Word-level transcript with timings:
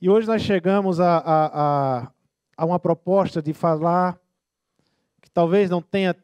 E 0.00 0.08
hoje 0.08 0.28
nós 0.28 0.42
chegamos 0.42 1.00
a, 1.00 1.18
a, 1.18 1.46
a, 1.46 2.12
a, 2.56 2.64
uma 2.64 2.78
proposta 2.78 3.42
de 3.42 3.52
falar 3.52 4.16
que 5.20 5.28
talvez 5.28 5.68
não 5.68 5.82
tenha, 5.82 6.14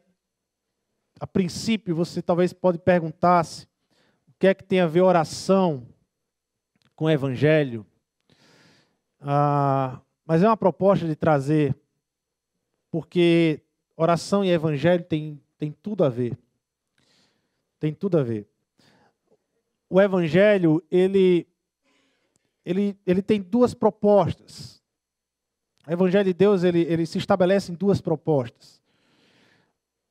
a 1.19 1.27
princípio, 1.27 1.93
você 1.93 2.21
talvez 2.21 2.53
pode 2.53 2.77
perguntar-se 2.79 3.65
o 4.29 4.33
que 4.39 4.47
é 4.47 4.53
que 4.53 4.63
tem 4.63 4.79
a 4.79 4.87
ver 4.87 5.01
oração 5.01 5.85
com 6.95 7.05
o 7.05 7.09
evangelho. 7.09 7.85
Ah, 9.19 9.99
mas 10.25 10.41
é 10.41 10.47
uma 10.47 10.55
proposta 10.55 11.05
de 11.05 11.15
trazer, 11.15 11.75
porque 12.89 13.61
oração 13.97 14.45
e 14.45 14.51
evangelho 14.51 15.03
tem, 15.03 15.41
tem 15.57 15.69
tudo 15.69 16.05
a 16.05 16.09
ver. 16.09 16.37
Tem 17.77 17.93
tudo 17.93 18.17
a 18.17 18.23
ver. 18.23 18.47
O 19.89 19.99
evangelho, 19.99 20.81
ele 20.89 21.45
ele, 22.65 22.97
ele 23.05 23.21
tem 23.21 23.39
duas 23.41 23.73
propostas. 23.73 24.81
O 25.87 25.91
Evangelho 25.91 26.25
de 26.25 26.33
Deus 26.33 26.63
ele, 26.63 26.81
ele 26.81 27.05
se 27.05 27.19
estabelece 27.19 27.71
em 27.71 27.75
duas 27.75 28.01
propostas. 28.01 28.81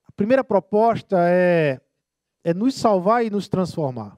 A 0.07 0.13
primeira 0.13 0.45
proposta 0.45 1.17
é, 1.29 1.81
é 2.45 2.55
nos 2.55 2.77
salvar 2.77 3.27
e 3.27 3.31
nos 3.31 3.49
transformar. 3.49 4.17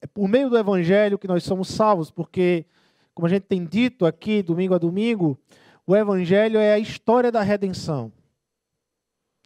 É 0.00 0.06
por 0.06 0.26
meio 0.26 0.48
do 0.48 0.56
Evangelho 0.56 1.18
que 1.18 1.28
nós 1.28 1.44
somos 1.44 1.68
salvos, 1.68 2.10
porque, 2.10 2.64
como 3.14 3.26
a 3.26 3.30
gente 3.30 3.42
tem 3.42 3.64
dito 3.64 4.06
aqui, 4.06 4.42
domingo 4.42 4.74
a 4.74 4.78
domingo, 4.78 5.38
o 5.86 5.94
Evangelho 5.94 6.58
é 6.58 6.72
a 6.72 6.78
história 6.78 7.30
da 7.30 7.42
redenção. 7.42 8.10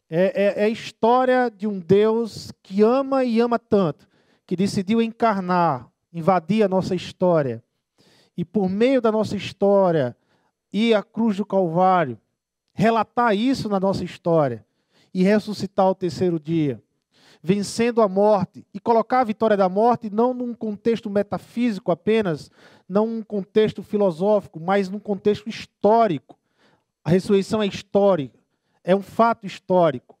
É, 0.09 0.61
é, 0.61 0.61
é 0.61 0.63
a 0.65 0.69
história 0.69 1.51
de 1.51 1.67
um 1.67 1.79
Deus 1.79 2.51
que 2.63 2.81
ama 2.81 3.25
e 3.25 3.41
ama 3.41 3.59
tanto, 3.59 4.07
que 4.45 4.55
decidiu 4.55 5.01
encarnar 5.01 5.89
invadir 6.13 6.63
a 6.63 6.67
nossa 6.67 6.95
história 6.95 7.63
e, 8.35 8.45
por 8.45 8.69
meio 8.69 9.01
da 9.01 9.11
nossa 9.11 9.35
história, 9.35 10.15
ir 10.71 10.93
à 10.93 11.03
cruz 11.03 11.37
do 11.37 11.45
Calvário, 11.45 12.17
relatar 12.73 13.35
isso 13.35 13.67
na 13.67 13.79
nossa 13.79 14.03
história 14.03 14.65
e 15.13 15.23
ressuscitar 15.23 15.85
ao 15.85 15.95
terceiro 15.95 16.39
dia, 16.39 16.81
vencendo 17.41 18.01
a 18.01 18.07
morte 18.07 18.65
e 18.73 18.79
colocar 18.79 19.21
a 19.21 19.25
vitória 19.25 19.57
da 19.57 19.67
morte 19.67 20.09
não 20.09 20.33
num 20.33 20.53
contexto 20.53 21.09
metafísico 21.09 21.91
apenas, 21.91 22.49
não 22.87 23.07
num 23.07 23.21
contexto 23.21 23.83
filosófico, 23.83 24.59
mas 24.59 24.89
num 24.89 24.99
contexto 24.99 25.49
histórico. 25.49 26.37
A 27.03 27.09
ressurreição 27.09 27.61
é 27.61 27.67
histórica, 27.67 28.39
é 28.83 28.95
um 28.95 29.01
fato 29.01 29.45
histórico. 29.45 30.17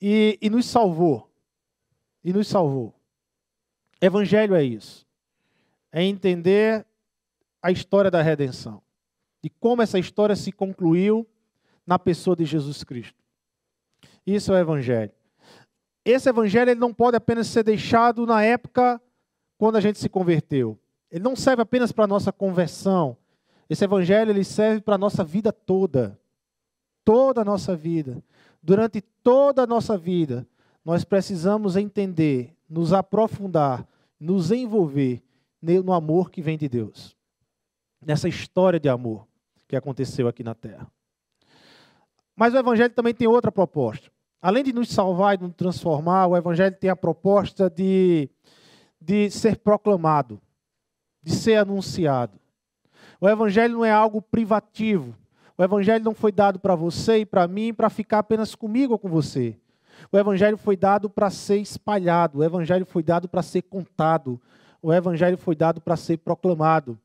E, 0.00 0.38
e 0.42 0.50
nos 0.50 0.66
salvou. 0.66 1.30
E 2.24 2.32
nos 2.32 2.48
salvou. 2.48 2.94
Evangelho 4.00 4.54
é 4.54 4.64
isso. 4.64 5.06
É 5.92 6.02
entender 6.02 6.86
a 7.62 7.70
história 7.70 8.10
da 8.10 8.22
redenção. 8.22 8.82
E 9.42 9.50
como 9.50 9.82
essa 9.82 9.98
história 9.98 10.34
se 10.34 10.50
concluiu 10.50 11.26
na 11.86 11.98
pessoa 11.98 12.34
de 12.34 12.44
Jesus 12.44 12.82
Cristo. 12.82 13.22
Isso 14.26 14.52
é 14.52 14.56
o 14.56 14.58
Evangelho. 14.58 15.12
Esse 16.04 16.28
Evangelho 16.28 16.70
ele 16.70 16.80
não 16.80 16.94
pode 16.94 17.16
apenas 17.16 17.46
ser 17.48 17.62
deixado 17.62 18.24
na 18.24 18.42
época 18.42 19.00
quando 19.58 19.76
a 19.76 19.80
gente 19.80 19.98
se 19.98 20.08
converteu. 20.08 20.78
Ele 21.10 21.22
não 21.22 21.36
serve 21.36 21.62
apenas 21.62 21.92
para 21.92 22.04
a 22.04 22.08
nossa 22.08 22.32
conversão. 22.32 23.16
Esse 23.68 23.84
Evangelho 23.84 24.30
ele 24.30 24.44
serve 24.44 24.80
para 24.80 24.94
a 24.94 24.98
nossa 24.98 25.22
vida 25.22 25.52
toda. 25.52 26.18
Toda 27.04 27.42
a 27.42 27.44
nossa 27.44 27.76
vida. 27.76 28.22
Durante 28.62 29.00
toda 29.00 29.62
a 29.62 29.66
nossa 29.66 29.98
vida, 29.98 30.46
nós 30.84 31.04
precisamos 31.04 31.76
entender, 31.76 32.56
nos 32.68 32.92
aprofundar 32.92 33.86
nos 34.22 34.52
envolver 34.52 35.20
no 35.62 35.92
amor 35.92 36.30
que 36.30 36.42
vem 36.42 36.58
de 36.58 36.68
Deus. 36.68 37.16
Nessa 38.04 38.28
história 38.28 38.80
de 38.80 38.88
amor 38.88 39.26
que 39.68 39.76
aconteceu 39.76 40.26
aqui 40.26 40.42
na 40.42 40.54
terra. 40.54 40.90
Mas 42.34 42.52
o 42.52 42.58
Evangelho 42.58 42.92
também 42.92 43.14
tem 43.14 43.28
outra 43.28 43.52
proposta. 43.52 44.10
Além 44.40 44.64
de 44.64 44.72
nos 44.72 44.88
salvar 44.88 45.36
e 45.36 45.42
nos 45.42 45.54
transformar, 45.54 46.26
o 46.26 46.36
Evangelho 46.36 46.76
tem 46.76 46.90
a 46.90 46.96
proposta 46.96 47.70
de, 47.70 48.28
de 49.00 49.30
ser 49.30 49.58
proclamado, 49.58 50.40
de 51.22 51.32
ser 51.32 51.56
anunciado. 51.56 52.40
O 53.20 53.28
Evangelho 53.28 53.74
não 53.74 53.84
é 53.84 53.92
algo 53.92 54.20
privativo. 54.20 55.16
O 55.56 55.62
Evangelho 55.62 56.04
não 56.04 56.14
foi 56.14 56.32
dado 56.32 56.58
para 56.58 56.74
você 56.74 57.18
e 57.18 57.26
para 57.26 57.46
mim 57.46 57.72
para 57.72 57.88
ficar 57.88 58.18
apenas 58.18 58.54
comigo 58.54 58.94
ou 58.94 58.98
com 58.98 59.08
você. 59.08 59.56
O 60.10 60.18
Evangelho 60.18 60.56
foi 60.56 60.76
dado 60.76 61.08
para 61.08 61.30
ser 61.30 61.58
espalhado, 61.58 62.38
o 62.38 62.44
Evangelho 62.44 62.84
foi 62.84 63.02
dado 63.02 63.28
para 63.28 63.42
ser 63.42 63.62
contado, 63.62 64.40
o 64.82 64.92
Evangelho 64.92 65.38
foi 65.38 65.54
dado 65.54 65.80
para 65.80 65.96
ser 65.96 66.18
proclamado. 66.18 66.98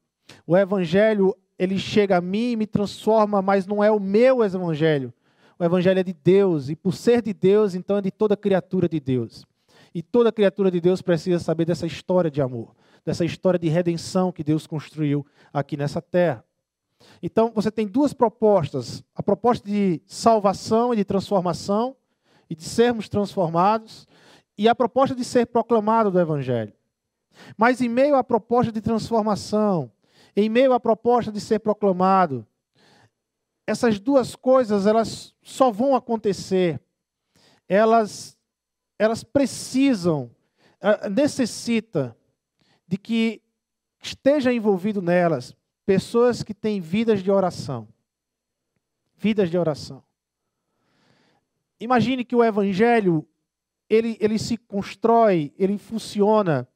O 0.46 0.58
Evangelho, 0.58 1.36
ele 1.58 1.78
chega 1.78 2.18
a 2.18 2.22
mim 2.22 2.52
e 2.52 2.56
me 2.56 2.66
transforma, 2.66 3.42
mas 3.42 3.68
não 3.68 3.84
é 3.84 3.92
o 3.92 4.00
meu 4.00 4.44
Evangelho. 4.44 5.14
O 5.60 5.64
Evangelho 5.64 6.00
é 6.00 6.04
de 6.04 6.14
Deus, 6.14 6.70
e 6.70 6.76
por 6.76 6.94
ser 6.94 7.22
de 7.22 7.34
Deus, 7.34 7.76
então 7.76 7.98
é 7.98 8.02
de 8.02 8.12
toda 8.12 8.36
criatura 8.36 8.90
de 8.90 9.00
Deus. 9.00 9.46
E 9.94 10.02
toda 10.02 10.32
criatura 10.32 10.70
de 10.70 10.82
Deus 10.82 11.02
precisa 11.02 11.40
saber 11.40 11.66
dessa 11.66 11.86
história 11.86 12.30
de 12.30 12.42
amor, 12.42 12.76
dessa 13.06 13.24
história 13.24 13.60
de 13.60 13.70
redenção 13.70 14.32
que 14.32 14.44
Deus 14.44 14.68
construiu 14.68 15.26
aqui 15.54 15.78
nessa 15.78 16.02
terra. 16.02 16.44
Então, 17.22 17.52
você 17.54 17.72
tem 17.72 17.88
duas 17.88 18.14
propostas: 18.14 19.04
a 19.16 19.24
proposta 19.24 19.68
de 19.68 20.02
salvação 20.06 20.94
e 20.94 20.98
de 20.98 21.06
transformação, 21.06 21.96
e 22.50 22.56
de 22.56 22.64
sermos 22.64 23.08
transformados, 23.08 24.08
e 24.58 24.68
a 24.68 24.76
proposta 24.76 25.16
de 25.16 25.24
ser 25.24 25.46
proclamado 25.48 26.12
do 26.12 26.20
Evangelho. 26.20 26.74
Mas 27.58 27.81
em 27.81 27.90
meio 27.90 28.16
à 28.16 28.24
proposta 28.24 28.72
de 28.72 28.81
transformação, 28.81 29.92
em 30.36 30.50
meio 30.50 30.74
à 30.74 30.80
proposta 30.80 31.31
de 31.31 31.40
ser 31.42 31.59
proclamado, 31.59 32.46
essas 33.66 34.00
duas 34.00 34.36
coisas 34.36 34.86
elas 34.86 35.34
só 35.42 35.72
vão 35.72 35.96
acontecer. 35.96 36.80
Elas 37.68 38.38
elas 39.00 39.24
precisam, 39.24 40.31
eh, 40.81 41.09
necessita 41.09 42.18
de 42.88 42.97
que 42.97 43.42
esteja 44.02 44.52
envolvido 44.52 45.02
nelas 45.02 45.56
pessoas 45.86 46.42
que 46.42 46.53
têm 46.53 46.81
vidas 46.81 47.22
de 47.22 47.30
oração. 47.30 47.88
Vidas 49.16 49.50
de 49.50 49.58
oração. 49.58 50.03
Imagine 51.80 52.26
que 52.26 52.36
o 52.36 52.44
evangelho 52.44 53.28
ele, 53.90 54.18
ele 54.20 54.38
se 54.38 54.58
constrói, 54.58 55.53
ele 55.58 55.78
funciona, 55.78 56.68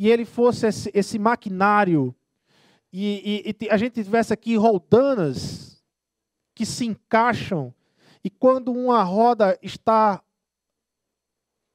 e 0.00 0.10
ele 0.10 0.24
fosse 0.24 0.66
esse, 0.66 0.90
esse 0.94 1.18
maquinário, 1.18 2.14
e, 2.90 3.44
e, 3.44 3.66
e, 3.66 3.68
a 3.68 3.76
gente 3.76 4.02
tivesse 4.02 4.32
aqui 4.32 4.56
roldanas 4.56 5.84
que 6.54 6.64
se 6.64 6.86
encaixam, 6.86 7.74
e 8.24 8.30
quando 8.30 8.72
uma 8.72 9.02
roda 9.02 9.58
está 9.60 10.22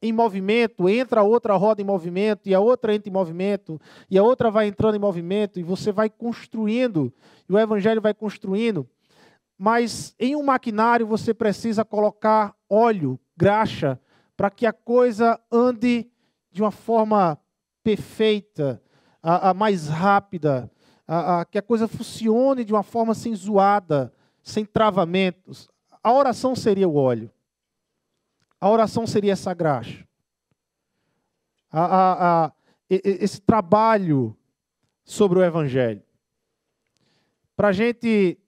em 0.02 0.12
movimento, 0.12 0.90
entra 0.90 1.22
outra 1.22 1.56
roda 1.56 1.84
em 1.84 1.86
movimento, 1.86 2.50
e 2.50 2.56
a 2.56 2.60
outra 2.60 2.96
entra 2.96 3.08
em 3.08 3.14
movimento, 3.14 3.80
e 4.10 4.18
a 4.18 4.24
outra 4.24 4.50
vai 4.50 4.66
entrando 4.66 4.96
em 4.96 5.00
movimento, 5.00 5.60
e 5.60 5.64
você 5.64 5.92
vai 5.92 6.10
construindo, 6.10 7.14
e 7.48 7.54
o 7.54 7.60
evangelho 7.60 8.02
vai 8.02 8.16
construindo. 8.16 8.90
Mas 9.56 10.16
em 10.20 10.36
um 10.36 10.42
maquinário 10.42 11.06
você 11.06 11.32
precisa 11.32 11.86
colocar 11.86 12.56
óleo, 12.68 13.20
graxa, 13.38 14.02
para 14.36 14.50
que 14.50 14.66
a 14.66 14.74
coisa 14.74 15.40
ande 15.52 16.10
de 16.52 16.64
uma 16.64 16.72
forma 16.72 17.40
perfeita, 17.86 18.82
a, 19.22 19.52
a 19.52 19.54
mais 19.54 19.88
rápida, 19.88 20.72
a, 21.08 21.42
a, 21.42 21.46
que 21.46 21.60
a 21.60 21.62
coisa 21.62 21.88
funcione 21.88 22.66
de 22.66 22.74
uma 22.74 22.82
forma 22.82 23.14
sem 23.14 23.36
zoada, 23.36 24.12
sem 24.42 24.66
travamentos. 24.66 25.70
A 26.04 26.12
oração 26.12 26.56
seria 26.56 26.90
o 26.90 26.96
óleo. 26.96 27.32
A 28.60 28.68
oração 28.72 29.06
seria 29.06 29.34
essa 29.34 29.54
graxa. 29.54 30.04
A, 31.72 32.52
esse 32.90 33.40
trabalho 33.40 34.36
sobre 35.04 35.38
o 35.38 35.44
Evangelho. 35.44 36.02
Para 37.56 37.68
a 37.68 37.72
gente 37.72 38.40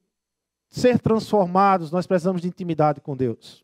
ser 0.68 1.00
transformados, 1.00 1.92
nós 1.92 2.08
precisamos 2.08 2.42
de 2.42 2.48
intimidade 2.48 3.02
com 3.02 3.16
Deus. 3.16 3.64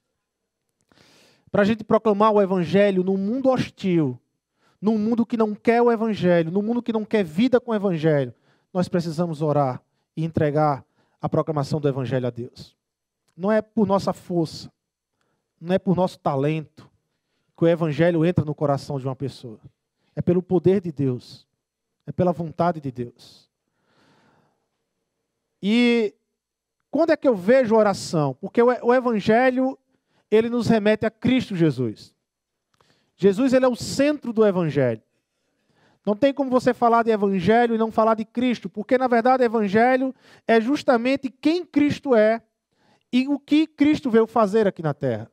Para 1.50 1.64
a 1.64 1.66
gente 1.66 1.84
proclamar 1.84 2.32
o 2.32 2.42
Evangelho 2.42 3.04
num 3.04 3.18
mundo 3.18 3.50
hostil, 3.50 4.20
num 4.84 4.98
mundo 4.98 5.26
que 5.26 5.38
não 5.38 5.56
quer 5.56 5.82
o 5.82 5.90
Evangelho, 5.90 6.52
num 6.52 6.62
mundo 6.62 6.84
que 6.84 6.92
não 6.92 7.06
quer 7.06 7.24
vida 7.24 7.58
com 7.58 7.72
o 7.72 7.74
Evangelho, 7.74 8.34
nós 8.74 8.90
precisamos 8.90 9.42
orar 9.42 9.82
e 10.14 10.26
entregar 10.26 10.84
a 11.22 11.30
proclamação 11.30 11.80
do 11.80 11.88
Evangelho 11.88 12.28
a 12.28 12.30
Deus. 12.30 12.76
Não 13.34 13.50
é 13.50 13.62
por 13.62 13.88
nossa 13.88 14.12
força, 14.12 14.70
não 15.62 15.74
é 15.74 15.80
por 15.80 15.96
nosso 15.96 16.20
talento 16.20 16.92
que 17.58 17.64
o 17.64 17.68
Evangelho 17.68 18.26
entra 18.26 18.44
no 18.44 18.54
coração 18.54 19.00
de 19.00 19.08
uma 19.08 19.16
pessoa. 19.16 19.58
É 20.18 20.22
pelo 20.22 20.44
poder 20.44 20.82
de 20.82 20.92
Deus, 20.92 21.48
é 22.06 22.12
pela 22.12 22.34
vontade 22.34 22.82
de 22.82 22.92
Deus. 22.92 23.50
E 25.62 26.14
quando 26.92 27.12
é 27.12 27.16
que 27.16 27.26
eu 27.26 27.38
vejo 27.38 27.74
oração? 27.74 28.36
Porque 28.42 28.62
o 28.62 28.94
evangelho 28.94 29.80
ele 30.30 30.50
nos 30.50 30.68
remete 30.68 31.06
a 31.06 31.10
Cristo 31.10 31.56
Jesus. 31.56 32.13
Jesus 33.16 33.54
ele 33.54 33.66
é 33.66 33.68
o 33.68 33.76
centro 33.76 34.34
do 34.34 34.46
evangelho. 34.46 35.02
Não 36.06 36.16
tem 36.16 36.34
como 36.34 36.50
você 36.50 36.74
falar 36.74 37.04
de 37.04 37.12
evangelho 37.12 37.76
e 37.76 37.78
não 37.78 37.92
falar 37.92 38.16
de 38.16 38.26
Cristo, 38.26 38.70
porque 38.70 38.98
na 38.98 39.08
verdade 39.08 39.44
evangelho 39.44 40.14
é 40.46 40.60
justamente 40.60 41.30
quem 41.30 41.66
Cristo 41.66 42.14
é 42.14 42.42
e 43.12 43.28
o 43.28 43.40
que 43.40 43.66
Cristo 43.66 44.10
veio 44.10 44.28
fazer 44.28 44.68
aqui 44.68 44.82
na 44.82 44.94
terra. 44.94 45.32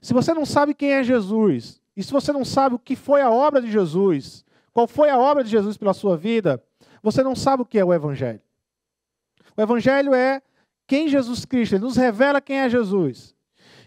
Se 0.00 0.14
você 0.14 0.32
não 0.32 0.46
sabe 0.46 0.72
quem 0.72 0.92
é 0.92 1.02
Jesus, 1.02 1.82
e 1.94 2.02
se 2.02 2.12
você 2.12 2.32
não 2.32 2.44
sabe 2.44 2.74
o 2.74 2.78
que 2.78 2.96
foi 2.96 3.20
a 3.20 3.30
obra 3.30 3.60
de 3.60 3.70
Jesus, 3.70 4.44
qual 4.72 4.86
foi 4.86 5.10
a 5.10 5.18
obra 5.18 5.44
de 5.44 5.50
Jesus 5.50 5.76
pela 5.76 5.92
sua 5.92 6.16
vida, 6.16 6.62
você 7.02 7.22
não 7.22 7.34
sabe 7.34 7.62
o 7.62 7.66
que 7.66 7.78
é 7.78 7.84
o 7.84 7.92
evangelho. 7.92 8.40
O 9.56 9.60
evangelho 9.60 10.14
é 10.14 10.40
quem 10.86 11.08
Jesus 11.08 11.44
Cristo, 11.44 11.74
ele 11.74 11.84
nos 11.84 11.96
revela 11.96 12.40
quem 12.40 12.60
é 12.60 12.70
Jesus. 12.70 13.35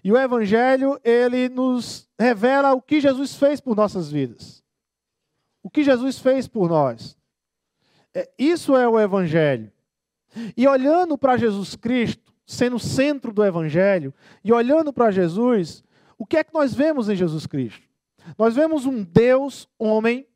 E 0.03 0.11
o 0.11 0.17
evangelho, 0.17 0.99
ele 1.03 1.49
nos 1.49 2.09
revela 2.17 2.73
o 2.73 2.81
que 2.81 3.01
Jesus 3.01 3.35
fez 3.35 3.59
por 3.59 3.75
nossas 3.75 4.11
vidas. 4.11 4.63
O 5.61 5.69
que 5.69 5.83
Jesus 5.83 6.19
fez 6.19 6.47
por 6.47 6.69
nós. 6.69 7.17
É, 8.13 8.29
isso 8.37 8.75
é 8.75 8.87
o 8.87 8.99
Evangelho. 8.99 9.71
E 10.55 10.67
olhando 10.67 11.17
para 11.17 11.37
Jesus 11.37 11.75
Cristo, 11.75 12.33
sendo 12.45 12.77
o 12.77 12.79
centro 12.79 13.31
do 13.31 13.45
Evangelho, 13.45 14.13
e 14.43 14.51
olhando 14.51 14.91
para 14.91 15.11
Jesus, 15.11 15.83
o 16.17 16.25
que 16.25 16.37
é 16.37 16.43
que 16.43 16.53
nós 16.53 16.73
vemos 16.73 17.09
em 17.09 17.15
Jesus 17.15 17.45
Cristo? 17.45 17.87
Nós 18.37 18.55
vemos 18.55 18.85
um 18.85 19.03
Deus, 19.03 19.67
homem, 19.77 20.27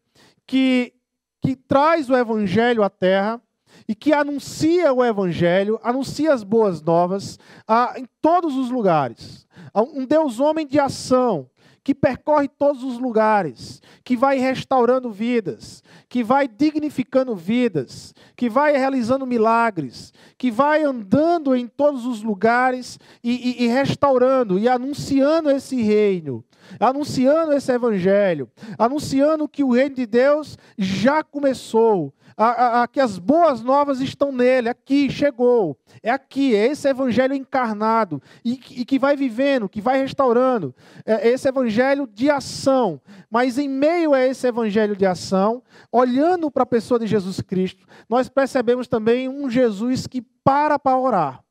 que, 0.45 0.93
que 1.41 1.55
traz 1.55 2.09
o 2.09 2.15
Evangelho 2.15 2.83
à 2.83 2.89
terra 2.89 3.41
e 3.87 3.95
que 3.95 4.13
anuncia 4.13 4.93
o 4.93 5.03
Evangelho, 5.03 5.79
anuncia 5.83 6.33
as 6.33 6.43
boas 6.43 6.81
novas 6.81 7.37
ah, 7.67 7.93
em 7.97 8.05
todos 8.21 8.55
os 8.55 8.69
lugares. 8.69 9.45
Um 9.75 10.05
Deus, 10.05 10.39
homem 10.39 10.67
de 10.67 10.79
ação, 10.79 11.49
que 11.83 11.93
percorre 11.93 12.47
todos 12.47 12.81
os 12.81 12.97
lugares, 12.97 13.81
que 14.05 14.15
vai 14.15 14.39
restaurando 14.39 15.11
vidas, 15.11 15.83
que 16.07 16.23
vai 16.23 16.47
dignificando 16.47 17.35
vidas, 17.35 18.13
que 18.37 18.49
vai 18.49 18.77
realizando 18.77 19.27
milagres, 19.27 20.13
que 20.37 20.49
vai 20.49 20.83
andando 20.83 21.53
em 21.53 21.67
todos 21.67 22.05
os 22.05 22.23
lugares 22.23 22.97
e, 23.21 23.63
e, 23.63 23.65
e 23.65 23.67
restaurando 23.67 24.57
e 24.57 24.69
anunciando 24.69 25.51
esse 25.51 25.81
reino, 25.81 26.43
anunciando 26.79 27.51
esse 27.51 27.71
evangelho, 27.71 28.49
anunciando 28.77 29.47
que 29.47 29.63
o 29.63 29.73
reino 29.73 29.95
de 29.95 30.05
Deus 30.05 30.57
já 30.77 31.21
começou, 31.21 32.13
a, 32.35 32.83
a, 32.83 32.87
que 32.87 32.99
as 32.99 33.17
boas 33.17 33.61
novas 33.61 33.99
estão 33.99 34.31
nele, 34.31 34.69
aqui, 34.69 35.09
chegou. 35.09 35.77
É 36.01 36.09
aqui, 36.09 36.55
é 36.55 36.67
esse 36.67 36.87
evangelho 36.87 37.33
encarnado 37.33 38.21
e, 38.43 38.53
e 38.71 38.85
que 38.85 38.97
vai 38.97 39.15
vivendo, 39.15 39.69
que 39.69 39.81
vai 39.81 39.99
restaurando. 39.99 40.73
É 41.05 41.29
esse 41.29 41.47
evangelho 41.47 42.07
de 42.07 42.29
ação. 42.29 42.99
Mas 43.29 43.57
em 43.57 43.67
meio 43.67 44.13
a 44.13 44.19
esse 44.19 44.47
evangelho 44.47 44.95
de 44.95 45.05
ação, 45.05 45.61
olhando 45.91 46.49
para 46.49 46.63
a 46.63 46.67
pessoa 46.67 46.99
de 46.99 47.07
Jesus 47.07 47.41
Cristo, 47.41 47.85
nós 48.09 48.29
percebemos 48.29 48.87
também 48.87 49.29
um 49.29 49.49
Jesus 49.49 50.07
que 50.07 50.21
para 50.43 50.77
para 50.77 50.97
orar. 50.97 51.43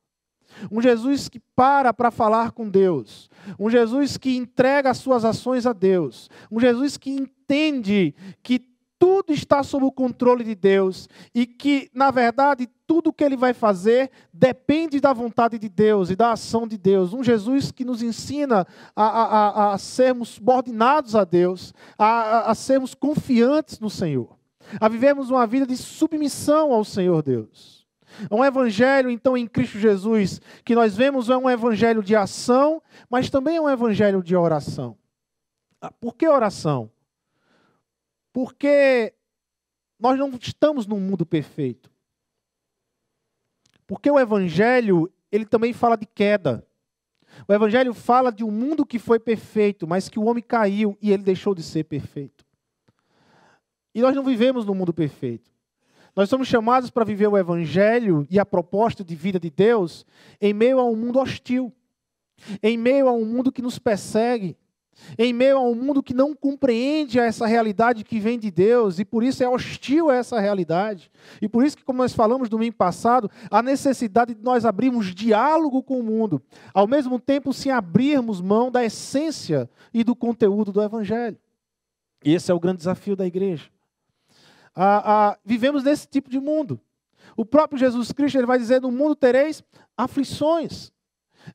Um 0.71 0.81
Jesus 0.81 1.29
que 1.29 1.39
para 1.55 1.93
para 1.93 2.11
falar 2.11 2.51
com 2.51 2.69
Deus. 2.69 3.29
Um 3.59 3.69
Jesus 3.69 4.17
que 4.17 4.35
entrega 4.35 4.89
as 4.89 4.97
suas 4.97 5.25
ações 5.25 5.65
a 5.65 5.73
Deus. 5.73 6.29
Um 6.51 6.59
Jesus 6.59 6.97
que 6.97 7.09
entende 7.09 8.13
que 8.41 8.72
tudo 9.03 9.33
está 9.33 9.61
sob 9.63 9.83
o 9.83 9.91
controle 9.91 10.45
de 10.45 10.55
Deus 10.55 11.09
e 11.35 11.45
que, 11.45 11.91
na 11.93 12.09
verdade, 12.09 12.69
tudo 12.87 13.11
que 13.11 13.21
ele 13.21 13.35
vai 13.35 13.53
fazer 13.53 14.09
depende 14.31 15.01
da 15.01 15.11
vontade 15.11 15.59
de 15.59 15.67
Deus 15.67 16.09
e 16.09 16.15
da 16.15 16.31
ação 16.31 16.65
de 16.65 16.77
Deus. 16.77 17.11
Um 17.11 17.21
Jesus 17.21 17.69
que 17.69 17.83
nos 17.83 18.01
ensina 18.01 18.65
a, 18.95 19.03
a, 19.03 19.73
a 19.73 19.77
sermos 19.77 20.29
subordinados 20.29 21.17
a 21.17 21.25
Deus, 21.25 21.73
a, 21.97 22.49
a 22.49 22.55
sermos 22.55 22.95
confiantes 22.95 23.77
no 23.77 23.89
Senhor, 23.89 24.37
a 24.79 24.87
vivermos 24.87 25.29
uma 25.29 25.45
vida 25.45 25.67
de 25.67 25.75
submissão 25.75 26.71
ao 26.71 26.85
Senhor 26.85 27.21
Deus. 27.21 27.85
É 28.31 28.33
um 28.33 28.45
evangelho, 28.45 29.09
então, 29.09 29.35
em 29.35 29.47
Cristo 29.47 29.79
Jesus, 29.79 30.39
que 30.63 30.75
nós 30.75 30.95
vemos 30.95 31.29
é 31.29 31.35
um 31.35 31.49
evangelho 31.49 32.01
de 32.01 32.15
ação, 32.15 32.81
mas 33.09 33.29
também 33.29 33.57
é 33.57 33.61
um 33.61 33.69
evangelho 33.69 34.23
de 34.23 34.33
oração. 34.33 34.95
Ah, 35.81 35.91
por 35.91 36.15
que 36.15 36.25
oração? 36.25 36.89
Porque 38.33 39.13
nós 39.99 40.17
não 40.17 40.29
estamos 40.41 40.87
num 40.87 40.99
mundo 40.99 41.25
perfeito. 41.25 41.89
Porque 43.87 44.09
o 44.09 44.19
evangelho, 44.19 45.09
ele 45.31 45.45
também 45.45 45.71
fala 45.71 45.95
de 45.95 46.05
queda. 46.05 46.67
O 47.47 47.53
evangelho 47.53 47.93
fala 47.93 48.31
de 48.31 48.43
um 48.43 48.51
mundo 48.51 48.85
que 48.85 48.99
foi 48.99 49.19
perfeito, 49.19 49.87
mas 49.87 50.09
que 50.09 50.19
o 50.19 50.25
homem 50.25 50.43
caiu 50.43 50.97
e 51.01 51.11
ele 51.11 51.23
deixou 51.23 51.53
de 51.53 51.63
ser 51.63 51.83
perfeito. 51.83 52.45
E 53.93 54.01
nós 54.01 54.15
não 54.15 54.23
vivemos 54.23 54.65
no 54.65 54.73
mundo 54.73 54.93
perfeito. 54.93 55.51
Nós 56.15 56.29
somos 56.29 56.47
chamados 56.47 56.89
para 56.89 57.05
viver 57.05 57.27
o 57.27 57.37
evangelho 57.37 58.25
e 58.29 58.39
a 58.39 58.45
proposta 58.45 59.03
de 59.03 59.15
vida 59.15 59.39
de 59.39 59.49
Deus 59.49 60.05
em 60.41 60.53
meio 60.53 60.79
a 60.79 60.85
um 60.85 60.95
mundo 60.95 61.19
hostil, 61.19 61.73
em 62.61 62.77
meio 62.77 63.07
a 63.07 63.13
um 63.13 63.25
mundo 63.25 63.51
que 63.51 63.61
nos 63.61 63.79
persegue, 63.79 64.57
em 65.17 65.33
meio 65.33 65.57
a 65.57 65.61
um 65.61 65.75
mundo 65.75 66.01
que 66.01 66.13
não 66.13 66.35
compreende 66.35 67.19
essa 67.19 67.45
realidade 67.45 68.03
que 68.03 68.19
vem 68.19 68.39
de 68.39 68.49
Deus 68.49 68.99
e 68.99 69.05
por 69.05 69.23
isso 69.23 69.43
é 69.43 69.49
hostil 69.49 70.09
a 70.09 70.15
essa 70.15 70.39
realidade. 70.39 71.11
E 71.41 71.47
por 71.47 71.65
isso 71.65 71.77
que, 71.77 71.83
como 71.83 71.99
nós 71.99 72.13
falamos 72.13 72.49
domingo 72.49 72.75
passado, 72.75 73.29
a 73.49 73.61
necessidade 73.61 74.33
de 74.33 74.41
nós 74.41 74.65
abrirmos 74.65 75.13
diálogo 75.13 75.83
com 75.83 75.99
o 75.99 76.03
mundo, 76.03 76.41
ao 76.73 76.87
mesmo 76.87 77.19
tempo 77.19 77.53
sem 77.53 77.71
abrirmos 77.71 78.41
mão 78.41 78.71
da 78.71 78.83
essência 78.83 79.69
e 79.93 80.03
do 80.03 80.15
conteúdo 80.15 80.71
do 80.71 80.81
Evangelho. 80.81 81.37
Esse 82.23 82.51
é 82.51 82.53
o 82.53 82.59
grande 82.59 82.77
desafio 82.77 83.15
da 83.15 83.25
igreja. 83.25 83.69
Ah, 84.75 85.03
ah, 85.05 85.37
vivemos 85.45 85.83
nesse 85.83 86.07
tipo 86.07 86.29
de 86.29 86.39
mundo. 86.39 86.79
O 87.35 87.45
próprio 87.45 87.77
Jesus 87.77 88.11
Cristo 88.11 88.37
ele 88.37 88.47
vai 88.47 88.57
dizer: 88.57 88.81
no 88.81 88.91
mundo 88.91 89.15
tereis 89.15 89.63
aflições. 89.97 90.92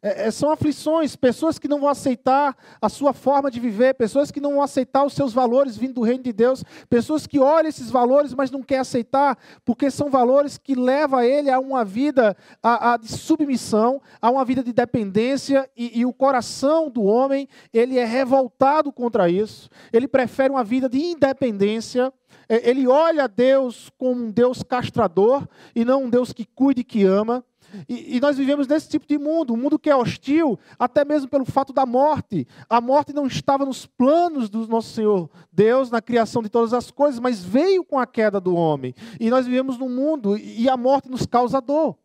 É, 0.03 0.27
é, 0.27 0.31
são 0.31 0.51
aflições, 0.51 1.17
pessoas 1.17 1.59
que 1.59 1.69
não 1.69 1.81
vão 1.81 1.89
aceitar 1.89 2.57
a 2.81 2.89
sua 2.89 3.13
forma 3.13 3.51
de 3.51 3.59
viver, 3.59 3.95
pessoas 3.95 4.31
que 4.31 4.41
não 4.41 4.55
vão 4.55 4.63
aceitar 4.63 5.05
os 5.05 5.13
seus 5.13 5.33
valores 5.33 5.77
vindo 5.77 5.95
do 5.95 6.03
reino 6.03 6.23
de 6.23 6.33
Deus, 6.33 6.63
pessoas 6.89 7.27
que 7.27 7.39
olham 7.39 7.69
esses 7.69 7.91
valores, 7.91 8.35
mas 8.35 8.51
não 8.51 8.63
querem 8.63 8.81
aceitar, 8.81 9.39
porque 9.65 9.91
são 9.91 10.11
valores 10.11 10.59
que 10.59 10.75
levam 10.75 11.23
ele 11.23 11.51
a 11.51 11.59
uma 11.59 11.85
vida 11.85 12.37
a, 12.63 12.93
a 12.93 12.97
de 12.97 13.09
submissão, 13.09 14.01
a 14.21 14.31
uma 14.31 14.45
vida 14.45 14.63
de 14.63 14.73
dependência, 14.73 15.69
e, 15.77 16.01
e 16.01 16.07
o 16.07 16.13
coração 16.13 16.91
do 16.91 17.03
homem 17.03 17.49
ele 17.73 17.99
é 17.99 18.05
revoltado 18.05 18.93
contra 18.93 19.29
isso. 19.29 19.69
Ele 19.93 20.07
prefere 20.07 20.51
uma 20.51 20.65
vida 20.65 20.89
de 20.89 20.99
independência. 20.99 22.13
É, 22.49 22.69
ele 22.69 22.87
olha 22.87 23.29
Deus 23.29 23.91
como 23.99 24.25
um 24.25 24.31
Deus 24.31 24.63
castrador 24.63 25.47
e 25.75 25.85
não 25.85 26.05
um 26.05 26.11
Deus 26.11 26.33
que 26.33 26.45
cuida 26.45 26.81
e 26.81 26.85
que 26.85 27.05
ama. 27.05 27.45
E, 27.89 28.17
e, 28.17 28.21
nós 28.21 28.39
vivemos 28.39 28.67
nesse 28.67 28.89
tipo 28.89 29.07
de 29.07 29.19
mundo, 29.19 29.53
um 29.53 29.57
mundo 29.57 29.79
que 29.79 29.91
é 29.91 29.97
hostil, 29.97 30.59
até 30.79 31.05
mesmo 31.05 31.29
pelo 31.29 31.45
fato 31.45 31.73
da 31.73 31.85
morte. 31.85 32.47
A 32.69 32.81
morte 32.81 33.13
não 33.13 33.27
estava 33.27 33.65
nos 33.65 33.87
planos 33.87 34.49
do 34.49 34.67
nosso 34.67 34.93
Senhor 34.93 35.29
Deus, 35.53 35.91
na 35.91 36.01
criação 36.01 36.43
de 36.43 36.49
todas 36.49 36.73
as 36.73 36.91
coisas, 36.91 37.21
mas 37.21 37.45
veio 37.45 37.85
com 37.85 37.99
a 37.99 38.07
queda 38.07 38.41
do 38.41 38.55
homem. 38.55 38.95
E 39.21 39.29
nós 39.29 39.47
vivemos 39.47 39.77
num 39.79 39.89
mundo 39.89 40.37
e 40.37 40.69
a 40.69 40.77
morte 40.77 41.11
nos 41.11 41.27
causa 41.27 41.61
dor, 41.61 41.97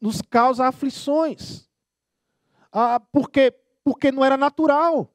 nos 0.00 0.22
causa 0.22 0.66
aflições. 0.66 1.68
Ah, 2.72 3.00
porque, 3.12 3.52
porque 3.82 4.12
não 4.12 4.24
era 4.24 4.36
natural. 4.36 5.12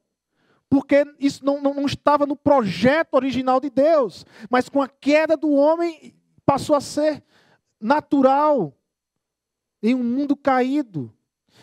Porque 0.68 1.04
isso 1.20 1.44
não, 1.44 1.62
não, 1.62 1.72
não 1.72 1.86
estava 1.86 2.26
no 2.26 2.36
projeto 2.36 3.14
original 3.14 3.60
de 3.60 3.70
Deus. 3.70 4.26
Mas 4.50 4.68
com 4.68 4.82
a 4.82 4.88
queda 4.88 5.36
do 5.36 5.52
homem, 5.52 6.14
passou 6.44 6.74
a 6.74 6.80
ser 6.80 7.22
natural 7.80 8.74
em 9.84 9.94
um 9.94 10.02
mundo 10.02 10.34
caído, 10.34 11.12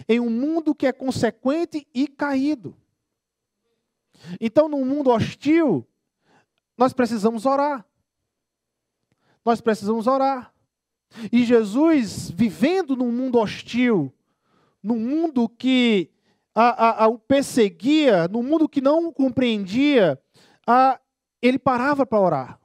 em 0.07 0.19
um 0.19 0.29
mundo 0.29 0.75
que 0.75 0.85
é 0.85 0.91
consequente 0.91 1.87
e 1.91 2.07
caído. 2.07 2.77
Então, 4.39 4.69
num 4.69 4.85
mundo 4.85 5.09
hostil, 5.09 5.83
nós 6.77 6.93
precisamos 6.93 7.47
orar. 7.47 7.83
Nós 9.43 9.59
precisamos 9.59 10.05
orar. 10.05 10.53
E 11.31 11.43
Jesus, 11.43 12.29
vivendo 12.29 12.95
num 12.95 13.11
mundo 13.11 13.39
hostil, 13.39 14.13
num 14.83 14.99
mundo 14.99 15.49
que 15.49 16.11
a, 16.53 16.69
a, 16.69 17.03
a, 17.05 17.07
o 17.07 17.17
perseguia, 17.17 18.27
num 18.27 18.43
mundo 18.43 18.69
que 18.69 18.81
não 18.81 19.11
compreendia, 19.11 20.21
ele 21.41 21.57
parava 21.57 22.05
para 22.05 22.19
orar 22.19 22.60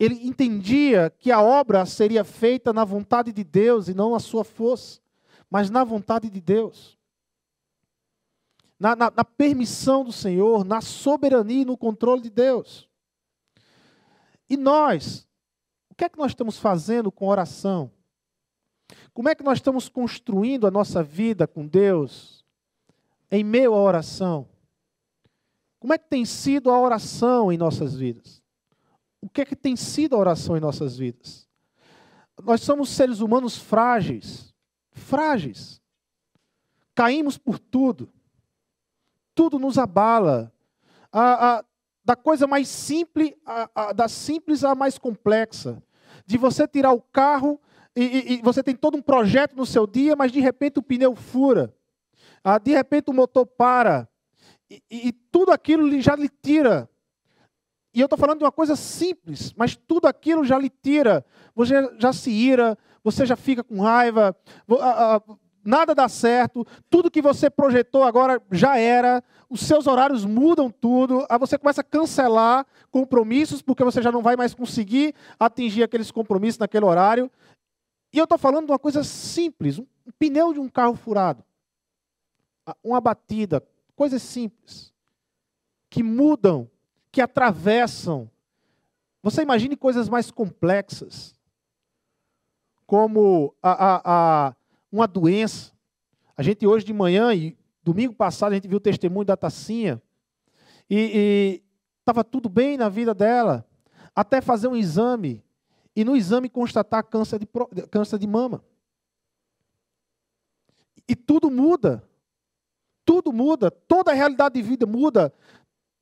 ele 0.00 0.26
entendia 0.26 1.14
que 1.18 1.30
a 1.30 1.42
obra 1.42 1.84
seria 1.84 2.24
feita 2.24 2.72
na 2.72 2.86
vontade 2.86 3.34
de 3.34 3.44
Deus 3.44 3.86
e 3.86 3.92
não 3.92 4.12
na 4.12 4.18
sua 4.18 4.42
força, 4.42 4.98
mas 5.50 5.68
na 5.68 5.84
vontade 5.84 6.30
de 6.30 6.40
Deus. 6.40 6.98
Na, 8.78 8.96
na, 8.96 9.10
na, 9.10 9.24
permissão 9.24 10.02
do 10.02 10.10
Senhor, 10.10 10.64
na 10.64 10.80
soberania 10.80 11.60
e 11.60 11.64
no 11.66 11.76
controle 11.76 12.22
de 12.22 12.30
Deus. 12.30 12.88
E 14.48 14.56
nós, 14.56 15.28
o 15.90 15.94
que 15.94 16.04
é 16.04 16.08
que 16.08 16.16
nós 16.16 16.30
estamos 16.30 16.58
fazendo 16.58 17.12
com 17.12 17.28
oração? 17.28 17.92
Como 19.12 19.28
é 19.28 19.34
que 19.34 19.44
nós 19.44 19.58
estamos 19.58 19.86
construindo 19.86 20.66
a 20.66 20.70
nossa 20.70 21.02
vida 21.02 21.46
com 21.46 21.66
Deus 21.66 22.42
em 23.30 23.44
meio 23.44 23.74
à 23.74 23.76
oração? 23.76 24.48
Como 25.78 25.92
é 25.92 25.98
que 25.98 26.08
tem 26.08 26.24
sido 26.24 26.70
a 26.70 26.80
oração 26.80 27.52
em 27.52 27.58
nossas 27.58 27.94
vidas? 27.94 28.39
O 29.20 29.28
que 29.28 29.42
é 29.42 29.44
que 29.44 29.56
tem 29.56 29.76
sido 29.76 30.16
a 30.16 30.18
oração 30.18 30.56
em 30.56 30.60
nossas 30.60 30.96
vidas. 30.96 31.48
Nós 32.42 32.62
somos 32.62 32.88
seres 32.88 33.20
humanos 33.20 33.56
frágeis, 33.58 34.54
frágeis. 34.92 35.80
Caímos 36.94 37.36
por 37.36 37.58
tudo. 37.58 38.10
Tudo 39.34 39.58
nos 39.58 39.78
abala. 39.78 40.52
A, 41.12 41.58
a, 41.58 41.64
da 42.04 42.16
coisa 42.16 42.46
mais 42.46 42.68
simples, 42.68 43.34
a, 43.44 43.92
da 43.92 44.08
simples 44.08 44.64
à 44.64 44.74
mais 44.74 44.96
complexa. 44.96 45.82
De 46.26 46.38
você 46.38 46.66
tirar 46.66 46.92
o 46.92 47.00
carro 47.00 47.60
e, 47.94 48.02
e, 48.02 48.32
e, 48.34 48.42
você 48.42 48.62
tem 48.62 48.74
todo 48.74 48.96
um 48.96 49.02
projeto 49.02 49.56
no 49.56 49.66
seu 49.66 49.86
dia, 49.86 50.14
mas 50.16 50.32
de 50.32 50.40
repente 50.40 50.78
o 50.78 50.82
pneu 50.82 51.14
fura. 51.14 51.74
Ah, 52.42 52.58
de 52.58 52.70
repente 52.70 53.10
o 53.10 53.12
motor 53.12 53.44
para. 53.44 54.08
E, 54.70 54.82
e 54.90 55.12
tudo 55.12 55.52
aquilo 55.52 56.00
já 56.00 56.14
lhe 56.14 56.28
tira 56.28 56.88
e 57.92 58.00
eu 58.00 58.06
estou 58.06 58.18
falando 58.18 58.38
de 58.38 58.44
uma 58.44 58.52
coisa 58.52 58.76
simples, 58.76 59.52
mas 59.56 59.76
tudo 59.76 60.06
aquilo 60.06 60.44
já 60.44 60.58
lhe 60.58 60.70
tira. 60.70 61.24
Você 61.54 61.74
já 61.98 62.12
se 62.12 62.30
ira, 62.30 62.78
você 63.02 63.26
já 63.26 63.36
fica 63.36 63.64
com 63.64 63.80
raiva, 63.80 64.36
nada 65.64 65.94
dá 65.94 66.08
certo, 66.08 66.66
tudo 66.88 67.10
que 67.10 67.20
você 67.20 67.50
projetou 67.50 68.04
agora 68.04 68.40
já 68.52 68.78
era, 68.78 69.22
os 69.48 69.60
seus 69.60 69.86
horários 69.86 70.24
mudam 70.24 70.70
tudo, 70.70 71.26
aí 71.28 71.38
você 71.38 71.58
começa 71.58 71.80
a 71.80 71.84
cancelar 71.84 72.64
compromissos, 72.90 73.60
porque 73.60 73.84
você 73.84 74.00
já 74.00 74.12
não 74.12 74.22
vai 74.22 74.36
mais 74.36 74.54
conseguir 74.54 75.14
atingir 75.38 75.82
aqueles 75.82 76.10
compromissos 76.10 76.58
naquele 76.58 76.84
horário. 76.84 77.30
E 78.12 78.18
eu 78.18 78.24
estou 78.24 78.38
falando 78.38 78.66
de 78.66 78.72
uma 78.72 78.78
coisa 78.78 79.02
simples, 79.02 79.78
um 79.78 79.86
pneu 80.18 80.52
de 80.52 80.60
um 80.60 80.68
carro 80.68 80.94
furado, 80.94 81.44
uma 82.82 83.00
batida, 83.00 83.62
coisas 83.96 84.22
simples, 84.22 84.92
que 85.88 86.02
mudam 86.02 86.70
que 87.10 87.20
atravessam. 87.20 88.30
Você 89.22 89.42
imagine 89.42 89.76
coisas 89.76 90.08
mais 90.08 90.30
complexas, 90.30 91.34
como 92.86 93.54
a, 93.62 93.70
a, 93.70 94.02
a, 94.04 94.56
uma 94.90 95.06
doença. 95.06 95.72
A 96.36 96.42
gente 96.42 96.66
hoje 96.66 96.84
de 96.84 96.92
manhã 96.92 97.34
e 97.34 97.56
domingo 97.82 98.14
passado 98.14 98.52
a 98.52 98.54
gente 98.54 98.68
viu 98.68 98.78
o 98.78 98.80
testemunho 98.80 99.24
da 99.24 99.36
Tacinha 99.36 100.00
e 100.88 101.62
estava 102.00 102.24
tudo 102.24 102.48
bem 102.48 102.76
na 102.76 102.88
vida 102.88 103.14
dela, 103.14 103.64
até 104.14 104.40
fazer 104.40 104.68
um 104.68 104.76
exame 104.76 105.44
e 105.94 106.04
no 106.04 106.16
exame 106.16 106.48
constatar 106.48 107.04
câncer 107.04 107.38
de, 107.38 107.46
câncer 107.90 108.18
de 108.18 108.26
mama. 108.26 108.64
E 111.06 111.14
tudo 111.14 111.50
muda. 111.50 112.02
Tudo 113.04 113.32
muda, 113.32 113.70
toda 113.70 114.12
a 114.12 114.14
realidade 114.14 114.54
de 114.54 114.62
vida 114.62 114.86
muda 114.86 115.32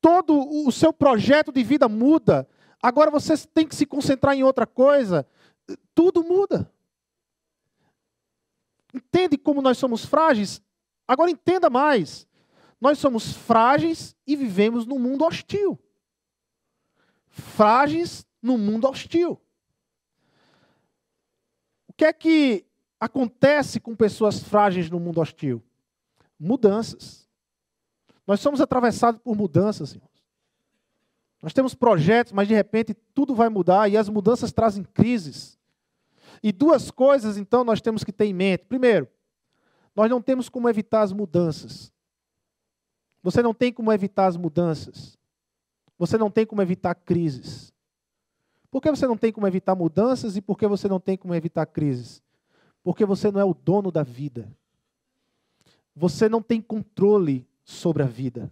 todo 0.01 0.65
o 0.65 0.71
seu 0.71 0.91
projeto 0.91 1.51
de 1.51 1.63
vida 1.63 1.87
muda. 1.87 2.47
Agora 2.81 3.11
você 3.11 3.35
tem 3.47 3.67
que 3.67 3.75
se 3.75 3.85
concentrar 3.85 4.35
em 4.35 4.43
outra 4.43 4.65
coisa. 4.65 5.27
Tudo 5.93 6.23
muda. 6.23 6.71
Entende 8.93 9.37
como 9.37 9.61
nós 9.61 9.77
somos 9.77 10.05
frágeis? 10.05 10.61
Agora 11.07 11.29
entenda 11.29 11.69
mais. 11.69 12.27
Nós 12.79 12.97
somos 12.97 13.33
frágeis 13.33 14.15
e 14.25 14.35
vivemos 14.35 14.85
num 14.85 14.97
mundo 14.97 15.25
hostil. 15.25 15.77
Frágeis 17.27 18.25
num 18.41 18.57
mundo 18.57 18.87
hostil. 18.87 19.39
O 21.87 21.93
que 21.93 22.05
é 22.05 22.13
que 22.13 22.65
acontece 22.99 23.79
com 23.79 23.95
pessoas 23.95 24.39
frágeis 24.39 24.89
no 24.89 24.99
mundo 24.99 25.19
hostil? 25.19 25.61
Mudanças. 26.39 27.28
Nós 28.29 28.41
somos 28.41 28.61
atravessados 28.61 29.19
por 29.19 29.35
mudanças, 29.35 29.95
irmãos. 29.95 30.23
Nós 31.41 31.51
temos 31.51 31.73
projetos, 31.73 32.31
mas 32.31 32.47
de 32.47 32.53
repente 32.53 32.93
tudo 33.11 33.33
vai 33.33 33.49
mudar 33.49 33.89
e 33.89 33.97
as 33.97 34.07
mudanças 34.07 34.51
trazem 34.51 34.83
crises. 34.83 35.57
E 36.43 36.51
duas 36.51 36.91
coisas, 36.91 37.37
então, 37.37 37.63
nós 37.63 37.81
temos 37.81 38.03
que 38.03 38.13
ter 38.13 38.25
em 38.25 38.33
mente. 38.33 38.65
Primeiro, 38.65 39.07
nós 39.95 40.11
não 40.11 40.21
temos 40.21 40.47
como 40.47 40.69
evitar 40.69 41.01
as 41.01 41.11
mudanças. 41.11 41.91
Você 43.23 43.41
não 43.41 43.51
tem 43.51 43.73
como 43.73 43.91
evitar 43.91 44.27
as 44.27 44.37
mudanças. 44.37 45.17
Você 45.97 46.15
não 46.15 46.29
tem 46.29 46.45
como 46.45 46.61
evitar 46.61 46.93
crises. 46.93 47.73
Por 48.69 48.79
que 48.79 48.91
você 48.91 49.07
não 49.07 49.17
tem 49.17 49.33
como 49.33 49.47
evitar 49.47 49.73
mudanças 49.73 50.37
e 50.37 50.41
por 50.41 50.55
que 50.55 50.67
você 50.67 50.87
não 50.87 50.99
tem 50.99 51.17
como 51.17 51.33
evitar 51.33 51.65
crises? 51.65 52.21
Porque 52.83 53.05
você 53.05 53.31
não 53.31 53.41
é 53.41 53.43
o 53.43 53.55
dono 53.55 53.91
da 53.91 54.03
vida. 54.03 54.55
Você 55.95 56.29
não 56.29 56.43
tem 56.43 56.61
controle 56.61 57.48
sobre 57.69 58.01
a 58.01 58.07
vida. 58.07 58.51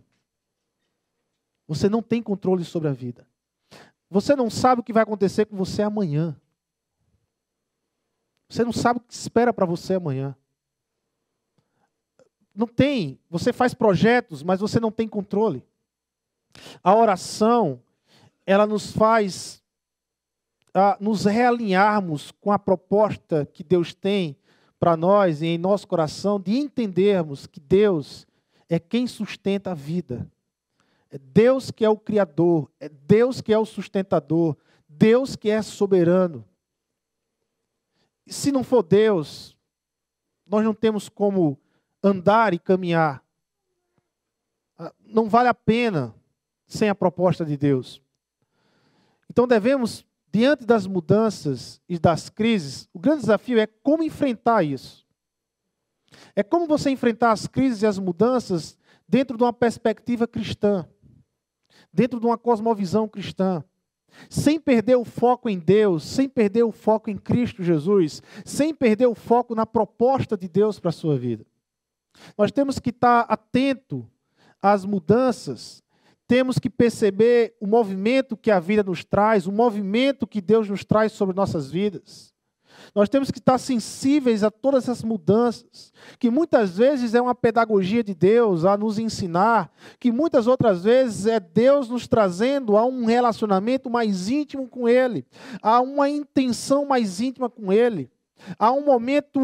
Você 1.67 1.89
não 1.89 2.01
tem 2.01 2.21
controle 2.21 2.63
sobre 2.63 2.87
a 2.87 2.93
vida. 2.93 3.27
Você 4.09 4.35
não 4.35 4.49
sabe 4.49 4.81
o 4.81 4.83
que 4.83 4.93
vai 4.93 5.03
acontecer 5.03 5.45
com 5.45 5.57
você 5.57 5.81
amanhã. 5.81 6.39
Você 8.47 8.63
não 8.63 8.71
sabe 8.71 8.99
o 8.99 9.01
que 9.01 9.13
espera 9.13 9.51
para 9.51 9.65
você 9.65 9.95
amanhã. 9.95 10.35
Não 12.55 12.67
tem. 12.67 13.19
Você 13.29 13.51
faz 13.51 13.73
projetos, 13.73 14.43
mas 14.43 14.59
você 14.59 14.79
não 14.79 14.91
tem 14.91 15.07
controle. 15.07 15.65
A 16.83 16.95
oração, 16.95 17.81
ela 18.45 18.65
nos 18.65 18.91
faz 18.91 19.61
nos 20.99 21.25
realinharmos 21.25 22.29
com 22.39 22.51
a 22.51 22.59
proposta 22.59 23.47
que 23.47 23.63
Deus 23.63 23.95
tem 23.95 24.37
para 24.79 24.95
nós 24.95 25.41
e 25.41 25.47
em 25.47 25.57
nosso 25.57 25.87
coração 25.87 26.39
de 26.39 26.55
entendermos 26.55 27.47
que 27.47 27.59
Deus 27.59 28.26
é 28.69 28.79
quem 28.79 29.07
sustenta 29.07 29.71
a 29.71 29.73
vida. 29.73 30.29
É 31.09 31.17
Deus 31.17 31.71
que 31.71 31.85
é 31.85 31.89
o 31.89 31.97
Criador, 31.97 32.69
é 32.79 32.89
Deus 32.89 33.39
que 33.39 33.53
é 33.53 33.57
o 33.57 33.65
sustentador, 33.65 34.57
Deus 34.87 35.35
que 35.35 35.49
é 35.49 35.61
soberano. 35.61 36.43
E 38.25 38.33
se 38.33 38.51
não 38.51 38.63
for 38.63 38.83
Deus, 38.83 39.55
nós 40.45 40.65
não 40.65 40.73
temos 40.73 41.07
como 41.07 41.57
andar 42.03 42.53
e 42.53 42.59
caminhar. 42.59 43.23
Ah, 44.77 44.93
não 45.05 45.29
vale 45.29 45.47
a 45.47 45.53
pena 45.53 46.13
sem 46.67 46.89
a 46.89 46.95
proposta 46.95 47.45
de 47.45 47.55
Deus. 47.55 48.01
Então 49.29 49.47
devemos, 49.47 50.05
diante 50.29 50.65
das 50.65 50.85
mudanças 50.85 51.81
e 51.87 51.97
das 51.97 52.29
crises, 52.29 52.89
o 52.93 52.99
grande 52.99 53.21
desafio 53.21 53.59
é 53.59 53.67
como 53.67 54.03
enfrentar 54.03 54.63
isso. 54.63 55.06
É 56.35 56.43
como 56.43 56.67
você 56.67 56.89
enfrentar 56.89 57.31
as 57.31 57.47
crises 57.47 57.81
e 57.81 57.85
as 57.85 57.99
mudanças 57.99 58.77
dentro 59.07 59.37
de 59.37 59.43
uma 59.43 59.53
perspectiva 59.53 60.27
cristã, 60.27 60.85
dentro 61.91 62.19
de 62.19 62.25
uma 62.25 62.37
cosmovisão 62.37 63.07
cristã, 63.07 63.63
sem 64.29 64.59
perder 64.59 64.95
o 64.95 65.05
foco 65.05 65.49
em 65.49 65.59
Deus, 65.59 66.03
sem 66.03 66.27
perder 66.27 66.63
o 66.63 66.71
foco 66.71 67.09
em 67.09 67.17
Cristo 67.17 67.63
Jesus, 67.63 68.21
sem 68.43 68.73
perder 68.73 69.07
o 69.07 69.15
foco 69.15 69.55
na 69.55 69.65
proposta 69.65 70.37
de 70.37 70.47
Deus 70.47 70.79
para 70.79 70.89
a 70.89 70.93
sua 70.93 71.17
vida. 71.17 71.45
Nós 72.37 72.51
temos 72.51 72.79
que 72.79 72.89
estar 72.89 73.21
atento 73.21 74.09
às 74.61 74.85
mudanças, 74.85 75.83
temos 76.27 76.59
que 76.59 76.69
perceber 76.69 77.55
o 77.59 77.67
movimento 77.67 78.35
que 78.35 78.51
a 78.51 78.59
vida 78.59 78.83
nos 78.83 79.05
traz, 79.05 79.47
o 79.47 79.51
movimento 79.51 80.27
que 80.27 80.41
Deus 80.41 80.67
nos 80.67 80.83
traz 80.83 81.11
sobre 81.11 81.35
nossas 81.35 81.71
vidas. 81.71 82.33
Nós 82.93 83.09
temos 83.09 83.31
que 83.31 83.39
estar 83.39 83.57
sensíveis 83.57 84.43
a 84.43 84.51
todas 84.51 84.83
essas 84.83 85.03
mudanças, 85.03 85.91
que 86.19 86.29
muitas 86.29 86.77
vezes 86.77 87.13
é 87.13 87.21
uma 87.21 87.35
pedagogia 87.35 88.03
de 88.03 88.13
Deus 88.13 88.65
a 88.65 88.77
nos 88.77 88.99
ensinar, 88.99 89.71
que 89.99 90.11
muitas 90.11 90.47
outras 90.47 90.83
vezes 90.83 91.25
é 91.25 91.39
Deus 91.39 91.89
nos 91.89 92.07
trazendo 92.07 92.77
a 92.77 92.85
um 92.85 93.05
relacionamento 93.05 93.89
mais 93.89 94.29
íntimo 94.29 94.67
com 94.67 94.87
Ele, 94.87 95.25
a 95.61 95.79
uma 95.81 96.09
intenção 96.09 96.85
mais 96.85 97.19
íntima 97.19 97.49
com 97.49 97.71
Ele 97.71 98.09
a 98.57 98.71
um 98.71 98.83
momento, 98.83 99.39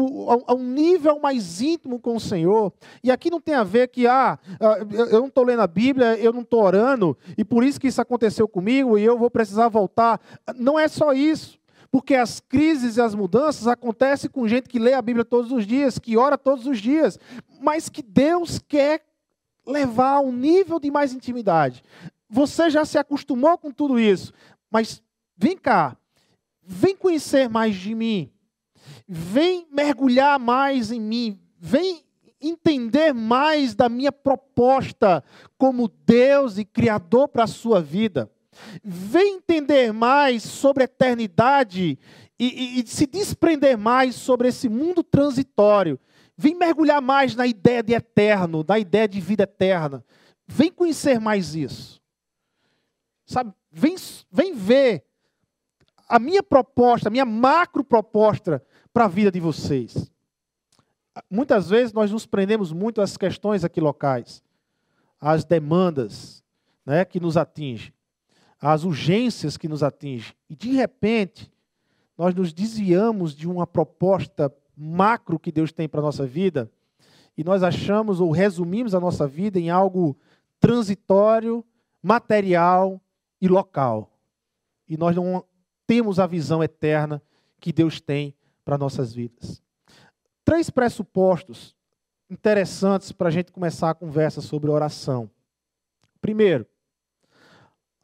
a 0.46 0.54
um 0.54 0.62
nível 0.62 1.18
mais 1.18 1.60
íntimo 1.60 1.98
com 1.98 2.16
o 2.16 2.20
Senhor. 2.20 2.72
E 3.02 3.10
aqui 3.10 3.30
não 3.30 3.40
tem 3.40 3.54
a 3.54 3.64
ver 3.64 3.88
que, 3.88 4.06
ah, 4.06 4.38
ah 4.60 4.78
eu 5.10 5.20
não 5.20 5.26
estou 5.26 5.44
lendo 5.44 5.60
a 5.60 5.66
Bíblia, 5.66 6.16
eu 6.18 6.32
não 6.32 6.42
estou 6.42 6.62
orando, 6.62 7.16
e 7.36 7.44
por 7.44 7.64
isso 7.64 7.80
que 7.80 7.88
isso 7.88 8.00
aconteceu 8.00 8.48
comigo 8.48 8.96
e 8.98 9.04
eu 9.04 9.18
vou 9.18 9.30
precisar 9.30 9.68
voltar. 9.68 10.20
Não 10.56 10.78
é 10.78 10.88
só 10.88 11.12
isso. 11.12 11.58
Porque 11.94 12.16
as 12.16 12.40
crises 12.40 12.96
e 12.96 13.00
as 13.00 13.14
mudanças 13.14 13.68
acontecem 13.68 14.28
com 14.28 14.48
gente 14.48 14.68
que 14.68 14.80
lê 14.80 14.94
a 14.94 15.00
Bíblia 15.00 15.24
todos 15.24 15.52
os 15.52 15.64
dias, 15.64 15.96
que 15.96 16.16
ora 16.16 16.36
todos 16.36 16.66
os 16.66 16.80
dias, 16.80 17.20
mas 17.60 17.88
que 17.88 18.02
Deus 18.02 18.58
quer 18.58 19.04
levar 19.64 20.14
a 20.14 20.20
um 20.20 20.32
nível 20.32 20.80
de 20.80 20.90
mais 20.90 21.12
intimidade. 21.12 21.84
Você 22.28 22.68
já 22.68 22.84
se 22.84 22.98
acostumou 22.98 23.56
com 23.56 23.70
tudo 23.70 23.96
isso, 23.96 24.32
mas 24.68 25.00
vem 25.36 25.56
cá, 25.56 25.96
vem 26.60 26.96
conhecer 26.96 27.48
mais 27.48 27.76
de 27.76 27.94
mim, 27.94 28.28
vem 29.06 29.64
mergulhar 29.70 30.36
mais 30.36 30.90
em 30.90 31.00
mim, 31.00 31.38
vem 31.60 32.02
entender 32.40 33.14
mais 33.14 33.72
da 33.72 33.88
minha 33.88 34.10
proposta 34.10 35.22
como 35.56 35.86
Deus 36.04 36.58
e 36.58 36.64
Criador 36.64 37.28
para 37.28 37.44
a 37.44 37.46
sua 37.46 37.80
vida. 37.80 38.28
Vem 38.82 39.36
entender 39.36 39.92
mais 39.92 40.42
sobre 40.42 40.82
a 40.82 40.86
eternidade 40.86 41.98
e, 42.38 42.78
e, 42.78 42.80
e 42.80 42.86
se 42.86 43.06
desprender 43.06 43.76
mais 43.78 44.14
sobre 44.14 44.48
esse 44.48 44.68
mundo 44.68 45.02
transitório. 45.02 45.98
Vem 46.36 46.54
mergulhar 46.54 47.00
mais 47.00 47.36
na 47.36 47.46
ideia 47.46 47.82
de 47.82 47.92
eterno, 47.92 48.64
na 48.66 48.78
ideia 48.78 49.06
de 49.06 49.20
vida 49.20 49.44
eterna. 49.44 50.04
Vem 50.46 50.70
conhecer 50.70 51.20
mais 51.20 51.54
isso. 51.54 52.02
Sabe? 53.24 53.52
Vem, 53.70 53.96
vem 54.30 54.54
ver 54.54 55.04
a 56.08 56.18
minha 56.18 56.42
proposta, 56.42 57.08
a 57.08 57.10
minha 57.10 57.24
macro 57.24 57.82
proposta 57.82 58.62
para 58.92 59.06
a 59.06 59.08
vida 59.08 59.30
de 59.30 59.40
vocês. 59.40 60.10
Muitas 61.30 61.70
vezes 61.70 61.92
nós 61.92 62.10
nos 62.10 62.26
prendemos 62.26 62.72
muito 62.72 63.00
às 63.00 63.16
questões 63.16 63.64
aqui 63.64 63.80
locais, 63.80 64.42
às 65.20 65.44
demandas 65.44 66.44
né, 66.84 67.04
que 67.04 67.20
nos 67.20 67.36
atingem, 67.36 67.92
às 68.64 68.82
urgências 68.84 69.58
que 69.58 69.68
nos 69.68 69.82
atingem. 69.82 70.34
E 70.48 70.56
de 70.56 70.72
repente, 70.72 71.52
nós 72.16 72.34
nos 72.34 72.52
desviamos 72.52 73.34
de 73.34 73.46
uma 73.46 73.66
proposta 73.66 74.50
macro 74.74 75.38
que 75.38 75.52
Deus 75.52 75.70
tem 75.70 75.86
para 75.86 76.00
a 76.00 76.02
nossa 76.02 76.26
vida 76.26 76.70
e 77.36 77.44
nós 77.44 77.62
achamos 77.62 78.20
ou 78.20 78.30
resumimos 78.30 78.94
a 78.94 79.00
nossa 79.00 79.26
vida 79.26 79.58
em 79.58 79.68
algo 79.68 80.16
transitório, 80.58 81.64
material 82.02 83.00
e 83.38 83.48
local. 83.48 84.10
E 84.88 84.96
nós 84.96 85.14
não 85.14 85.44
temos 85.86 86.18
a 86.18 86.26
visão 86.26 86.62
eterna 86.64 87.22
que 87.60 87.72
Deus 87.72 88.00
tem 88.00 88.34
para 88.64 88.78
nossas 88.78 89.12
vidas. 89.12 89.62
Três 90.42 90.70
pressupostos 90.70 91.76
interessantes 92.30 93.12
para 93.12 93.28
a 93.28 93.30
gente 93.30 93.52
começar 93.52 93.90
a 93.90 93.94
conversa 93.94 94.40
sobre 94.40 94.70
oração. 94.70 95.30
Primeiro, 96.20 96.66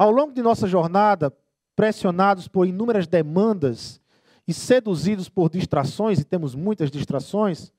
ao 0.00 0.10
longo 0.10 0.32
de 0.32 0.40
nossa 0.40 0.66
jornada, 0.66 1.30
pressionados 1.76 2.48
por 2.48 2.66
inúmeras 2.66 3.06
demandas 3.06 4.00
e 4.48 4.54
seduzidos 4.54 5.28
por 5.28 5.50
distrações, 5.50 6.18
e 6.18 6.24
temos 6.24 6.54
muitas 6.54 6.90
distrações, 6.90 7.70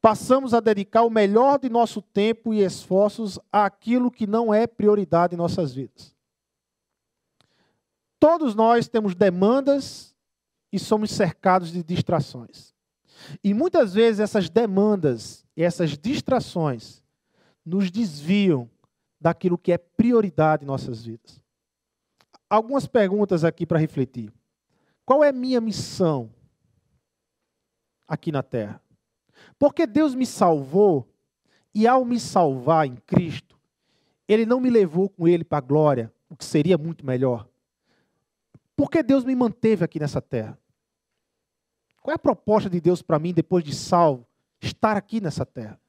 passamos 0.00 0.54
a 0.54 0.60
dedicar 0.60 1.02
o 1.02 1.10
melhor 1.10 1.58
de 1.58 1.68
nosso 1.68 2.00
tempo 2.00 2.54
e 2.54 2.60
esforços 2.62 3.36
àquilo 3.50 4.12
que 4.12 4.28
não 4.28 4.54
é 4.54 4.64
prioridade 4.64 5.34
em 5.34 5.36
nossas 5.36 5.74
vidas. 5.74 6.14
Todos 8.20 8.54
nós 8.54 8.86
temos 8.86 9.16
demandas 9.16 10.14
e 10.72 10.78
somos 10.78 11.10
cercados 11.10 11.72
de 11.72 11.82
distrações. 11.82 12.72
E 13.42 13.52
muitas 13.52 13.92
vezes 13.92 14.20
essas 14.20 14.48
demandas 14.48 15.44
e 15.56 15.64
essas 15.64 15.98
distrações 15.98 17.02
nos 17.64 17.90
desviam 17.90 18.70
daquilo 19.20 19.58
que 19.58 19.72
é 19.72 19.78
prioridade 19.78 20.62
em 20.62 20.66
nossas 20.68 21.04
vidas. 21.04 21.44
Algumas 22.48 22.86
perguntas 22.86 23.44
aqui 23.44 23.66
para 23.66 23.78
refletir. 23.78 24.32
Qual 25.04 25.22
é 25.22 25.32
minha 25.32 25.60
missão 25.60 26.32
aqui 28.06 28.30
na 28.30 28.42
terra? 28.42 28.80
Porque 29.58 29.86
Deus 29.86 30.14
me 30.14 30.26
salvou 30.26 31.08
e 31.74 31.86
ao 31.86 32.04
me 32.04 32.18
salvar 32.18 32.86
em 32.86 32.96
Cristo, 32.96 33.58
ele 34.26 34.46
não 34.46 34.60
me 34.60 34.70
levou 34.70 35.08
com 35.08 35.28
ele 35.28 35.44
para 35.44 35.58
a 35.58 35.60
glória, 35.60 36.12
o 36.28 36.36
que 36.36 36.44
seria 36.44 36.78
muito 36.78 37.04
melhor. 37.04 37.48
Porque 38.74 39.02
Deus 39.02 39.24
me 39.24 39.34
manteve 39.34 39.84
aqui 39.84 40.00
nessa 40.00 40.20
terra? 40.20 40.58
Qual 42.02 42.12
é 42.12 42.16
a 42.16 42.18
proposta 42.18 42.70
de 42.70 42.80
Deus 42.80 43.02
para 43.02 43.18
mim, 43.18 43.34
depois 43.34 43.64
de 43.64 43.74
salvo, 43.74 44.26
estar 44.60 44.96
aqui 44.96 45.20
nessa 45.20 45.44
terra? 45.44 45.80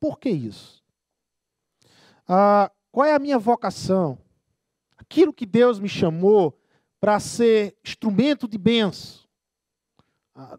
Por 0.00 0.18
que 0.18 0.30
isso? 0.30 0.82
Ah, 2.26 2.70
qual 2.90 3.06
é 3.06 3.14
a 3.14 3.18
minha 3.18 3.38
vocação? 3.38 4.18
Aquilo 5.12 5.30
que 5.30 5.44
Deus 5.44 5.78
me 5.78 5.90
chamou 5.90 6.58
para 6.98 7.20
ser 7.20 7.76
instrumento 7.84 8.48
de 8.48 8.56
bênção 8.56 9.20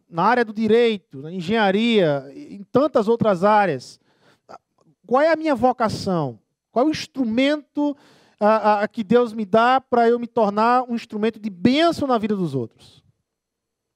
na 0.07 0.25
área 0.25 0.45
do 0.45 0.53
direito, 0.53 1.23
na 1.23 1.31
engenharia, 1.31 2.31
em 2.35 2.61
tantas 2.71 3.07
outras 3.07 3.43
áreas. 3.43 3.99
Qual 5.07 5.23
é 5.23 5.33
a 5.33 5.35
minha 5.35 5.55
vocação? 5.55 6.39
Qual 6.71 6.85
é 6.85 6.87
o 6.87 6.91
instrumento 6.91 7.97
a, 8.39 8.83
a, 8.83 8.87
que 8.87 9.03
Deus 9.03 9.33
me 9.33 9.43
dá 9.43 9.81
para 9.81 10.07
eu 10.07 10.19
me 10.19 10.27
tornar 10.27 10.83
um 10.83 10.93
instrumento 10.93 11.39
de 11.39 11.49
bênção 11.49 12.07
na 12.07 12.19
vida 12.19 12.35
dos 12.35 12.53
outros? 12.53 13.03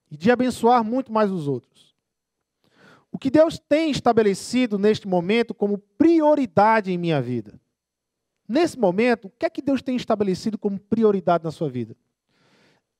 E 0.09 0.17
de 0.17 0.31
abençoar 0.31 0.83
muito 0.83 1.13
mais 1.13 1.29
os 1.29 1.47
outros. 1.47 1.95
O 3.11 3.19
que 3.19 3.29
Deus 3.29 3.59
tem 3.59 3.91
estabelecido 3.91 4.79
neste 4.79 5.07
momento 5.07 5.53
como 5.53 5.77
prioridade 5.77 6.91
em 6.91 6.97
minha 6.97 7.21
vida? 7.21 7.61
Nesse 8.47 8.79
momento, 8.79 9.25
o 9.25 9.31
que 9.37 9.45
é 9.45 9.49
que 9.49 9.61
Deus 9.61 9.81
tem 9.81 9.95
estabelecido 9.95 10.57
como 10.57 10.79
prioridade 10.79 11.43
na 11.43 11.51
sua 11.51 11.69
vida? 11.69 11.95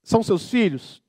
São 0.03 0.21
seus 0.21 0.49
filhos? 0.49 1.01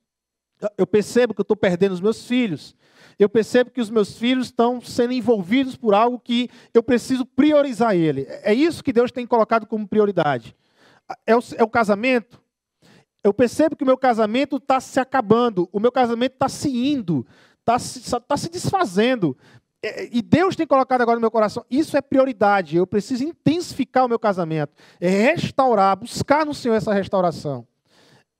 Eu 0.77 0.87
percebo 0.87 1.33
que 1.33 1.41
eu 1.41 1.43
estou 1.43 1.57
perdendo 1.57 1.93
os 1.93 2.01
meus 2.01 2.25
filhos. 2.25 2.75
Eu 3.17 3.29
percebo 3.29 3.69
que 3.69 3.81
os 3.81 3.89
meus 3.89 4.17
filhos 4.17 4.47
estão 4.47 4.79
sendo 4.81 5.13
envolvidos 5.13 5.75
por 5.75 5.93
algo 5.93 6.19
que 6.19 6.49
eu 6.73 6.81
preciso 6.81 7.25
priorizar 7.25 7.95
ele. 7.95 8.25
É 8.43 8.53
isso 8.53 8.83
que 8.83 8.93
Deus 8.93 9.11
tem 9.11 9.27
colocado 9.27 9.65
como 9.67 9.87
prioridade. 9.87 10.55
É 11.25 11.35
o, 11.35 11.39
é 11.57 11.63
o 11.63 11.69
casamento. 11.69 12.41
Eu 13.21 13.33
percebo 13.33 13.75
que 13.75 13.83
o 13.83 13.87
meu 13.87 13.97
casamento 13.97 14.55
está 14.55 14.79
se 14.79 14.99
acabando, 14.99 15.67
o 15.73 15.79
meu 15.79 15.91
casamento 15.91 16.33
está 16.33 16.47
se 16.47 16.69
indo, 16.69 17.27
está 17.59 17.77
se, 17.77 18.21
tá 18.21 18.37
se 18.37 18.49
desfazendo. 18.49 19.37
É, 19.81 20.09
e 20.11 20.21
Deus 20.21 20.55
tem 20.55 20.67
colocado 20.67 21.01
agora 21.01 21.15
no 21.15 21.21
meu 21.21 21.31
coração, 21.31 21.65
isso 21.69 21.95
é 21.95 22.01
prioridade. 22.01 22.75
Eu 22.75 22.85
preciso 22.85 23.23
intensificar 23.23 24.05
o 24.05 24.09
meu 24.09 24.19
casamento, 24.19 24.73
é 24.99 25.09
restaurar, 25.09 25.95
buscar 25.95 26.45
no 26.45 26.53
Senhor 26.53 26.75
essa 26.75 26.93
restauração. 26.93 27.65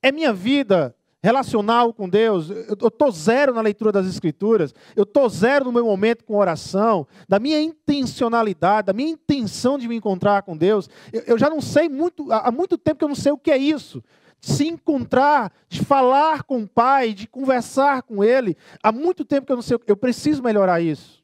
É 0.02 0.12
minha 0.12 0.32
vida 0.32 0.94
relacional 1.22 1.92
com 1.92 2.08
Deus, 2.08 2.48
eu 2.48 2.88
estou 2.88 3.10
zero 3.10 3.52
na 3.52 3.60
leitura 3.60 3.92
das 3.92 4.06
Escrituras, 4.06 4.74
eu 4.96 5.02
estou 5.02 5.28
zero 5.28 5.66
no 5.66 5.72
meu 5.72 5.84
momento 5.84 6.24
com 6.24 6.34
oração, 6.34 7.06
da 7.28 7.38
minha 7.38 7.60
intencionalidade, 7.60 8.86
da 8.86 8.92
minha 8.94 9.10
intenção 9.10 9.76
de 9.78 9.86
me 9.86 9.94
encontrar 9.94 10.42
com 10.42 10.56
Deus. 10.56 10.88
Eu, 11.12 11.22
eu 11.26 11.38
já 11.38 11.50
não 11.50 11.60
sei 11.60 11.88
muito, 11.88 12.32
há 12.32 12.50
muito 12.50 12.78
tempo 12.78 12.98
que 12.98 13.04
eu 13.04 13.08
não 13.08 13.14
sei 13.14 13.32
o 13.32 13.38
que 13.38 13.50
é 13.50 13.58
isso. 13.58 14.02
Se 14.40 14.66
encontrar, 14.66 15.52
de 15.68 15.84
falar 15.84 16.44
com 16.44 16.62
o 16.62 16.68
Pai, 16.68 17.12
de 17.12 17.26
conversar 17.26 18.02
com 18.02 18.24
Ele. 18.24 18.56
Há 18.82 18.90
muito 18.90 19.22
tempo 19.22 19.46
que 19.46 19.52
eu 19.52 19.56
não 19.56 19.62
sei, 19.62 19.78
eu 19.86 19.96
preciso 19.98 20.42
melhorar 20.42 20.80
isso. 20.80 21.19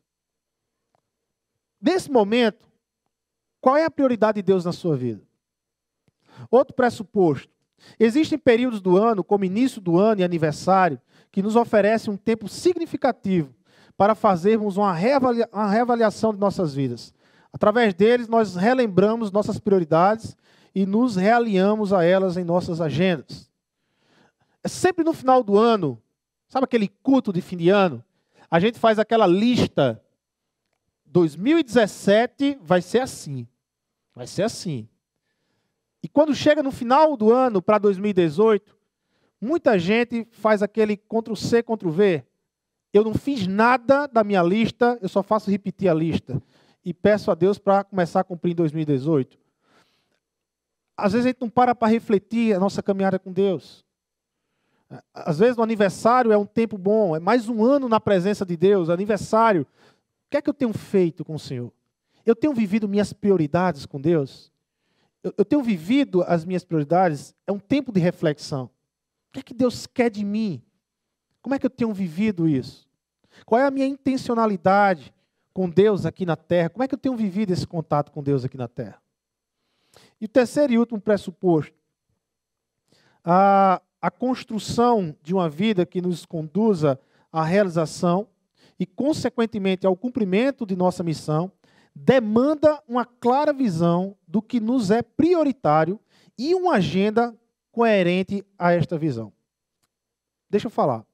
Nesse 1.87 2.11
momento, 2.11 2.67
qual 3.61 3.77
é 3.77 3.85
a 3.85 3.91
prioridade 3.91 4.37
de 4.37 4.43
Deus 4.43 4.65
na 4.65 4.73
sua 4.73 4.97
vida? 4.97 5.23
Outro 6.51 6.75
pressuposto. 6.75 7.49
Existem 7.97 8.37
períodos 8.37 8.81
do 8.81 8.97
ano, 8.97 9.23
como 9.23 9.45
início 9.45 9.81
do 9.81 9.97
ano 9.97 10.21
e 10.21 10.25
aniversário, 10.25 11.01
que 11.31 11.41
nos 11.41 11.55
oferecem 11.55 12.13
um 12.13 12.17
tempo 12.17 12.49
significativo 12.49 13.55
para 13.97 14.17
fazermos 14.17 14.77
uma, 14.77 14.93
reavalia 14.93 15.49
uma 15.53 15.71
reavaliação 15.71 16.35
de 16.35 16.41
nossas 16.41 16.75
vidas. 16.75 17.15
Através 17.53 17.95
deles, 17.95 18.27
nós 18.27 18.57
relembramos 18.57 19.31
nossas 19.31 19.61
prioridades 19.61 20.37
e 20.75 20.85
nos 20.85 21.15
realinhamos 21.15 21.93
a 21.93 22.03
elas 22.03 22.37
em 22.37 22.43
nossas 22.43 22.81
agendas. 22.81 23.49
É 24.65 24.67
sempre 24.67 25.05
no 25.05 25.13
final 25.13 25.41
do 25.41 25.57
ano, 25.57 26.03
sabe 26.49 26.65
aquele 26.65 26.89
culto 26.89 27.33
de 27.33 27.41
fim 27.41 27.57
de 27.57 27.69
ano? 27.69 28.05
A 28.51 28.59
gente 28.59 28.77
faz 28.77 28.99
aquela 28.99 29.29
lista. 29.29 30.03
2017 31.17 32.59
vai 32.61 32.83
ser 32.83 33.01
assim. 33.01 33.49
Vai 34.15 34.27
ser 34.27 34.43
assim. 34.43 34.87
E 36.03 36.09
quando 36.09 36.35
chega 36.35 36.63
no 36.63 36.71
final 36.71 37.17
do 37.17 37.33
ano, 37.33 37.63
para 37.63 37.79
2018, 37.79 38.77
muita 39.41 39.79
gente 39.79 40.29
faz 40.31 40.63
aquele 40.63 40.95
Ctrl-C, 40.95 41.63
Ctrl-V. 41.63 42.23
Eu 42.93 43.03
não 43.03 43.15
fiz 43.15 43.47
nada 43.47 44.07
da 44.07 44.23
minha 44.23 44.43
lista, 44.43 44.99
eu 45.01 45.09
só 45.09 45.23
faço 45.23 45.51
repetir 45.51 45.89
a 45.89 45.95
lista. 45.95 46.43
E 46.85 46.93
peço 46.93 47.31
a 47.31 47.35
Deus 47.35 47.59
para 47.59 47.83
começar 47.83 48.21
a 48.21 48.25
cumprir 48.25 48.53
em 48.53 48.57
2018. 48.57 49.39
Às 50.99 51.13
vezes 51.13 51.25
a 51.25 51.29
gente 51.31 51.41
não 51.41 51.49
para 51.49 51.75
para 51.75 51.89
refletir 51.89 52.55
a 52.55 52.61
nossa 52.61 52.83
caminhada 52.83 53.19
com 53.19 53.33
Deus. 53.33 53.87
Às 55.15 55.39
vezes 55.39 55.57
no 55.57 55.63
aniversário 55.63 56.31
é 56.31 56.37
um 56.37 56.47
tempo 56.47 56.77
bom, 56.77 57.17
é 57.17 57.19
mais 57.19 57.49
um 57.49 57.65
ano 57.65 57.89
na 57.89 57.99
presença 57.99 58.45
de 58.45 58.55
Deus, 58.55 58.91
aniversário. 58.91 59.67
O 60.27 60.31
que 60.31 60.37
é 60.37 60.43
que 60.43 60.51
eu 60.51 60.55
tenho 60.55 60.73
feito 60.73 61.25
com 61.25 61.35
o 61.35 61.39
Senhor? 61.39 61.73
Eu 62.25 62.35
tenho 62.35 62.53
vivido 62.53 62.89
minhas 62.89 63.13
prioridades 63.13 63.87
com 63.87 64.01
Deus? 64.01 64.53
eu, 65.27 65.35
eu 65.39 65.45
tenho 65.45 65.63
vivido 65.63 66.23
as 66.23 66.45
minhas 66.45 66.65
prioridades, 66.65 67.35
é 67.47 67.51
um 67.51 67.59
tempo 67.59 67.91
de 67.91 67.99
reflexão. 67.99 68.67
O 69.29 69.33
que 69.33 69.41
é 69.41 69.43
que 69.43 69.55
Deus 69.55 69.85
quer 69.85 70.09
de 70.09 70.25
mim? 70.25 70.63
Como 71.43 71.53
é 71.53 71.59
que 71.59 71.67
eu 71.67 71.71
tenho 71.71 71.93
vivido 71.93 72.49
isso? 72.49 72.89
Qual 73.45 73.61
é 73.61 73.67
a 73.67 73.71
minha 73.71 73.87
intencionalidade 73.87 75.13
com 75.53 75.69
Deus 75.69 76.07
aqui 76.07 76.25
na 76.25 76.37
terra? 76.37 76.71
Como 76.71 76.85
é 76.85 76.89
que 76.89 76.95
eu 76.95 76.99
tenho 76.99 77.17
vivido 77.17 77.51
esse 77.51 77.67
contato 77.67 78.13
com 78.13 78.23
Deus 78.23 78.45
aqui 78.45 78.57
na 78.57 78.69
terra? 78.69 79.03
E 80.21 80.27
o 80.27 80.29
terceiro 80.29 80.73
e 80.73 80.79
último 80.79 81.01
pressuposto, 81.01 81.75
a, 83.25 83.83
a 84.01 84.11
construção 84.11 85.15
de 85.23 85.35
uma 85.35 85.49
vida 85.49 85.85
que 85.85 86.01
nos 86.01 86.25
conduza 86.25 87.01
à 87.33 87.43
realização 87.43 88.29
e, 88.79 88.85
consequentemente, 88.85 89.87
ao 89.87 89.97
cumprimento 89.97 90.67
de 90.67 90.77
nossa 90.77 91.03
missão, 91.03 91.51
demanda 91.95 92.83
uma 92.87 93.05
clara 93.05 93.53
visão 93.53 94.17
do 94.29 94.43
que 94.43 94.61
nos 94.61 94.91
é 94.91 95.03
prioritário 95.03 95.99
e 96.37 96.55
uma 96.55 96.75
agenda 96.75 97.35
coerente 97.73 98.45
a 98.59 98.73
esta 98.73 98.99
visão. 98.99 99.33
Deixa 100.51 100.67
eu 100.67 100.71
falar. 100.71 101.05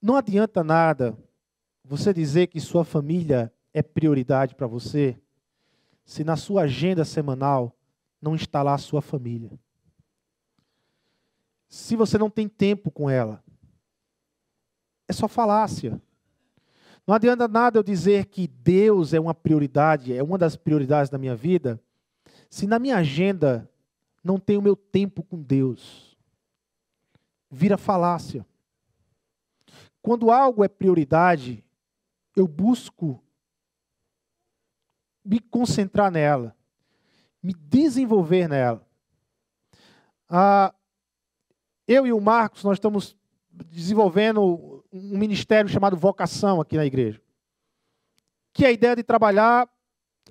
Não 0.00 0.16
adianta 0.16 0.64
nada 0.64 1.16
você 1.84 2.14
dizer 2.14 2.46
que 2.46 2.60
sua 2.60 2.84
família 2.84 3.52
é 3.74 3.82
prioridade 3.82 4.54
para 4.54 4.66
você, 4.66 5.18
se 6.04 6.24
na 6.24 6.36
sua 6.36 6.62
agenda 6.62 7.04
semanal 7.04 7.76
não 8.20 8.36
lá 8.52 8.74
a 8.74 8.78
sua 8.78 9.00
família. 9.00 9.50
se 11.68 11.94
você 11.94 12.18
não 12.18 12.28
tem 12.28 12.48
tempo 12.48 12.90
com 12.90 13.08
ela. 13.08 13.44
É 15.06 15.12
só 15.12 15.28
falácia. 15.28 16.02
Não 17.10 17.16
adianta 17.16 17.48
nada 17.48 17.76
eu 17.76 17.82
dizer 17.82 18.26
que 18.26 18.46
Deus 18.46 19.12
é 19.12 19.18
uma 19.18 19.34
prioridade, 19.34 20.14
é 20.14 20.22
uma 20.22 20.38
das 20.38 20.54
prioridades 20.54 21.10
da 21.10 21.18
minha 21.18 21.34
vida, 21.34 21.82
se 22.48 22.68
na 22.68 22.78
minha 22.78 22.98
agenda 22.98 23.68
não 24.22 24.38
tem 24.38 24.56
o 24.56 24.62
meu 24.62 24.76
tempo 24.76 25.24
com 25.24 25.42
Deus. 25.42 26.16
Vira 27.50 27.76
falácia. 27.76 28.46
Quando 30.00 30.30
algo 30.30 30.62
é 30.62 30.68
prioridade, 30.68 31.64
eu 32.36 32.46
busco 32.46 33.20
me 35.24 35.40
concentrar 35.40 36.12
nela, 36.12 36.56
me 37.42 37.52
desenvolver 37.54 38.48
nela. 38.48 38.86
Ah, 40.28 40.72
eu 41.88 42.06
e 42.06 42.12
o 42.12 42.20
Marcos, 42.20 42.62
nós 42.62 42.76
estamos 42.76 43.16
desenvolvendo 43.50 44.69
um 44.92 45.18
ministério 45.18 45.70
chamado 45.70 45.96
Vocação 45.96 46.60
aqui 46.60 46.76
na 46.76 46.86
igreja. 46.86 47.20
Que 48.52 48.64
é 48.64 48.68
a 48.68 48.72
ideia 48.72 48.96
de 48.96 49.02
trabalhar 49.02 49.68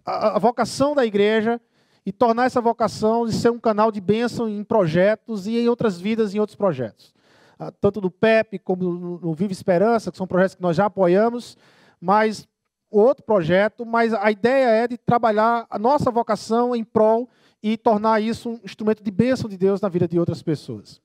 a, 0.05 0.35
a 0.35 0.39
vocação 0.39 0.93
da 0.95 1.05
igreja 1.05 1.59
e 2.05 2.11
tornar 2.11 2.45
essa 2.45 2.61
vocação 2.61 3.25
de 3.25 3.33
ser 3.33 3.51
um 3.51 3.59
canal 3.59 3.91
de 3.91 4.01
bênção 4.01 4.49
em 4.49 4.63
projetos 4.63 5.47
e 5.47 5.59
em 5.59 5.69
outras 5.69 5.99
vidas, 5.99 6.33
em 6.33 6.39
outros 6.39 6.55
projetos. 6.55 7.13
Ah, 7.57 7.71
tanto 7.71 8.01
no 8.01 8.09
PEP 8.09 8.59
como 8.59 8.83
no, 8.83 9.33
Vive 9.33 9.51
Esperança, 9.51 10.11
que 10.11 10.17
são 10.17 10.25
projetos 10.25 10.55
que 10.55 10.61
nós 10.61 10.75
já 10.75 10.85
apoiamos, 10.85 11.57
mas 11.99 12.47
outro 12.89 13.23
projeto, 13.23 13.85
mas 13.85 14.13
a 14.13 14.31
ideia 14.31 14.69
é 14.69 14.87
de 14.87 14.97
trabalhar 14.97 15.67
a 15.69 15.77
nossa 15.77 16.09
vocação 16.09 16.75
em 16.75 16.83
prol 16.83 17.29
e 17.61 17.77
tornar 17.77 18.21
isso 18.21 18.49
um 18.49 18.59
instrumento 18.63 19.03
de 19.03 19.11
bênção 19.11 19.49
de 19.49 19.57
Deus 19.57 19.81
na 19.81 19.89
vida 19.89 20.07
de 20.07 20.17
outras 20.17 20.41
pessoas. 20.41 21.01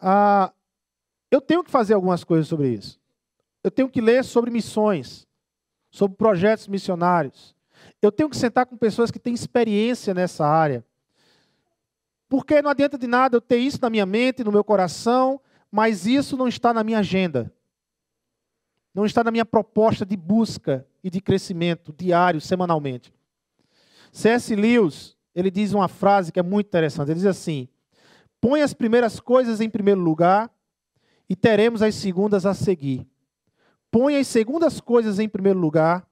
Ah, 0.00 0.52
eu 1.34 1.40
tenho 1.40 1.64
que 1.64 1.70
fazer 1.70 1.94
algumas 1.94 2.22
coisas 2.22 2.46
sobre 2.46 2.68
isso. 2.68 3.00
Eu 3.62 3.70
tenho 3.70 3.88
que 3.88 4.00
ler 4.00 4.24
sobre 4.24 4.50
missões, 4.50 5.26
sobre 5.90 6.16
projetos 6.16 6.68
missionários. 6.68 7.54
Eu 8.00 8.12
tenho 8.12 8.28
que 8.28 8.36
sentar 8.36 8.66
com 8.66 8.76
pessoas 8.76 9.10
que 9.10 9.18
têm 9.18 9.34
experiência 9.34 10.14
nessa 10.14 10.46
área. 10.46 10.84
Porque 12.28 12.62
não 12.62 12.70
adianta 12.70 12.96
de 12.96 13.06
nada 13.06 13.36
eu 13.36 13.40
ter 13.40 13.58
isso 13.58 13.78
na 13.82 13.90
minha 13.90 14.06
mente, 14.06 14.44
no 14.44 14.52
meu 14.52 14.62
coração, 14.62 15.40
mas 15.70 16.06
isso 16.06 16.36
não 16.36 16.46
está 16.46 16.72
na 16.72 16.84
minha 16.84 17.00
agenda. 17.00 17.52
Não 18.94 19.04
está 19.04 19.24
na 19.24 19.30
minha 19.30 19.44
proposta 19.44 20.06
de 20.06 20.16
busca 20.16 20.86
e 21.02 21.10
de 21.10 21.20
crescimento 21.20 21.92
diário, 21.92 22.40
semanalmente. 22.40 23.12
C.S. 24.12 24.54
Lewis, 24.54 25.16
ele 25.34 25.50
diz 25.50 25.72
uma 25.72 25.88
frase 25.88 26.30
que 26.30 26.38
é 26.38 26.42
muito 26.44 26.68
interessante. 26.68 27.08
Ele 27.08 27.16
diz 27.16 27.26
assim: 27.26 27.68
Põe 28.40 28.62
as 28.62 28.72
primeiras 28.72 29.18
coisas 29.18 29.60
em 29.60 29.68
primeiro 29.68 30.00
lugar 30.00 30.53
e 31.28 31.34
teremos 31.34 31.82
as 31.82 31.94
segundas 31.94 32.44
a 32.46 32.54
seguir. 32.54 33.06
Põe 33.90 34.16
as 34.16 34.26
segundas 34.26 34.80
coisas 34.80 35.18
em 35.18 35.28
primeiro 35.28 35.58
lugar 35.58 36.06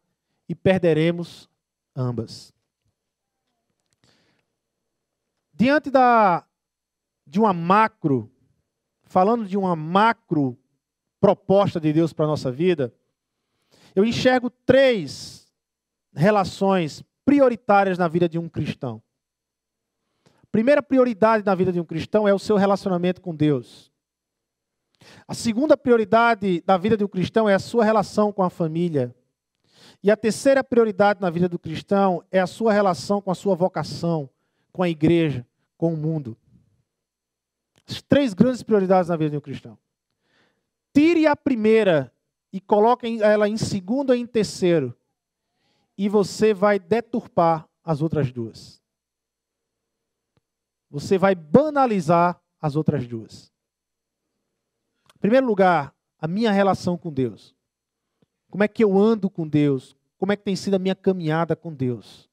e 0.48 0.54
perderemos 0.54 1.48
ambas. 1.94 2.52
Diante 5.52 5.90
da, 5.90 6.44
de 7.26 7.38
uma 7.38 7.52
macro, 7.52 8.30
falando 9.04 9.46
de 9.46 9.56
uma 9.56 9.76
macro 9.76 10.58
proposta 11.20 11.78
de 11.78 11.92
Deus 11.92 12.12
para 12.12 12.24
a 12.24 12.28
nossa 12.28 12.50
vida, 12.50 12.92
eu 13.94 14.04
enxergo 14.04 14.50
três 14.50 15.46
relações 16.14 17.04
prioritárias 17.24 17.98
na 17.98 18.08
vida 18.08 18.28
de 18.28 18.38
um 18.38 18.48
cristão. 18.48 19.02
Primeira 20.50 20.82
prioridade 20.82 21.44
na 21.44 21.54
vida 21.54 21.72
de 21.72 21.80
um 21.80 21.84
cristão 21.84 22.26
é 22.26 22.34
o 22.34 22.38
seu 22.38 22.56
relacionamento 22.56 23.20
com 23.20 23.34
Deus. 23.34 23.91
A 25.26 25.34
segunda 25.34 25.76
prioridade 25.76 26.60
da 26.62 26.76
vida 26.76 27.02
um 27.04 27.08
cristão 27.08 27.48
é 27.48 27.54
a 27.54 27.58
sua 27.58 27.84
relação 27.84 28.32
com 28.32 28.42
a 28.42 28.50
família. 28.50 29.14
E 30.02 30.10
a 30.10 30.16
terceira 30.16 30.64
prioridade 30.64 31.20
na 31.20 31.30
vida 31.30 31.48
do 31.48 31.58
cristão 31.58 32.24
é 32.30 32.40
a 32.40 32.46
sua 32.46 32.72
relação 32.72 33.20
com 33.20 33.30
a 33.30 33.34
sua 33.34 33.54
vocação, 33.54 34.28
com 34.72 34.82
a 34.82 34.88
igreja, 34.88 35.46
com 35.76 35.94
o 35.94 35.96
mundo. 35.96 36.36
As 37.88 38.02
três 38.02 38.34
grandes 38.34 38.62
prioridades 38.62 39.08
na 39.08 39.16
vida 39.16 39.36
um 39.36 39.40
cristão. 39.40 39.78
Tire 40.94 41.26
a 41.26 41.36
primeira 41.36 42.12
e 42.52 42.60
coloque 42.60 43.22
ela 43.22 43.48
em 43.48 43.56
segundo 43.56 44.14
e 44.14 44.20
em 44.20 44.26
terceiro, 44.26 44.94
e 45.96 46.08
você 46.08 46.52
vai 46.52 46.78
deturpar 46.78 47.68
as 47.84 48.02
outras 48.02 48.30
duas. 48.30 48.82
Você 50.90 51.16
vai 51.16 51.34
banalizar 51.34 52.40
as 52.60 52.76
outras 52.76 53.06
duas. 53.06 53.51
Primeiro 55.22 55.46
lugar, 55.46 55.94
a 56.18 56.26
minha 56.26 56.50
relação 56.50 56.98
com 56.98 57.12
Deus. 57.12 57.54
Como 58.50 58.64
é 58.64 58.66
que 58.66 58.82
eu 58.82 58.98
ando 58.98 59.30
com 59.30 59.46
Deus? 59.46 59.96
Como 60.18 60.32
é 60.32 60.36
que 60.36 60.42
tem 60.42 60.56
sido 60.56 60.74
a 60.74 60.80
minha 60.80 60.96
caminhada 60.96 61.54
com 61.54 61.72
Deus? 61.72 62.28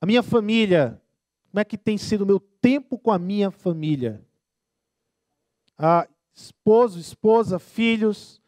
A 0.00 0.06
minha 0.06 0.22
família, 0.22 1.02
como 1.50 1.60
é 1.60 1.64
que 1.64 1.76
tem 1.76 1.98
sido 1.98 2.22
o 2.22 2.26
meu 2.26 2.38
tempo 2.38 2.96
com 2.96 3.10
a 3.10 3.18
minha 3.18 3.50
família? 3.50 4.24
Ah, 5.76 6.06
esposo, 6.32 7.00
esposa, 7.00 7.58
filhos, 7.58 8.40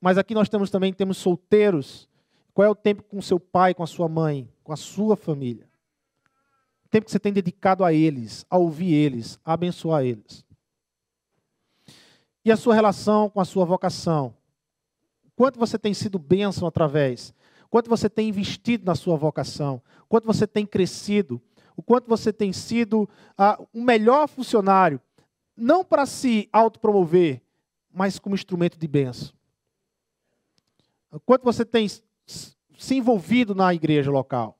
mas 0.00 0.16
aqui 0.16 0.32
nós 0.32 0.48
temos 0.48 0.70
também 0.70 0.92
temos 0.92 1.16
solteiros. 1.16 2.08
Qual 2.52 2.64
é 2.64 2.70
o 2.70 2.76
tempo 2.76 3.02
com 3.02 3.20
seu 3.20 3.40
pai, 3.40 3.74
com 3.74 3.82
a 3.82 3.86
sua 3.88 4.08
mãe, 4.08 4.48
com 4.62 4.72
a 4.72 4.76
sua 4.76 5.16
família? 5.16 5.68
O 6.84 6.88
tempo 6.88 7.06
que 7.06 7.10
você 7.10 7.18
tem 7.18 7.32
dedicado 7.32 7.82
a 7.84 7.92
eles, 7.92 8.46
a 8.48 8.56
ouvir 8.56 8.94
eles, 8.94 9.40
a 9.44 9.54
abençoar 9.54 10.04
eles. 10.04 10.43
E 12.44 12.52
a 12.52 12.56
sua 12.56 12.74
relação 12.74 13.30
com 13.30 13.40
a 13.40 13.44
sua 13.44 13.64
vocação? 13.64 14.34
Quanto 15.34 15.58
você 15.58 15.78
tem 15.78 15.94
sido 15.94 16.18
bênção 16.18 16.68
através? 16.68 17.34
Quanto 17.70 17.88
você 17.88 18.08
tem 18.08 18.28
investido 18.28 18.84
na 18.84 18.94
sua 18.94 19.16
vocação? 19.16 19.82
Quanto 20.08 20.26
você 20.26 20.46
tem 20.46 20.66
crescido? 20.66 21.40
O 21.76 21.82
quanto 21.82 22.08
você 22.08 22.32
tem 22.32 22.52
sido 22.52 23.08
ah, 23.36 23.60
um 23.74 23.82
melhor 23.82 24.28
funcionário? 24.28 25.00
não 25.56 25.84
para 25.84 26.06
se 26.06 26.48
autopromover, 26.52 27.42
mas 27.92 28.18
como 28.18 28.34
instrumento 28.34 28.78
de 28.78 28.88
bênção. 28.88 29.32
Quanto 31.24 31.44
você 31.44 31.64
tem 31.64 31.86
se 31.86 32.94
envolvido 32.94 33.54
na 33.54 33.72
igreja 33.72 34.10
local, 34.10 34.58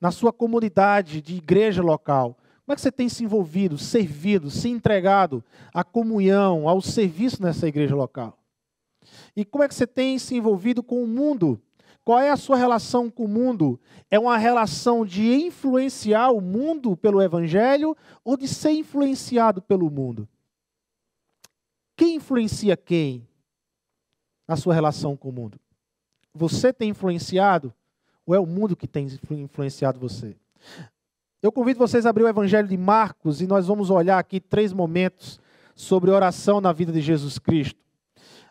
na 0.00 0.10
sua 0.10 0.32
comunidade 0.32 1.22
de 1.22 1.36
igreja 1.36 1.82
local, 1.82 2.36
como 2.64 2.72
é 2.72 2.76
que 2.76 2.80
você 2.80 2.90
tem 2.90 3.10
se 3.10 3.22
envolvido, 3.22 3.76
servido, 3.76 4.50
se 4.50 4.70
entregado 4.70 5.44
à 5.72 5.84
comunhão, 5.84 6.66
ao 6.66 6.80
serviço 6.80 7.42
nessa 7.42 7.68
igreja 7.68 7.94
local? 7.94 8.38
E 9.36 9.44
como 9.44 9.62
é 9.62 9.68
que 9.68 9.74
você 9.74 9.86
tem 9.86 10.18
se 10.18 10.34
envolvido 10.34 10.82
com 10.82 11.02
o 11.02 11.06
mundo? 11.06 11.60
Qual 12.02 12.18
é 12.18 12.30
a 12.30 12.36
sua 12.36 12.56
relação 12.56 13.10
com 13.10 13.26
o 13.26 13.28
mundo? 13.28 13.78
É 14.10 14.18
uma 14.18 14.38
relação 14.38 15.04
de 15.04 15.34
influenciar 15.34 16.30
o 16.30 16.40
mundo 16.40 16.96
pelo 16.96 17.20
evangelho 17.20 17.94
ou 18.24 18.34
de 18.34 18.48
ser 18.48 18.70
influenciado 18.70 19.60
pelo 19.60 19.90
mundo? 19.90 20.26
Quem 21.94 22.16
influencia 22.16 22.78
quem 22.78 23.28
na 24.48 24.56
sua 24.56 24.72
relação 24.72 25.16
com 25.18 25.28
o 25.28 25.32
mundo? 25.32 25.60
Você 26.32 26.72
tem 26.72 26.90
influenciado 26.90 27.74
ou 28.24 28.34
é 28.34 28.38
o 28.38 28.46
mundo 28.46 28.74
que 28.74 28.88
tem 28.88 29.06
influenciado 29.30 30.00
você? 30.00 30.34
Eu 31.44 31.52
convido 31.52 31.78
vocês 31.78 32.06
a 32.06 32.08
abrir 32.08 32.22
o 32.22 32.28
Evangelho 32.28 32.66
de 32.66 32.76
Marcos 32.78 33.42
e 33.42 33.46
nós 33.46 33.66
vamos 33.66 33.90
olhar 33.90 34.18
aqui 34.18 34.40
três 34.40 34.72
momentos 34.72 35.38
sobre 35.74 36.10
oração 36.10 36.58
na 36.58 36.72
vida 36.72 36.90
de 36.90 37.02
Jesus 37.02 37.38
Cristo. 37.38 37.78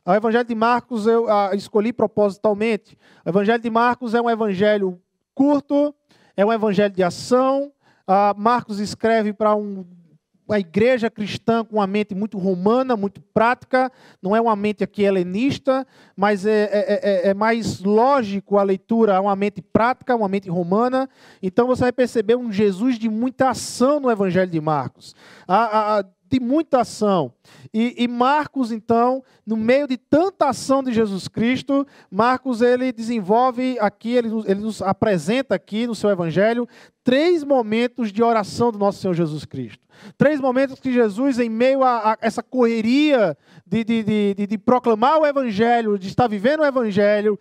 O 0.05 0.13
Evangelho 0.13 0.47
de 0.47 0.53
Marcos 0.53 1.07
eu 1.07 1.27
ah, 1.27 1.55
escolhi 1.55 1.91
propositalmente. 1.91 2.95
O 3.25 3.29
Evangelho 3.29 3.63
de 3.63 3.69
Marcos 3.71 4.13
é 4.13 4.21
um 4.21 4.29
evangelho 4.29 5.01
curto, 5.33 5.91
é 6.37 6.45
um 6.45 6.53
evangelho 6.53 6.93
de 6.93 7.01
ação. 7.01 7.71
Ah, 8.05 8.35
Marcos 8.37 8.79
escreve 8.79 9.33
para 9.33 9.55
um, 9.55 9.83
uma 10.47 10.59
igreja 10.59 11.09
cristã 11.09 11.63
com 11.63 11.77
uma 11.77 11.87
mente 11.87 12.13
muito 12.13 12.37
romana, 12.37 12.97
muito 12.97 13.21
prática. 13.33 13.91
Não 14.21 14.35
é 14.35 14.41
uma 14.41 14.55
mente 14.55 14.83
aqui 14.83 15.03
helenista, 15.03 15.85
mas 16.15 16.45
é, 16.45 16.63
é, 16.71 16.99
é, 17.27 17.29
é 17.29 17.33
mais 17.33 17.79
lógico 17.79 18.57
a 18.57 18.63
leitura, 18.63 19.13
é 19.13 19.19
uma 19.19 19.35
mente 19.35 19.61
prática, 19.61 20.15
uma 20.15 20.27
mente 20.27 20.49
romana. 20.49 21.09
Então 21.41 21.67
você 21.67 21.83
vai 21.83 21.91
perceber 21.91 22.35
um 22.35 22.51
Jesus 22.51 22.99
de 22.99 23.09
muita 23.09 23.49
ação 23.49 23.99
no 23.99 24.11
Evangelho 24.11 24.51
de 24.51 24.61
Marcos. 24.61 25.15
A, 25.47 25.99
a, 25.99 26.05
de 26.33 26.39
muita 26.39 26.81
ação. 26.81 27.31
E, 27.71 27.93
e, 28.03 28.07
Marcos, 28.07 28.71
então, 28.71 29.23
no 29.45 29.55
meio 29.55 29.87
de 29.87 29.97
tanta 29.97 30.49
ação 30.49 30.81
de 30.81 30.91
Jesus 30.91 31.27
Cristo, 31.27 31.85
Marcos 32.09 32.59
ele 32.59 32.91
desenvolve 32.91 33.77
aqui, 33.79 34.15
ele, 34.15 34.29
ele 34.45 34.61
nos 34.61 34.81
apresenta 34.81 35.53
aqui 35.53 35.85
no 35.85 35.93
seu 35.93 36.09
evangelho 36.09 36.67
três 37.03 37.43
momentos 37.43 38.11
de 38.11 38.23
oração 38.23 38.71
do 38.71 38.79
nosso 38.79 38.99
Senhor 38.99 39.13
Jesus 39.13 39.45
Cristo. 39.45 39.85
Três 40.17 40.39
momentos 40.39 40.79
que 40.79 40.91
Jesus, 40.91 41.37
em 41.37 41.49
meio 41.49 41.83
a, 41.83 42.13
a 42.13 42.17
essa 42.19 42.41
correria 42.41 43.37
de, 43.65 43.83
de, 43.83 44.03
de, 44.33 44.47
de, 44.47 44.57
proclamar 44.57 45.19
o 45.19 45.25
Evangelho, 45.25 45.99
de 45.99 46.07
estar 46.07 46.27
vivendo 46.27 46.61
o 46.61 46.65
Evangelho, 46.65 47.39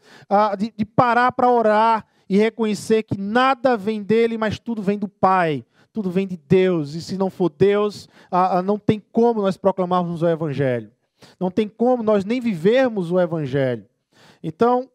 de, 0.59 0.71
de 0.77 0.85
parar 0.85 1.33
para 1.33 1.49
orar 1.49 2.05
e 2.29 2.37
reconhecer 2.37 3.05
que 3.05 3.19
nada 3.19 3.75
vem 3.75 4.03
dele, 4.03 4.37
mas 4.37 4.59
tudo 4.59 4.83
vem 4.83 4.99
do 4.99 5.09
Pai 5.09 5.65
tudo 5.93 6.11
vem 6.11 6.27
de 6.27 6.37
Deus, 6.37 6.95
e 6.95 7.03
se 7.03 7.19
não 7.19 7.29
for 7.29 7.51
Deus, 7.51 8.09
não 8.65 8.79
tem 8.79 9.03
como 9.13 9.43
nós 9.43 9.57
proclamarmos 9.57 10.23
o 10.23 10.29
Evangelho. 10.29 10.91
Não 11.39 11.51
tem 11.51 11.69
como 11.69 12.03
nós 12.03 12.25
nem 12.25 12.41
vivermos 12.41 13.13
o 13.13 13.21
Evangelho. 13.21 13.87
Então, 14.43 14.89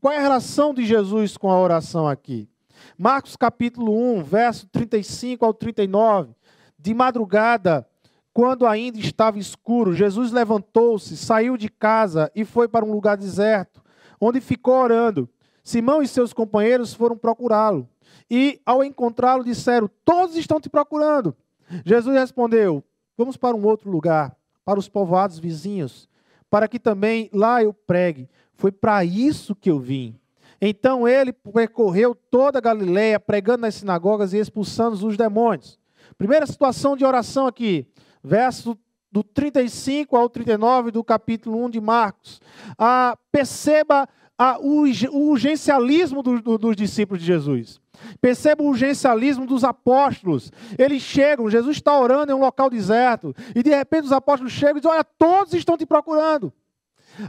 qual 0.00 0.12
é 0.12 0.18
a 0.18 0.22
relação 0.22 0.74
de 0.74 0.84
Jesus 0.84 1.36
com 1.36 1.50
a 1.50 1.60
oração 1.60 2.08
aqui? 2.08 2.48
Marcos 2.96 3.36
capítulo 3.36 3.94
1, 4.16 4.22
verso 4.22 4.66
35 4.68 5.44
ao 5.44 5.52
39. 5.52 6.34
De 6.78 6.94
madrugada, 6.94 7.86
quando 8.32 8.66
ainda 8.66 8.98
estava 8.98 9.38
escuro, 9.38 9.92
Jesus 9.92 10.32
levantou-se, 10.32 11.16
saiu 11.16 11.56
de 11.56 11.68
casa 11.68 12.30
e 12.34 12.44
foi 12.44 12.68
para 12.68 12.84
um 12.84 12.92
lugar 12.92 13.16
deserto, 13.16 13.82
onde 14.20 14.40
ficou 14.40 14.74
orando. 14.74 15.28
Simão 15.62 16.00
e 16.00 16.08
seus 16.08 16.32
companheiros 16.32 16.94
foram 16.94 17.16
procurá-lo. 17.16 17.88
E, 18.30 18.60
ao 18.64 18.84
encontrá-lo, 18.84 19.44
disseram: 19.44 19.90
Todos 20.04 20.36
estão 20.36 20.60
te 20.60 20.68
procurando. 20.68 21.36
Jesus 21.84 22.16
respondeu: 22.16 22.84
Vamos 23.16 23.36
para 23.36 23.56
um 23.56 23.64
outro 23.64 23.90
lugar, 23.90 24.36
para 24.64 24.78
os 24.78 24.88
povoados 24.88 25.38
vizinhos, 25.38 26.08
para 26.48 26.68
que 26.68 26.78
também 26.78 27.28
lá 27.32 27.62
eu 27.62 27.72
pregue. 27.72 28.28
Foi 28.54 28.72
para 28.72 29.04
isso 29.04 29.54
que 29.54 29.70
eu 29.70 29.78
vim. 29.78 30.18
Então 30.60 31.08
ele 31.08 31.32
percorreu 31.32 32.14
toda 32.14 32.58
a 32.58 32.62
Galileia, 32.62 33.18
pregando 33.18 33.62
nas 33.62 33.76
sinagogas 33.76 34.32
e 34.32 34.38
expulsando 34.38 35.06
os 35.06 35.16
demônios. 35.16 35.78
Primeira 36.18 36.46
situação 36.46 36.96
de 36.96 37.04
oração 37.04 37.46
aqui, 37.46 37.86
verso 38.22 38.76
do 39.10 39.24
35 39.24 40.16
ao 40.16 40.28
39 40.28 40.90
do 40.90 41.02
capítulo 41.02 41.64
1 41.64 41.70
de 41.70 41.80
Marcos. 41.80 42.40
Ah, 42.78 43.16
perceba 43.32 44.08
ah, 44.42 44.56
o, 44.58 44.84
o 45.10 45.28
urgencialismo 45.28 46.22
do, 46.22 46.40
do, 46.40 46.56
dos 46.56 46.74
discípulos 46.74 47.20
de 47.20 47.26
Jesus. 47.26 47.78
Perceba 48.22 48.62
o 48.62 48.68
urgencialismo 48.68 49.46
dos 49.46 49.64
apóstolos. 49.64 50.50
Eles 50.78 51.02
chegam, 51.02 51.50
Jesus 51.50 51.76
está 51.76 52.00
orando 52.00 52.32
em 52.32 52.34
um 52.34 52.38
local 52.38 52.70
deserto, 52.70 53.34
e 53.54 53.62
de 53.62 53.68
repente 53.68 54.06
os 54.06 54.12
apóstolos 54.12 54.50
chegam 54.50 54.78
e 54.78 54.80
dizem: 54.80 54.92
Olha, 54.92 55.04
todos 55.04 55.52
estão 55.52 55.76
te 55.76 55.84
procurando. 55.84 56.50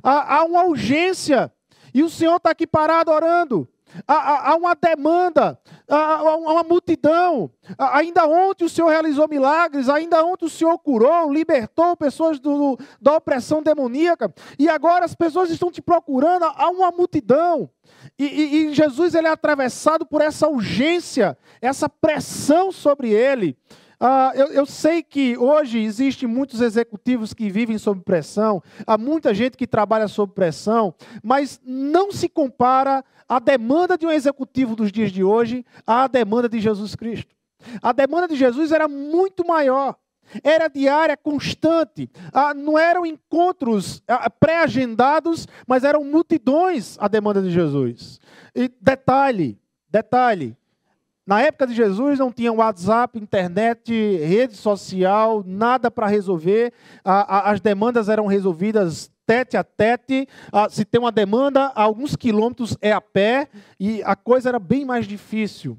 Há, 0.01 0.37
há 0.37 0.45
uma 0.45 0.63
urgência, 0.63 1.51
e 1.93 2.01
o 2.01 2.09
Senhor 2.09 2.37
está 2.37 2.51
aqui 2.51 2.65
parado 2.65 3.11
orando. 3.11 3.67
Há, 4.07 4.51
há, 4.51 4.55
uma 4.55 4.75
demanda, 4.75 5.59
há, 5.87 6.23
uma 6.37 6.63
multidão. 6.63 7.51
Ainda 7.77 8.25
ontem 8.25 8.65
o 8.65 8.69
Senhor 8.69 8.89
realizou 8.89 9.27
milagres, 9.27 9.89
ainda 9.89 10.23
ontem 10.23 10.45
o 10.45 10.49
Senhor 10.49 10.77
curou, 10.79 11.31
libertou 11.31 11.95
pessoas 11.97 12.39
do, 12.39 12.77
da 13.01 13.15
opressão 13.15 13.61
demoníaca, 13.61 14.33
e 14.57 14.69
agora 14.69 15.05
as 15.05 15.15
pessoas 15.15 15.49
estão 15.49 15.71
te 15.71 15.81
procurando, 15.81 16.43
há 16.43 16.69
uma 16.69 16.91
multidão. 16.91 17.69
E, 18.17 18.25
e, 18.25 18.55
e 18.55 18.73
Jesus 18.73 19.13
ele 19.13 19.27
é 19.27 19.31
atravessado 19.31 20.05
por 20.05 20.21
essa 20.21 20.47
urgência, 20.47 21.37
essa 21.61 21.89
pressão 21.89 22.71
sobre 22.71 23.09
ele. 23.09 23.57
Ah, 24.03 24.31
eu, 24.33 24.47
eu, 24.47 24.65
sei 24.65 25.03
que 25.03 25.37
hoje 25.37 25.77
existem 25.77 26.27
muitos 26.27 26.59
executivos 26.59 27.35
que 27.35 27.51
vivem 27.51 27.77
sob 27.77 28.01
pressão, 28.01 28.59
há 28.87 28.97
muita 28.97 29.31
gente 29.31 29.55
que 29.55 29.67
trabalha 29.67 30.07
sob 30.07 30.33
pressão, 30.33 30.91
mas 31.21 31.61
não 31.63 32.11
se 32.11 32.27
compara 32.27 33.05
a 33.29 33.37
demanda 33.37 33.95
de 33.95 34.07
um 34.07 34.11
executivo 34.11 34.75
dos 34.75 34.91
dias 34.91 35.11
de 35.11 35.23
hoje 35.23 35.63
à 35.85 36.07
demanda 36.07 36.49
de 36.49 36.59
Jesus 36.59 36.95
Cristo. 36.95 37.35
A 37.79 37.91
demanda 37.91 38.27
de 38.27 38.35
Jesus 38.35 38.71
era 38.71 38.87
muito 38.87 39.45
maior. 39.45 39.95
Era 40.43 40.67
diária, 40.67 41.15
constante. 41.15 42.09
Ah, 42.33 42.55
não 42.55 42.79
eram 42.79 43.05
encontros 43.05 44.01
ah, 44.07 44.31
pré-agendados, 44.31 45.47
mas 45.67 45.83
eram 45.83 46.03
multidões 46.03 46.97
a 46.99 47.07
demanda 47.07 47.39
de 47.39 47.51
Jesus. 47.51 48.19
E 48.55 48.67
detalhe, 48.81 49.59
detalhe, 49.87 50.57
na 51.25 51.41
época 51.41 51.67
de 51.67 51.73
Jesus 51.73 52.17
não 52.17 52.31
tinha 52.31 52.51
WhatsApp, 52.51 53.17
internet, 53.19 53.91
rede 53.91 54.55
social, 54.55 55.43
nada 55.45 55.91
para 55.91 56.07
resolver. 56.07 56.73
as 57.03 57.61
demandas 57.61 58.09
eram 58.09 58.25
resolvidas 58.25 59.11
tete 59.25 59.55
a 59.55 59.63
tete. 59.63 60.27
se 60.69 60.83
tem 60.83 60.99
uma 60.99 61.11
demanda, 61.11 61.71
alguns 61.75 62.15
quilômetros 62.15 62.75
é 62.81 62.91
a 62.91 62.99
pé. 62.99 63.47
E 63.79 64.01
a 64.03 64.15
coisa 64.15 64.49
era 64.49 64.59
bem 64.59 64.83
mais 64.83 65.07
difícil. 65.07 65.77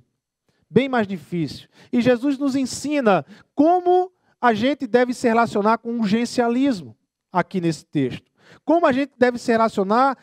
Bem 0.71 0.89
mais 0.89 1.07
difícil. 1.07 1.69
E 1.93 2.01
Jesus 2.01 2.39
nos 2.39 2.55
ensina 2.57 3.27
como 3.55 4.11
a 4.41 4.55
gente 4.55 4.87
deve 4.87 5.13
se 5.13 5.29
relacionar 5.29 5.79
com 5.79 5.99
urgencialismo 5.99 6.97
aqui 7.33 7.61
nesse 7.61 7.85
texto. 7.85 8.31
Como 8.65 8.87
a 8.87 8.93
gente 8.93 9.13
deve 9.19 9.39
se 9.39 9.51
relacionar 9.51 10.17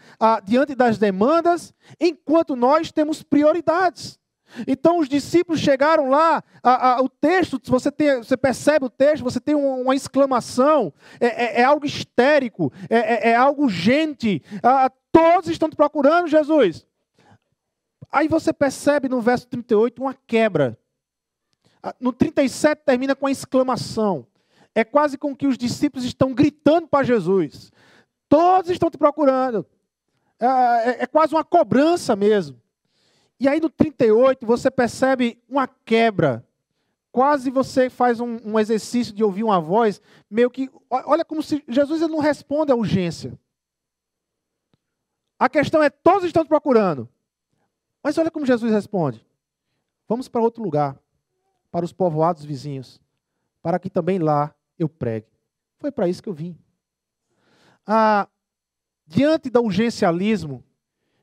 diante 0.44 0.76
das 0.76 0.98
demandas, 0.98 1.74
enquanto 2.00 2.56
nós 2.56 2.92
temos 2.92 3.22
prioridades. 3.22 4.20
Então 4.68 5.00
os 5.00 5.08
discípulos 5.08 5.60
chegaram 5.60 6.10
lá, 6.10 6.44
a, 6.64 6.94
a, 6.94 7.02
o 7.02 7.10
texto, 7.10 7.60
você, 7.66 7.92
tem, 7.92 8.18
você 8.18 8.36
percebe 8.36 8.86
o 8.86 8.90
texto, 8.90 9.24
você 9.24 9.40
tem 9.40 9.56
uma, 9.56 9.76
uma 9.76 9.96
exclamação, 9.96 10.94
é, 11.20 11.28
é, 11.28 11.62
é, 11.62 11.64
algo 11.64 11.86
histérico, 11.86 12.72
é, 12.90 12.98
é, 12.98 13.30
é 13.32 13.36
algo 13.36 13.64
urgente. 13.64 14.42
Todos 15.12 15.50
estão 15.50 15.70
te 15.70 15.76
procurando, 15.76 16.28
Jesus. 16.28 16.86
Aí 18.12 18.28
você 18.28 18.52
percebe 18.52 19.08
no 19.08 19.22
verso 19.22 19.48
38 19.48 20.02
uma 20.02 20.14
quebra. 20.14 20.78
No 22.00 22.12
37 22.12 22.84
termina 22.86 23.16
com 23.16 23.28
a 23.28 23.32
exclamação. 23.32 24.26
É 24.74 24.84
quase 24.84 25.18
como 25.18 25.36
que 25.36 25.48
os 25.48 25.58
discípulos 25.58 26.06
estão 26.06 26.34
gritando 26.34 26.88
para 26.88 27.06
Jesus. 27.06 27.72
Todos 28.28 28.70
estão 28.70 28.90
te 28.90 28.98
procurando. 28.98 29.66
É, 30.40 30.46
é, 30.46 31.04
é 31.04 31.08
quase 31.08 31.34
uma 31.34 31.44
cobrança 31.44 32.16
mesmo. 32.16 32.60
E 33.40 33.48
aí 33.48 33.60
no 33.60 33.70
38 33.70 34.46
você 34.46 34.70
percebe 34.70 35.42
uma 35.48 35.68
quebra. 35.68 36.46
Quase 37.12 37.50
você 37.50 37.90
faz 37.90 38.20
um, 38.20 38.38
um 38.44 38.60
exercício 38.60 39.14
de 39.14 39.24
ouvir 39.24 39.44
uma 39.44 39.60
voz, 39.60 40.02
meio 40.30 40.50
que. 40.50 40.70
Olha 40.90 41.24
como 41.24 41.42
se 41.42 41.64
Jesus 41.68 42.02
não 42.02 42.20
responde 42.20 42.72
à 42.72 42.76
urgência. 42.76 43.40
A 45.40 45.48
questão 45.48 45.82
é: 45.82 45.90
todos 45.90 46.26
estão 46.26 46.44
te 46.44 46.50
procurando. 46.50 47.10
Mas 48.04 48.18
olha 48.18 48.30
como 48.30 48.46
Jesus 48.46 48.72
responde: 48.72 49.26
Vamos 50.08 50.28
para 50.28 50.42
outro 50.42 50.62
lugar, 50.62 51.00
para 51.72 51.86
os 51.86 51.94
povoados 51.94 52.44
vizinhos, 52.44 53.02
para 53.62 53.80
que 53.80 53.90
também 53.90 54.20
lá 54.20 54.54
eu 54.78 54.90
pregue. 54.90 55.28
Foi 55.78 55.92
para 55.92 56.08
isso 56.08 56.22
que 56.22 56.30
eu 56.30 56.34
vim. 56.34 56.58
Ah, 57.86 58.28
diante 59.08 59.50
do 59.50 59.62
urgencialismo, 59.62 60.64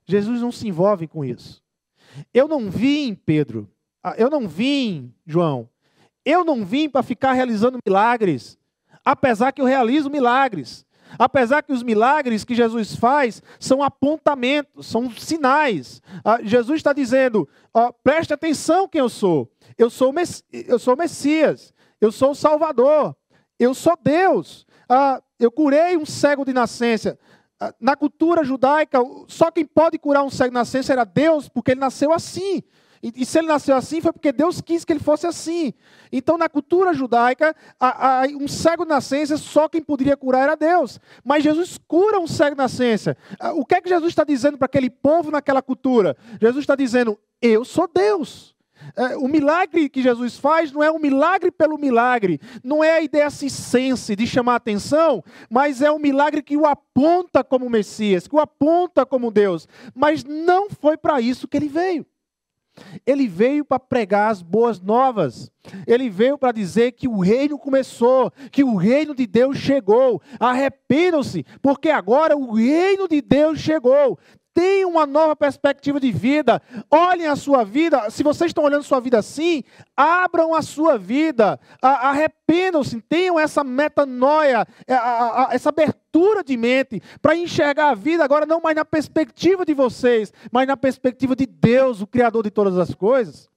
Jesus 0.04 0.40
não 0.40 0.50
se 0.50 0.66
envolve 0.66 1.06
com 1.06 1.24
isso. 1.24 1.62
Eu 2.32 2.48
não 2.48 2.70
vim, 2.70 3.14
Pedro, 3.14 3.68
ah, 4.02 4.14
eu 4.16 4.30
não 4.30 4.46
vim, 4.46 5.12
João, 5.26 5.68
eu 6.24 6.44
não 6.44 6.64
vim 6.64 6.88
para 6.88 7.02
ficar 7.02 7.32
realizando 7.32 7.78
milagres, 7.86 8.58
apesar 9.04 9.52
que 9.52 9.60
eu 9.60 9.66
realizo 9.66 10.10
milagres. 10.10 10.86
Apesar 11.18 11.62
que 11.62 11.72
os 11.72 11.84
milagres 11.84 12.44
que 12.44 12.54
Jesus 12.54 12.96
faz 12.96 13.40
são 13.60 13.80
apontamentos, 13.80 14.86
são 14.86 15.08
sinais. 15.10 16.02
Ah, 16.24 16.40
Jesus 16.42 16.78
está 16.78 16.92
dizendo: 16.92 17.48
preste 18.02 18.34
atenção 18.34 18.88
quem 18.88 19.00
eu 19.00 19.08
sou. 19.08 19.48
Eu 19.78 19.88
sou, 19.88 20.12
eu 20.52 20.78
sou 20.78 20.94
o 20.94 20.98
Messias, 20.98 21.72
eu 22.00 22.10
sou 22.10 22.32
o 22.32 22.34
Salvador, 22.34 23.14
eu 23.58 23.72
sou 23.72 23.96
Deus. 24.02 24.66
Ah, 24.88 25.22
eu 25.38 25.50
curei 25.50 25.96
um 25.96 26.06
cego 26.06 26.44
de 26.44 26.52
nascença. 26.52 27.18
Ah, 27.58 27.74
na 27.80 27.96
cultura 27.96 28.44
judaica, 28.44 28.98
só 29.28 29.50
quem 29.50 29.64
pode 29.64 29.98
curar 29.98 30.22
um 30.22 30.30
cego 30.30 30.50
de 30.50 30.54
nascença 30.54 30.92
era 30.92 31.04
Deus, 31.04 31.48
porque 31.48 31.70
ele 31.70 31.80
nasceu 31.80 32.12
assim. 32.12 32.62
E, 33.02 33.12
e, 33.22 33.26
se 33.26 33.38
ele 33.38 33.46
nasceu 33.46 33.76
assim, 33.76 34.00
foi 34.00 34.12
porque 34.12 34.32
Deus 34.32 34.60
quis 34.60 34.84
que 34.84 34.92
ele 34.92 35.00
fosse 35.00 35.26
assim. 35.26 35.72
Então, 36.10 36.36
na 36.36 36.48
cultura 36.48 36.92
judaica, 36.92 37.54
a, 37.78 38.22
a, 38.22 38.26
um 38.26 38.48
cego 38.48 38.84
de 38.84 38.90
nascença, 38.90 39.36
só 39.36 39.68
quem 39.68 39.82
poderia 39.82 40.16
curar 40.16 40.42
era 40.42 40.56
Deus. 40.56 40.98
Mas 41.24 41.44
Jesus 41.44 41.78
cura 41.86 42.18
um 42.18 42.26
cego 42.26 42.56
de 42.56 42.62
nascença. 42.62 43.16
Ah, 43.38 43.52
o 43.52 43.64
que 43.64 43.74
é 43.74 43.80
que 43.80 43.88
Jesus 43.88 44.10
está 44.10 44.24
dizendo 44.24 44.58
para 44.58 44.66
aquele 44.66 44.90
povo 44.90 45.30
naquela 45.30 45.62
cultura? 45.62 46.16
Jesus 46.40 46.62
está 46.62 46.74
dizendo: 46.74 47.18
Eu 47.40 47.64
sou 47.64 47.88
Deus. 47.92 48.55
É, 48.94 49.16
o 49.16 49.26
milagre 49.26 49.88
que 49.88 50.02
Jesus 50.02 50.36
faz 50.36 50.70
não 50.70 50.82
é 50.82 50.90
um 50.90 50.98
milagre 50.98 51.50
pelo 51.50 51.78
milagre, 51.78 52.40
não 52.62 52.84
é 52.84 52.92
a 52.92 53.00
ideia 53.00 53.30
cisense 53.30 54.14
de 54.14 54.26
chamar 54.26 54.56
atenção, 54.56 55.24
mas 55.50 55.82
é 55.82 55.90
um 55.90 55.98
milagre 55.98 56.42
que 56.42 56.56
o 56.56 56.66
aponta 56.66 57.42
como 57.42 57.70
Messias, 57.70 58.28
que 58.28 58.36
o 58.36 58.40
aponta 58.40 59.04
como 59.04 59.30
Deus. 59.30 59.66
Mas 59.94 60.24
não 60.24 60.68
foi 60.70 60.96
para 60.96 61.20
isso 61.20 61.48
que 61.48 61.56
ele 61.56 61.68
veio. 61.68 62.06
Ele 63.06 63.26
veio 63.26 63.64
para 63.64 63.80
pregar 63.80 64.30
as 64.30 64.42
boas 64.42 64.80
novas. 64.80 65.50
Ele 65.86 66.10
veio 66.10 66.36
para 66.36 66.52
dizer 66.52 66.92
que 66.92 67.08
o 67.08 67.20
reino 67.20 67.58
começou, 67.58 68.30
que 68.52 68.62
o 68.62 68.76
reino 68.76 69.14
de 69.14 69.26
Deus 69.26 69.56
chegou. 69.56 70.20
Arrependam-se, 70.38 71.44
porque 71.62 71.88
agora 71.88 72.36
o 72.36 72.52
reino 72.52 73.08
de 73.08 73.22
Deus 73.22 73.58
chegou 73.58 74.18
tenham 74.56 74.88
uma 74.88 75.04
nova 75.04 75.36
perspectiva 75.36 76.00
de 76.00 76.10
vida, 76.10 76.62
olhem 76.90 77.26
a 77.26 77.36
sua 77.36 77.62
vida, 77.62 78.08
se 78.08 78.22
vocês 78.22 78.48
estão 78.48 78.64
olhando 78.64 78.80
a 78.80 78.84
sua 78.84 79.00
vida 79.00 79.18
assim, 79.18 79.62
abram 79.94 80.54
a 80.54 80.62
sua 80.62 80.96
vida, 80.96 81.60
arrependam-se, 81.82 83.02
tenham 83.02 83.38
essa 83.38 83.62
metanoia, 83.62 84.66
é, 84.88 85.54
essa 85.54 85.68
abertura 85.68 86.42
de 86.42 86.56
mente, 86.56 87.02
para 87.20 87.36
enxergar 87.36 87.90
a 87.90 87.94
vida 87.94 88.24
agora 88.24 88.46
não 88.46 88.62
mais 88.62 88.74
na 88.74 88.84
perspectiva 88.84 89.66
de 89.66 89.74
vocês, 89.74 90.32
mas 90.50 90.66
na 90.66 90.76
perspectiva 90.76 91.36
de 91.36 91.44
Deus, 91.44 92.00
o 92.00 92.06
Criador 92.06 92.42
de 92.42 92.50
todas 92.50 92.78
as 92.78 92.94
coisas. 92.94 93.50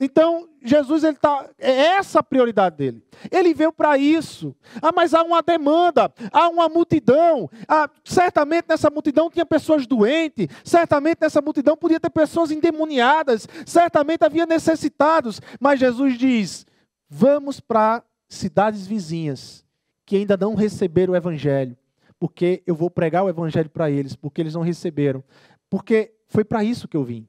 Então, 0.00 0.48
Jesus 0.62 1.04
ele 1.04 1.16
tá, 1.16 1.48
é 1.58 1.70
essa 1.96 2.20
a 2.20 2.22
prioridade 2.22 2.76
dele. 2.76 3.02
Ele 3.30 3.54
veio 3.54 3.72
para 3.72 3.96
isso. 3.98 4.54
Ah, 4.80 4.92
mas 4.94 5.14
há 5.14 5.22
uma 5.22 5.42
demanda, 5.42 6.12
há 6.32 6.48
uma 6.48 6.68
multidão. 6.68 7.50
Ah, 7.68 7.88
certamente 8.04 8.66
nessa 8.68 8.90
multidão 8.90 9.30
tinha 9.30 9.46
pessoas 9.46 9.86
doentes, 9.86 10.48
certamente 10.64 11.18
nessa 11.20 11.40
multidão 11.40 11.76
podia 11.76 12.00
ter 12.00 12.10
pessoas 12.10 12.50
endemoniadas, 12.50 13.48
certamente 13.66 14.24
havia 14.24 14.46
necessitados. 14.46 15.40
Mas 15.60 15.80
Jesus 15.80 16.18
diz: 16.18 16.66
vamos 17.08 17.60
para 17.60 18.02
cidades 18.28 18.86
vizinhas 18.86 19.64
que 20.04 20.16
ainda 20.16 20.36
não 20.36 20.54
receberam 20.54 21.12
o 21.12 21.16
evangelho, 21.16 21.76
porque 22.18 22.62
eu 22.66 22.74
vou 22.74 22.90
pregar 22.90 23.24
o 23.24 23.28
evangelho 23.28 23.70
para 23.70 23.90
eles, 23.90 24.16
porque 24.16 24.40
eles 24.40 24.54
não 24.54 24.62
receberam. 24.62 25.22
Porque 25.70 26.12
foi 26.28 26.44
para 26.44 26.64
isso 26.64 26.88
que 26.88 26.96
eu 26.96 27.04
vim. 27.04 27.26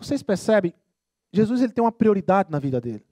Vocês 0.00 0.22
percebem? 0.22 0.74
Jesus 1.32 1.60
ele 1.60 1.72
tem 1.72 1.84
uma 1.84 1.92
prioridade 1.92 2.50
na 2.50 2.58
vida 2.58 2.80
dele. 2.80 3.04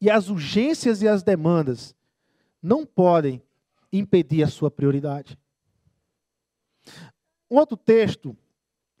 E 0.00 0.10
as 0.10 0.28
urgências 0.28 1.02
e 1.02 1.08
as 1.08 1.22
demandas 1.22 1.94
não 2.62 2.84
podem 2.84 3.42
impedir 3.92 4.42
a 4.42 4.48
sua 4.48 4.70
prioridade. 4.70 5.38
Um 7.50 7.56
outro 7.56 7.76
texto, 7.76 8.36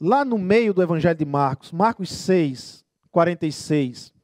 lá 0.00 0.24
no 0.24 0.38
meio 0.38 0.72
do 0.72 0.82
Evangelho 0.82 1.18
de 1.18 1.24
Marcos, 1.24 1.70
Marcos 1.70 2.10
6, 2.10 2.84
46. 3.10 4.14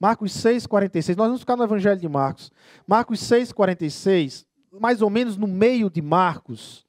Marcos 0.00 0.32
6, 0.32 0.66
46. 0.66 1.16
Nós 1.16 1.26
vamos 1.26 1.40
ficar 1.40 1.56
no 1.56 1.64
Evangelho 1.64 2.00
de 2.00 2.08
Marcos. 2.08 2.50
Marcos 2.86 3.20
6, 3.20 3.52
46, 3.52 4.46
mais 4.80 5.02
ou 5.02 5.10
menos 5.10 5.36
no 5.36 5.46
meio 5.46 5.90
de 5.90 6.00
Marcos, 6.00 6.86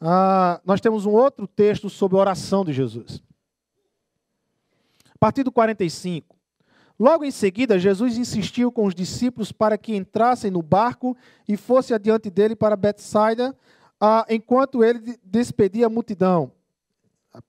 ah, 0.00 0.60
nós 0.64 0.80
temos 0.80 1.04
um 1.04 1.10
outro 1.10 1.46
texto 1.46 1.90
sobre 1.90 2.16
a 2.16 2.20
oração 2.20 2.64
de 2.64 2.72
Jesus. 2.72 3.22
Partir 5.20 5.42
do 5.42 5.52
45. 5.52 6.34
Logo 6.98 7.24
em 7.24 7.30
seguida, 7.30 7.78
Jesus 7.78 8.18
insistiu 8.18 8.72
com 8.72 8.86
os 8.86 8.94
discípulos 8.94 9.52
para 9.52 9.78
que 9.78 9.94
entrassem 9.94 10.50
no 10.50 10.62
barco 10.62 11.16
e 11.46 11.56
fosse 11.56 11.94
adiante 11.94 12.28
dele 12.28 12.56
para 12.56 12.76
Betsaida, 12.76 13.54
enquanto 14.28 14.82
ele 14.82 15.18
despedia 15.22 15.86
a 15.86 15.90
multidão. 15.90 16.50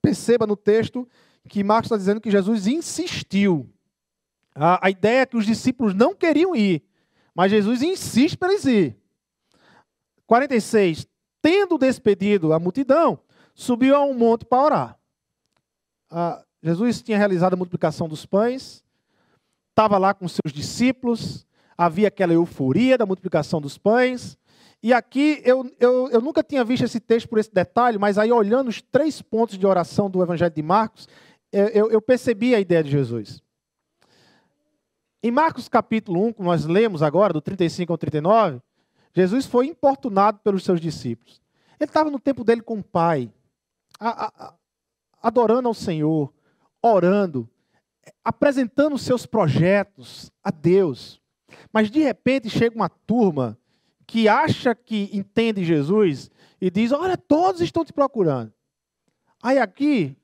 Perceba 0.01 0.45
no 0.45 0.55
texto 0.55 1.07
que 1.47 1.63
Marcos 1.63 1.87
está 1.87 1.97
dizendo 1.97 2.21
que 2.21 2.29
Jesus 2.29 2.67
insistiu. 2.67 3.69
A, 4.53 4.89
ideia 4.89 5.21
é 5.21 5.25
que 5.25 5.37
os 5.37 5.45
discípulos 5.45 5.93
não 5.93 6.13
queriam 6.13 6.55
ir, 6.55 6.83
mas 7.33 7.51
Jesus 7.51 7.81
insiste 7.81 8.37
para 8.37 8.51
eles 8.51 8.65
ir. 8.65 8.97
46. 10.27 11.07
Tendo 11.41 11.77
despedido 11.77 12.53
a 12.53 12.59
multidão, 12.59 13.19
subiu 13.53 13.95
a 13.95 14.03
um 14.03 14.13
monte 14.13 14.45
para 14.45 14.63
orar. 14.63 14.99
Jesus 16.61 17.01
tinha 17.01 17.17
realizado 17.17 17.53
a 17.53 17.57
multiplicação 17.57 18.07
dos 18.07 18.25
pães, 18.25 18.83
estava 19.69 19.97
lá 19.97 20.13
com 20.13 20.27
seus 20.27 20.53
discípulos, 20.53 21.45
havia 21.77 22.07
aquela 22.07 22.33
euforia 22.33 22.97
da 22.97 23.05
multiplicação 23.05 23.59
dos 23.59 23.77
pães. 23.77 24.37
E 24.83 24.93
aqui 24.93 25.41
eu, 25.43 25.69
eu, 25.79 26.09
eu 26.09 26.21
nunca 26.21 26.43
tinha 26.43 26.63
visto 26.63 26.83
esse 26.83 26.99
texto 26.99 27.27
por 27.27 27.39
esse 27.39 27.53
detalhe, 27.53 27.97
mas 27.97 28.17
aí 28.17 28.31
olhando 28.31 28.67
os 28.67 28.81
três 28.81 29.21
pontos 29.21 29.57
de 29.57 29.65
oração 29.65 30.09
do 30.09 30.21
Evangelho 30.21 30.53
de 30.53 30.61
Marcos, 30.61 31.07
eu, 31.51 31.91
eu 31.91 32.01
percebi 32.01 32.55
a 32.55 32.59
ideia 32.59 32.83
de 32.83 32.89
Jesus. 32.89 33.41
Em 35.23 35.31
Marcos 35.31 35.67
capítulo 35.67 36.25
1, 36.27 36.33
que 36.33 36.41
nós 36.41 36.65
lemos 36.65 37.03
agora, 37.03 37.33
do 37.33 37.41
35 37.41 37.91
ao 37.91 37.97
39, 37.97 38.59
Jesus 39.13 39.45
foi 39.45 39.67
importunado 39.67 40.39
pelos 40.39 40.63
seus 40.63 40.79
discípulos. 40.79 41.41
Ele 41.79 41.89
estava 41.89 42.09
no 42.09 42.19
tempo 42.19 42.43
dele 42.43 42.61
com 42.61 42.79
o 42.79 42.83
Pai, 42.83 43.31
a, 43.99 44.27
a, 44.27 44.53
adorando 45.21 45.67
ao 45.67 45.73
Senhor, 45.73 46.31
orando, 46.81 47.49
apresentando 48.23 48.97
seus 48.97 49.25
projetos 49.25 50.31
a 50.43 50.51
Deus. 50.51 51.21
Mas 51.71 51.89
de 51.89 51.99
repente 51.99 52.49
chega 52.49 52.75
uma 52.75 52.89
turma 52.89 53.57
que 54.07 54.27
acha 54.27 54.73
que 54.75 55.09
entende 55.13 55.63
Jesus 55.63 56.29
e 56.59 56.69
diz: 56.69 56.91
Olha, 56.91 57.17
todos 57.17 57.61
estão 57.61 57.85
te 57.85 57.93
procurando. 57.93 58.53
Aí 59.41 59.57
aqui, 59.57 60.15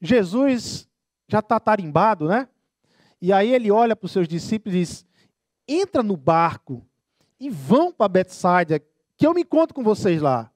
Jesus 0.00 0.88
já 1.28 1.40
está 1.40 1.58
tarimbado, 1.58 2.28
né? 2.28 2.48
E 3.20 3.32
aí 3.32 3.52
ele 3.52 3.70
olha 3.70 3.96
para 3.96 4.06
os 4.06 4.12
seus 4.12 4.28
discípulos 4.28 4.74
e 4.74 4.78
diz: 4.80 5.06
Entra 5.66 6.02
no 6.02 6.16
barco 6.16 6.86
e 7.40 7.50
vão 7.50 7.92
para 7.92 8.08
Betsaida, 8.08 8.80
que 9.16 9.26
eu 9.26 9.34
me 9.34 9.42
encontro 9.42 9.74
com 9.74 9.82
vocês 9.82 10.20
lá. 10.20 10.50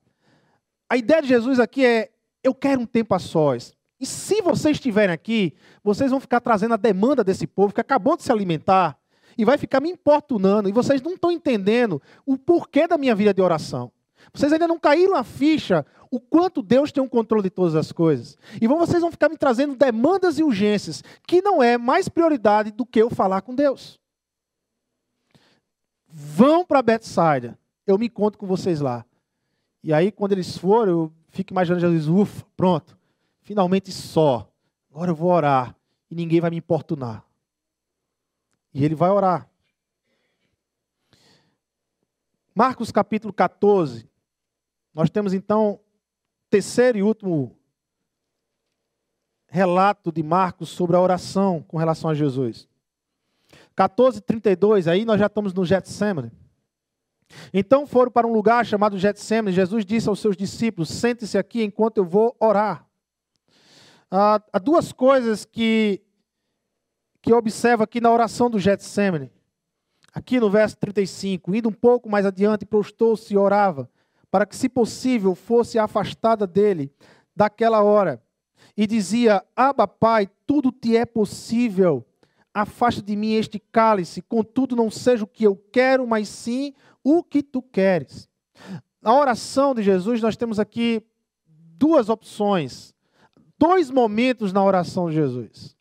A 0.88 0.96
ideia 0.96 1.22
de 1.22 1.28
Jesus 1.28 1.58
aqui 1.58 1.84
é: 1.84 2.10
eu 2.42 2.54
quero 2.54 2.80
um 2.80 2.86
tempo 2.86 3.14
a 3.14 3.18
sós. 3.18 3.74
E 4.00 4.06
se 4.06 4.40
vocês 4.40 4.78
estiverem 4.78 5.12
aqui, 5.12 5.54
vocês 5.84 6.10
vão 6.10 6.18
ficar 6.18 6.40
trazendo 6.40 6.72
a 6.72 6.78
demanda 6.78 7.22
desse 7.22 7.46
povo 7.46 7.74
que 7.74 7.82
acabou 7.82 8.16
de 8.16 8.22
se 8.22 8.32
alimentar 8.32 8.98
e 9.36 9.44
vai 9.44 9.58
ficar 9.58 9.78
me 9.78 9.90
importunando. 9.90 10.70
E 10.70 10.72
vocês 10.72 11.02
não 11.02 11.12
estão 11.12 11.30
entendendo 11.30 12.00
o 12.24 12.38
porquê 12.38 12.88
da 12.88 12.96
minha 12.96 13.14
vida 13.14 13.34
de 13.34 13.42
oração. 13.42 13.92
Vocês 14.32 14.52
ainda 14.52 14.66
não 14.66 14.78
caíram 14.78 15.14
a 15.14 15.22
ficha 15.22 15.84
o 16.10 16.18
quanto 16.18 16.62
Deus 16.62 16.90
tem 16.90 17.02
um 17.02 17.08
controle 17.08 17.42
de 17.42 17.50
todas 17.50 17.74
as 17.74 17.92
coisas. 17.92 18.38
E 18.60 18.66
vocês 18.66 19.02
vão 19.02 19.10
ficar 19.10 19.28
me 19.28 19.36
trazendo 19.36 19.76
demandas 19.76 20.38
e 20.38 20.42
urgências 20.42 21.04
que 21.26 21.42
não 21.42 21.62
é 21.62 21.76
mais 21.76 22.08
prioridade 22.08 22.70
do 22.70 22.86
que 22.86 23.00
eu 23.00 23.10
falar 23.10 23.42
com 23.42 23.54
Deus. 23.54 24.00
Vão 26.08 26.64
para 26.64 26.80
Betsaida. 26.80 27.58
Eu 27.86 27.98
me 27.98 28.06
encontro 28.06 28.38
com 28.38 28.46
vocês 28.46 28.80
lá. 28.80 29.04
E 29.84 29.92
aí, 29.92 30.10
quando 30.10 30.32
eles 30.32 30.56
foram, 30.56 30.92
eu 30.92 31.12
fico 31.28 31.52
imaginando 31.52 31.80
Jesus, 31.80 32.08
ufa, 32.08 32.46
pronto 32.56 32.99
finalmente 33.50 33.90
só. 33.90 34.48
Agora 34.92 35.10
eu 35.10 35.14
vou 35.16 35.28
orar 35.28 35.74
e 36.08 36.14
ninguém 36.14 36.40
vai 36.40 36.50
me 36.50 36.58
importunar. 36.58 37.24
E 38.72 38.84
ele 38.84 38.94
vai 38.94 39.10
orar. 39.10 39.50
Marcos 42.54 42.92
capítulo 42.92 43.32
14. 43.32 44.08
Nós 44.94 45.10
temos 45.10 45.34
então 45.34 45.80
terceiro 46.48 46.98
e 46.98 47.02
último 47.02 47.56
relato 49.48 50.12
de 50.12 50.22
Marcos 50.22 50.68
sobre 50.68 50.94
a 50.94 51.00
oração 51.00 51.60
com 51.60 51.76
relação 51.76 52.08
a 52.08 52.14
Jesus. 52.14 52.68
14, 53.74 54.20
32, 54.20 54.86
aí 54.86 55.04
nós 55.04 55.18
já 55.18 55.26
estamos 55.26 55.52
no 55.52 55.64
Getsemane. 55.64 56.30
Então 57.52 57.84
foram 57.84 58.12
para 58.12 58.28
um 58.28 58.32
lugar 58.32 58.64
chamado 58.64 58.96
Getsemane. 58.96 59.52
Jesus 59.52 59.84
disse 59.84 60.08
aos 60.08 60.20
seus 60.20 60.36
discípulos: 60.36 60.88
Sente-se 60.88 61.36
aqui 61.36 61.64
enquanto 61.64 61.96
eu 61.96 62.04
vou 62.04 62.36
orar. 62.38 62.88
Há 64.10 64.58
duas 64.58 64.92
coisas 64.92 65.44
que, 65.44 66.02
que 67.22 67.32
eu 67.32 67.36
observo 67.36 67.84
aqui 67.84 68.00
na 68.00 68.10
oração 68.10 68.50
do 68.50 68.58
Getsemane. 68.58 69.30
Aqui 70.12 70.40
no 70.40 70.50
verso 70.50 70.76
35, 70.78 71.54
indo 71.54 71.68
um 71.68 71.72
pouco 71.72 72.10
mais 72.10 72.26
adiante, 72.26 72.66
prostou-se 72.66 73.32
e 73.32 73.36
orava, 73.36 73.88
para 74.28 74.44
que, 74.44 74.56
se 74.56 74.68
possível, 74.68 75.36
fosse 75.36 75.78
afastada 75.78 76.44
dele 76.44 76.92
daquela 77.36 77.84
hora. 77.84 78.20
E 78.76 78.88
dizia: 78.88 79.44
Aba, 79.54 79.86
Pai, 79.86 80.28
tudo 80.44 80.72
te 80.72 80.96
é 80.96 81.06
possível. 81.06 82.04
Afasta 82.52 83.00
de 83.00 83.14
mim 83.14 83.34
este 83.34 83.60
cálice, 83.60 84.20
contudo, 84.20 84.74
não 84.74 84.90
seja 84.90 85.22
o 85.22 85.28
que 85.28 85.44
eu 85.44 85.54
quero, 85.54 86.04
mas 86.04 86.28
sim 86.28 86.74
o 87.04 87.22
que 87.22 87.44
tu 87.44 87.62
queres. 87.62 88.28
Na 89.00 89.14
oração 89.14 89.72
de 89.72 89.84
Jesus, 89.84 90.20
nós 90.20 90.36
temos 90.36 90.58
aqui 90.58 91.00
duas 91.46 92.08
opções 92.08 92.92
dois 93.60 93.90
momentos 93.90 94.52
na 94.54 94.64
oração 94.64 95.10
de 95.10 95.16
Jesus 95.16 95.76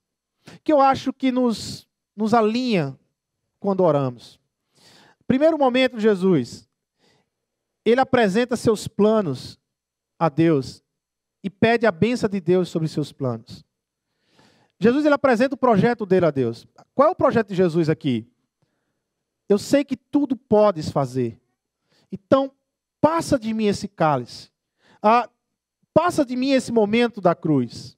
que 0.63 0.71
eu 0.71 0.81
acho 0.81 1.13
que 1.13 1.31
nos, 1.31 1.87
nos 2.15 2.33
alinha 2.33 2.97
quando 3.59 3.83
oramos. 3.83 4.39
Primeiro 5.27 5.57
momento 5.57 5.99
Jesus, 5.99 6.67
ele 7.85 8.01
apresenta 8.01 8.55
seus 8.55 8.87
planos 8.87 9.59
a 10.17 10.27
Deus 10.29 10.83
e 11.43 11.49
pede 11.49 11.85
a 11.85 11.91
benção 11.91 12.29
de 12.29 12.41
Deus 12.41 12.69
sobre 12.69 12.87
seus 12.87 13.11
planos. 13.11 13.63
Jesus 14.79 15.05
ele 15.05 15.13
apresenta 15.13 15.55
o 15.55 15.57
projeto 15.57 16.05
dele 16.05 16.25
a 16.25 16.31
Deus. 16.31 16.65
Qual 16.95 17.09
é 17.09 17.11
o 17.11 17.15
projeto 17.15 17.49
de 17.49 17.55
Jesus 17.55 17.89
aqui? 17.89 18.27
Eu 19.47 19.57
sei 19.57 19.83
que 19.83 19.97
tudo 19.97 20.35
podes 20.35 20.89
fazer. 20.89 21.39
Então, 22.11 22.51
passa 23.01 23.37
de 23.37 23.53
mim 23.53 23.65
esse 23.65 23.87
cálice. 23.87 24.49
Ah, 25.01 25.29
Passa 25.99 26.23
de 26.23 26.33
mim 26.37 26.51
esse 26.51 26.71
momento 26.71 27.19
da 27.19 27.35
cruz. 27.35 27.97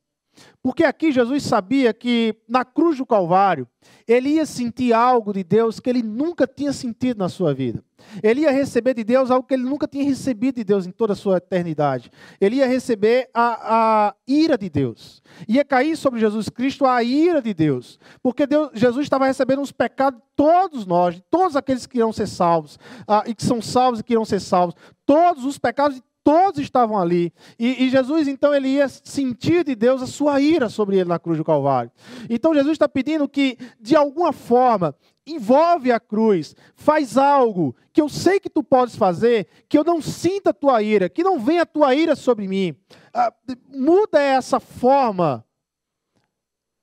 Porque 0.64 0.84
aqui 0.84 1.12
Jesus 1.12 1.44
sabia 1.44 1.94
que 1.94 2.36
na 2.50 2.66
cruz 2.66 2.98
do 2.98 3.06
Calvário, 3.06 3.68
ele 4.08 4.30
ia 4.30 4.46
sentir 4.48 4.92
algo 4.92 5.32
de 5.32 5.44
Deus 5.44 5.80
que 5.80 5.88
ele 5.88 6.02
nunca 6.02 6.48
tinha 6.48 6.74
sentido 6.74 7.20
na 7.20 7.30
sua 7.30 7.54
vida. 7.54 7.84
Ele 8.24 8.42
ia 8.42 8.50
receber 8.50 8.96
de 8.96 9.04
Deus 9.04 9.30
algo 9.30 9.48
que 9.48 9.54
ele 9.54 9.62
nunca 9.62 9.88
tinha 9.88 10.04
recebido 10.04 10.56
de 10.56 10.64
Deus 10.64 10.88
em 10.88 10.92
toda 10.92 11.14
a 11.14 11.16
sua 11.16 11.38
eternidade. 11.38 12.10
Ele 12.40 12.56
ia 12.56 12.66
receber 12.66 13.30
a, 13.36 14.08
a 14.08 14.16
ira 14.28 14.58
de 14.58 14.68
Deus. 14.68 15.22
Ia 15.48 15.64
cair 15.64 15.96
sobre 15.96 16.20
Jesus 16.20 16.50
Cristo 16.50 16.88
a 16.88 17.04
ira 17.04 17.40
de 17.40 17.54
Deus. 17.54 18.00
Porque 18.24 18.48
Deus, 18.48 18.72
Jesus 18.74 19.04
estava 19.04 19.28
recebendo 19.28 19.62
os 19.62 19.72
pecados 19.72 20.20
de 20.20 20.26
todos 20.36 20.88
nós, 20.88 21.14
de 21.14 21.24
todos 21.30 21.56
aqueles 21.56 21.86
que 21.86 22.00
irão 22.00 22.12
ser 22.12 22.26
salvos, 22.26 22.80
ah, 23.08 23.24
e 23.28 23.36
que 23.36 23.46
são 23.46 23.62
salvos 23.62 24.00
e 24.00 24.04
que 24.04 24.14
irão 24.14 24.26
ser 24.26 24.40
salvos. 24.40 24.74
Todos 25.06 25.46
os 25.46 25.60
pecados 25.60 25.98
de 25.98 26.04
todos 26.24 26.60
estavam 26.60 26.98
ali. 26.98 27.34
E, 27.58 27.86
e, 27.86 27.90
Jesus, 27.90 28.28
então, 28.28 28.54
ele 28.54 28.70
ia 28.70 28.88
sentir 28.88 29.64
de 29.64 29.76
Deus 29.76 30.02
a 30.02 30.08
sua 30.08 30.40
ira 30.42 30.70
sobre 30.70 30.98
ele 30.98 31.10
na 31.10 31.20
cruz 31.20 31.38
do 31.38 31.44
Calvário. 31.44 31.92
Então, 32.30 32.54
Jesus 32.54 32.74
está 32.74 32.88
pedindo 32.88 33.28
que, 33.28 33.58
de 33.80 33.96
alguma 33.96 34.32
forma, 34.32 34.96
envolve 35.26 35.92
a 35.92 36.00
cruz, 36.00 36.56
faz 36.76 37.18
algo 37.18 37.76
que 37.94 38.02
eu 38.02 38.10
sei 38.10 38.40
que 38.40 38.50
tu 38.50 38.64
podes 38.64 38.96
fazer, 38.96 39.48
que 39.68 39.78
eu 39.78 39.84
não 39.84 40.02
sinta 40.02 40.52
a 40.52 40.54
tua 40.54 40.82
ira, 40.82 41.10
que 41.10 41.24
não 41.24 41.40
venha 41.40 41.64
a 41.64 41.66
tua 41.66 41.94
ira 41.94 42.16
sobre 42.16 42.48
mim. 42.48 42.76
Ah, 43.14 43.34
muda 43.70 44.22
essa 44.22 44.60
forma. 44.60 45.46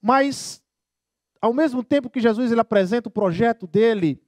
Mas, 0.00 0.62
ao 1.40 1.52
mesmo 1.52 1.82
tempo 1.82 2.10
que 2.10 2.20
Jesus 2.20 2.52
ele 2.52 2.60
apresenta 2.60 3.08
o 3.08 3.12
projeto 3.12 3.66
dele, 3.66 4.20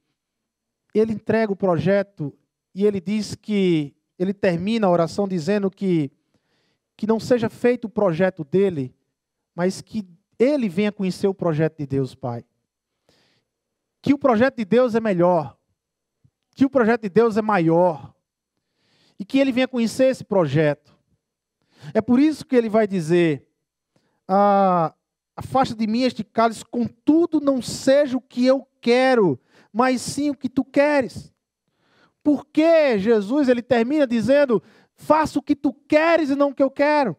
ele 0.95 1.13
entrega 1.13 1.53
o 1.53 1.57
projeto 1.57 2.37
e 2.75 2.85
ele 2.85 3.01
diz 3.01 3.35
que 3.35 3.95
ele 4.21 4.35
termina 4.35 4.87
a 4.87 4.91
oração 4.91 5.27
dizendo 5.27 5.71
que 5.71 6.13
que 6.95 7.07
não 7.07 7.19
seja 7.19 7.49
feito 7.49 7.87
o 7.87 7.89
projeto 7.89 8.45
dele, 8.45 8.95
mas 9.55 9.81
que 9.81 10.07
ele 10.39 10.69
venha 10.69 10.93
conhecer 10.93 11.27
o 11.27 11.33
projeto 11.33 11.79
de 11.79 11.87
Deus, 11.87 12.15
Pai. 12.15 12.45
Que 14.03 14.13
o 14.13 14.19
projeto 14.19 14.57
de 14.57 14.67
Deus 14.67 14.95
é 14.95 15.01
melhor, 15.01 15.57
que 16.55 16.67
o 16.67 16.69
projeto 16.69 17.01
de 17.01 17.09
Deus 17.09 17.39
é 17.39 17.43
maior, 17.43 18.15
e 19.19 19.25
que 19.25 19.39
ele 19.39 19.51
venha 19.51 19.67
conhecer 19.67 20.11
esse 20.11 20.23
projeto. 20.23 20.95
É 21.95 22.03
por 22.03 22.21
isso 22.21 22.45
que 22.45 22.55
ele 22.55 22.69
vai 22.69 22.87
dizer: 22.87 23.47
ah, 24.29 24.95
afasta 25.35 25.75
de 25.75 25.87
mim 25.87 26.03
este 26.03 26.23
cálice, 26.23 26.63
contudo 26.67 27.41
não 27.41 27.63
seja 27.63 28.19
o 28.19 28.21
que 28.21 28.45
eu 28.45 28.69
quero, 28.79 29.41
mas 29.73 30.03
sim 30.03 30.29
o 30.29 30.37
que 30.37 30.51
tu 30.51 30.63
queres. 30.63 31.33
Porque 32.23 32.99
Jesus 32.99 33.49
ele 33.49 33.63
termina 33.63 34.07
dizendo: 34.07 34.63
faça 34.95 35.39
o 35.39 35.43
que 35.43 35.57
tu 35.57 35.73
queres 35.73 36.31
e 36.31 36.35
não 36.35 36.51
o 36.51 36.55
que 36.55 36.63
eu 36.63 36.71
quero. 36.71 37.17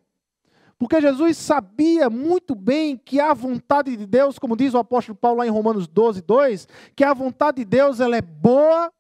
Porque 0.78 1.00
Jesus 1.00 1.38
sabia 1.38 2.10
muito 2.10 2.56
bem 2.56 2.98
que 2.98 3.20
a 3.20 3.36
vontade 3.36 3.96
de 3.96 4.08
Deus, 4.08 4.40
como 4.40 4.58
diz 4.58 4.74
o 4.74 4.80
apóstolo 4.80 5.16
Paulo 5.16 5.38
lá 5.38 5.46
em 5.46 5.52
Romanos 5.52 5.88
12, 5.88 6.24
2, 6.24 6.68
que 6.96 7.04
a 7.04 7.14
vontade 7.14 7.58
de 7.58 7.66
Deus 7.66 8.00
ela 8.00 8.18
é 8.18 8.22
boa, 8.22 8.92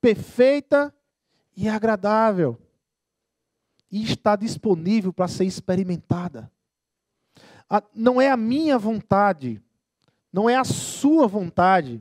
perfeita 0.00 0.94
e 1.56 1.68
agradável. 1.68 2.56
E 3.90 4.04
está 4.04 4.36
disponível 4.36 5.12
para 5.12 5.26
ser 5.26 5.44
experimentada. 5.44 6.50
Não 7.92 8.20
é 8.20 8.30
a 8.30 8.36
minha 8.36 8.78
vontade, 8.78 9.60
não 10.32 10.48
é 10.48 10.54
a 10.54 10.62
sua 10.62 11.26
vontade. 11.26 12.00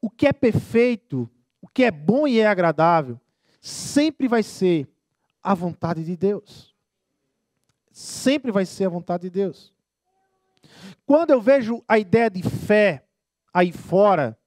O 0.00 0.10
que 0.10 0.26
é 0.26 0.32
perfeito 0.32 1.30
que 1.72 1.84
é 1.84 1.90
bom 1.90 2.26
e 2.26 2.40
é 2.40 2.46
agradável, 2.46 3.20
sempre 3.60 4.28
vai 4.28 4.42
ser 4.42 4.88
a 5.42 5.54
vontade 5.54 6.04
de 6.04 6.16
Deus. 6.16 6.74
Sempre 7.92 8.50
vai 8.50 8.64
ser 8.64 8.86
a 8.86 8.88
vontade 8.88 9.24
de 9.24 9.30
Deus. 9.30 9.72
Quando 11.06 11.30
eu 11.30 11.40
vejo 11.40 11.82
a 11.88 11.98
ideia 11.98 12.30
de 12.30 12.42
fé 12.42 13.04
aí 13.52 13.72
fora, 13.72 14.38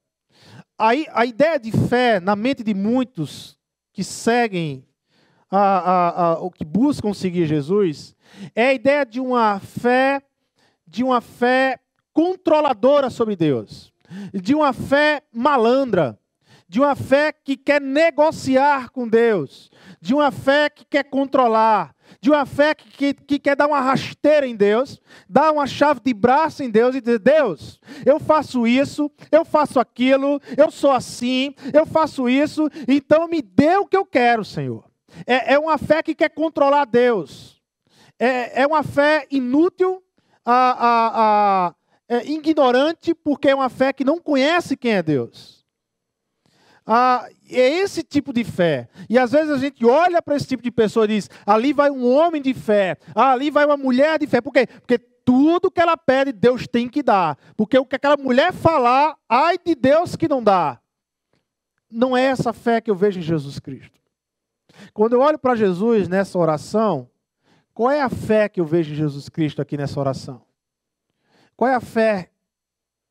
aí, 0.78 1.06
a 1.12 1.26
ideia 1.26 1.60
de 1.60 1.72
fé 1.72 2.20
na 2.20 2.36
mente 2.36 2.64
de 2.64 2.74
muitos 2.74 3.58
que 3.92 4.04
seguem, 4.04 4.86
a, 5.52 6.38
o 6.40 6.50
que 6.50 6.66
buscam 6.66 7.14
seguir 7.14 7.46
Jesus, 7.46 8.16
é 8.56 8.68
a 8.70 8.74
ideia 8.74 9.06
de 9.06 9.20
uma 9.20 9.60
fé, 9.60 10.24
de 10.88 11.04
uma 11.04 11.22
fé 11.22 11.80
controladora 12.12 13.10
sobre 13.10 13.36
Deus, 13.36 13.94
de 14.34 14.56
uma 14.56 14.74
fé 14.74 15.22
malandra, 15.32 16.20
de 16.74 16.80
uma 16.80 16.96
fé 16.96 17.32
que 17.32 17.56
quer 17.56 17.80
negociar 17.80 18.90
com 18.90 19.08
Deus, 19.08 19.70
de 20.02 20.12
uma 20.12 20.32
fé 20.32 20.72
que 20.72 20.84
quer 20.84 21.04
controlar, 21.04 21.94
de 22.20 22.32
uma 22.32 22.48
fé 22.48 22.74
que, 22.74 22.90
que, 22.90 23.14
que, 23.14 23.38
quer 23.38 23.56
dar 23.56 23.68
uma 23.68 23.80
rasteira 23.80 24.48
em 24.48 24.56
Deus, 24.56 25.00
dar 25.30 25.52
uma 25.52 25.68
chave 25.68 26.00
de 26.04 26.12
braço 26.16 26.64
em 26.64 26.72
Deus 26.72 26.96
e 26.96 27.00
dizer: 27.00 27.20
Deus, 27.20 27.80
eu 28.04 28.20
faço 28.20 28.66
isso, 28.66 29.12
eu 29.32 29.46
faço 29.46 29.80
aquilo, 29.80 30.42
eu 30.58 30.72
sou 30.72 30.90
assim, 30.90 31.54
eu 31.72 31.86
faço 31.86 32.28
isso, 32.28 32.68
então 32.88 33.28
me 33.28 33.44
dê 33.44 33.78
o 33.78 33.86
que 33.86 33.96
eu 33.96 34.04
quero, 34.04 34.44
Senhor. 34.44 34.84
É, 35.28 35.54
é 35.54 35.60
uma 35.60 35.78
fé 35.78 36.02
que 36.02 36.16
quer 36.16 36.30
controlar 36.30 36.86
Deus, 36.86 37.62
é, 38.18 38.64
é 38.64 38.66
uma 38.66 38.82
fé 38.82 39.28
inútil, 39.30 40.02
a, 40.44 40.72
a, 40.72 41.68
a, 41.68 41.76
é 42.10 42.26
ignorante, 42.32 43.14
porque 43.14 43.50
é 43.50 43.54
uma 43.54 43.70
fé 43.70 43.94
que 43.94 44.04
não 44.04 44.20
conhece 44.20 44.76
quem 44.76 44.94
é 44.94 45.04
Deus. 45.04 45.63
Ah, 46.86 47.28
é 47.50 47.80
esse 47.80 48.04
tipo 48.04 48.34
de 48.34 48.44
fé. 48.44 48.90
E 49.10 49.18
às 49.18 49.32
vezes 49.32 49.50
a 49.50 49.58
gente 49.58 49.86
olha 49.86 50.22
para 50.22 50.36
esse 50.36 50.48
tipo 50.48 50.62
de 50.62 50.72
pessoa 50.72 51.06
e 51.06 51.10
diz: 51.10 51.30
ali 51.46 51.72
vai 51.72 51.90
um 51.90 52.06
homem 52.06 52.42
de 52.42 52.54
fé, 52.54 52.98
ah, 53.16 53.32
ali 53.32 53.50
vai 53.50 53.66
uma 53.66 53.78
mulher 53.78 54.20
de 54.20 54.28
fé. 54.28 54.42
Por 54.42 54.52
quê? 54.52 54.68
Porque 54.68 54.98
tudo 54.98 55.72
que 55.72 55.80
ela 55.80 55.96
pede, 55.96 56.32
Deus 56.32 56.68
tem 56.68 56.90
que 56.90 57.02
dar. 57.02 57.38
Porque 57.56 57.78
o 57.78 57.86
que 57.86 57.96
aquela 57.96 58.18
mulher 58.18 58.52
falar, 58.52 59.18
ai 59.30 59.58
de 59.58 59.76
Deus 59.76 60.16
que 60.16 60.28
não 60.28 60.44
dá. 60.44 60.80
Não 61.90 62.18
é 62.18 62.24
essa 62.24 62.52
fé 62.52 62.82
que 62.82 62.92
eu 62.92 62.96
vejo 62.96 63.20
em 63.20 63.24
Jesus 63.24 63.60
Cristo. 63.60 64.00
Quando 64.94 65.14
eu 65.14 65.22
olho 65.22 65.38
para 65.38 65.56
Jesus 65.56 66.08
nessa 66.08 66.38
oração, 66.38 67.10
qual 67.74 67.92
é 67.92 68.02
a 68.02 68.10
fé 68.10 68.50
que 68.50 68.60
eu 68.60 68.66
vejo 68.66 68.92
em 68.92 68.96
Jesus 68.96 69.30
Cristo 69.30 69.62
aqui 69.62 69.78
nessa 69.78 70.00
oração? 70.00 70.42
Qual 71.56 71.70
é 71.70 71.76
a 71.76 71.80
fé 71.80 72.32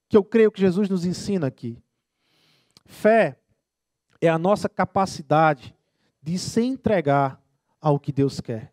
que 0.09 0.17
eu 0.17 0.25
creio 0.25 0.51
que 0.51 0.61
Jesus 0.61 0.89
nos 0.89 1.05
ensina 1.05 1.47
aqui? 1.47 1.79
Fé 2.85 3.39
é 4.23 4.29
a 4.29 4.39
nossa 4.39 4.69
capacidade 4.69 5.75
de 6.23 6.39
se 6.39 6.63
entregar 6.63 7.43
ao 7.81 7.99
que 7.99 8.13
Deus 8.13 8.41
quer. 8.41 8.73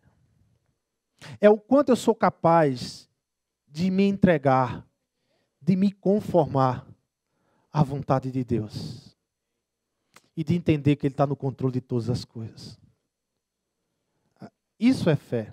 É 1.40 1.50
o 1.50 1.58
quanto 1.58 1.88
eu 1.88 1.96
sou 1.96 2.14
capaz 2.14 3.10
de 3.66 3.90
me 3.90 4.04
entregar, 4.04 4.86
de 5.60 5.74
me 5.74 5.90
conformar 5.90 6.86
à 7.72 7.82
vontade 7.82 8.30
de 8.30 8.44
Deus. 8.44 9.16
E 10.36 10.44
de 10.44 10.54
entender 10.54 10.94
que 10.94 11.06
Ele 11.06 11.12
está 11.12 11.26
no 11.26 11.34
controle 11.34 11.74
de 11.74 11.80
todas 11.80 12.08
as 12.08 12.24
coisas. 12.24 12.78
Isso 14.78 15.10
é 15.10 15.16
fé. 15.16 15.52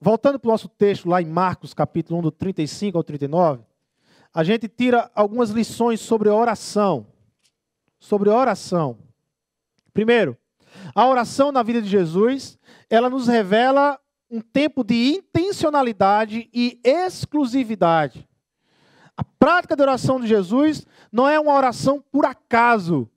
Voltando 0.00 0.40
para 0.40 0.48
o 0.48 0.52
nosso 0.52 0.68
texto 0.68 1.08
lá 1.08 1.20
em 1.20 1.26
Marcos, 1.26 1.74
capítulo 1.74 2.20
1, 2.20 2.22
do 2.22 2.30
35 2.30 2.96
ao 2.96 3.04
39, 3.04 3.62
a 4.32 4.42
gente 4.42 4.66
tira 4.66 5.10
algumas 5.14 5.50
lições 5.50 6.00
sobre 6.00 6.30
oração 6.30 7.06
sobre 7.98 8.30
oração. 8.30 8.98
Primeiro, 9.92 10.36
a 10.94 11.06
oração 11.06 11.50
na 11.50 11.62
vida 11.62 11.80
de 11.80 11.88
Jesus, 11.88 12.58
ela 12.88 13.08
nos 13.08 13.26
revela 13.26 13.98
um 14.30 14.40
tempo 14.40 14.84
de 14.84 15.14
intencionalidade 15.14 16.48
e 16.52 16.80
exclusividade. 16.84 18.28
A 19.16 19.24
prática 19.24 19.74
de 19.74 19.82
oração 19.82 20.20
de 20.20 20.26
Jesus 20.26 20.86
não 21.10 21.28
é 21.28 21.40
uma 21.40 21.54
oração 21.54 22.04
por 22.12 22.26
acaso, 22.26 23.08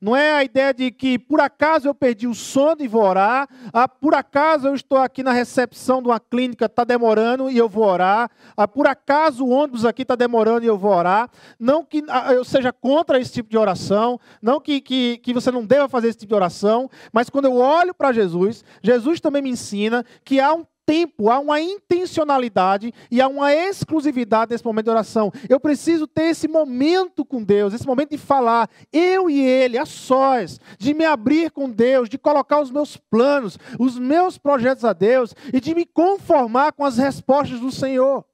não 0.00 0.16
é 0.16 0.34
a 0.34 0.44
ideia 0.44 0.72
de 0.72 0.90
que 0.90 1.18
por 1.18 1.40
acaso 1.40 1.88
eu 1.88 1.94
perdi 1.94 2.26
o 2.26 2.34
sono 2.34 2.82
e 2.82 2.88
vou 2.88 3.02
orar, 3.02 3.48
ah, 3.72 3.88
por 3.88 4.14
acaso 4.14 4.68
eu 4.68 4.74
estou 4.74 4.98
aqui 4.98 5.22
na 5.22 5.32
recepção 5.32 6.02
de 6.02 6.08
uma 6.08 6.20
clínica, 6.20 6.66
está 6.66 6.84
demorando 6.84 7.50
e 7.50 7.56
eu 7.56 7.68
vou 7.68 7.84
orar, 7.84 8.30
ah, 8.56 8.68
por 8.68 8.86
acaso 8.86 9.44
o 9.44 9.50
ônibus 9.50 9.84
aqui 9.84 10.02
está 10.02 10.14
demorando 10.14 10.64
e 10.64 10.68
eu 10.68 10.78
vou 10.78 10.92
orar. 10.92 11.30
Não 11.58 11.84
que 11.84 12.04
ah, 12.08 12.32
eu 12.32 12.44
seja 12.44 12.72
contra 12.72 13.18
esse 13.18 13.32
tipo 13.32 13.48
de 13.48 13.58
oração, 13.58 14.20
não 14.40 14.60
que, 14.60 14.80
que, 14.80 15.18
que 15.18 15.32
você 15.32 15.50
não 15.50 15.64
deva 15.64 15.88
fazer 15.88 16.08
esse 16.08 16.18
tipo 16.18 16.30
de 16.30 16.36
oração, 16.36 16.90
mas 17.12 17.30
quando 17.30 17.46
eu 17.46 17.56
olho 17.56 17.94
para 17.94 18.12
Jesus, 18.12 18.64
Jesus 18.82 19.20
também 19.20 19.42
me 19.42 19.50
ensina 19.50 20.04
que 20.24 20.40
há 20.40 20.54
um 20.54 20.64
tempo, 20.86 21.28
há 21.28 21.40
uma 21.40 21.60
intencionalidade 21.60 22.94
e 23.10 23.20
há 23.20 23.26
uma 23.26 23.52
exclusividade 23.52 24.52
nesse 24.52 24.64
momento 24.64 24.84
de 24.84 24.90
oração. 24.90 25.32
Eu 25.48 25.58
preciso 25.58 26.06
ter 26.06 26.26
esse 26.26 26.46
momento 26.46 27.24
com 27.24 27.42
Deus, 27.42 27.74
esse 27.74 27.86
momento 27.86 28.10
de 28.10 28.18
falar, 28.18 28.70
eu 28.92 29.28
e 29.28 29.40
Ele, 29.40 29.76
a 29.76 29.84
sós, 29.84 30.60
de 30.78 30.94
me 30.94 31.04
abrir 31.04 31.50
com 31.50 31.68
Deus, 31.68 32.08
de 32.08 32.16
colocar 32.16 32.60
os 32.60 32.70
meus 32.70 32.96
planos, 32.96 33.58
os 33.78 33.98
meus 33.98 34.38
projetos 34.38 34.84
a 34.84 34.92
Deus 34.92 35.34
e 35.52 35.60
de 35.60 35.74
me 35.74 35.84
conformar 35.84 36.72
com 36.72 36.84
as 36.84 36.96
respostas 36.96 37.58
do 37.58 37.72
Senhor. 37.72 38.24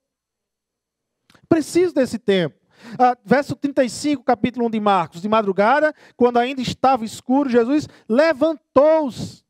Preciso 1.48 1.94
desse 1.94 2.18
tempo. 2.18 2.62
Ah, 2.98 3.16
verso 3.24 3.54
35, 3.54 4.22
capítulo 4.24 4.66
1 4.66 4.70
de 4.70 4.80
Marcos. 4.80 5.22
De 5.22 5.28
madrugada, 5.28 5.94
quando 6.16 6.38
ainda 6.38 6.60
estava 6.60 7.04
escuro, 7.04 7.48
Jesus 7.48 7.88
levantou-se 8.08 9.42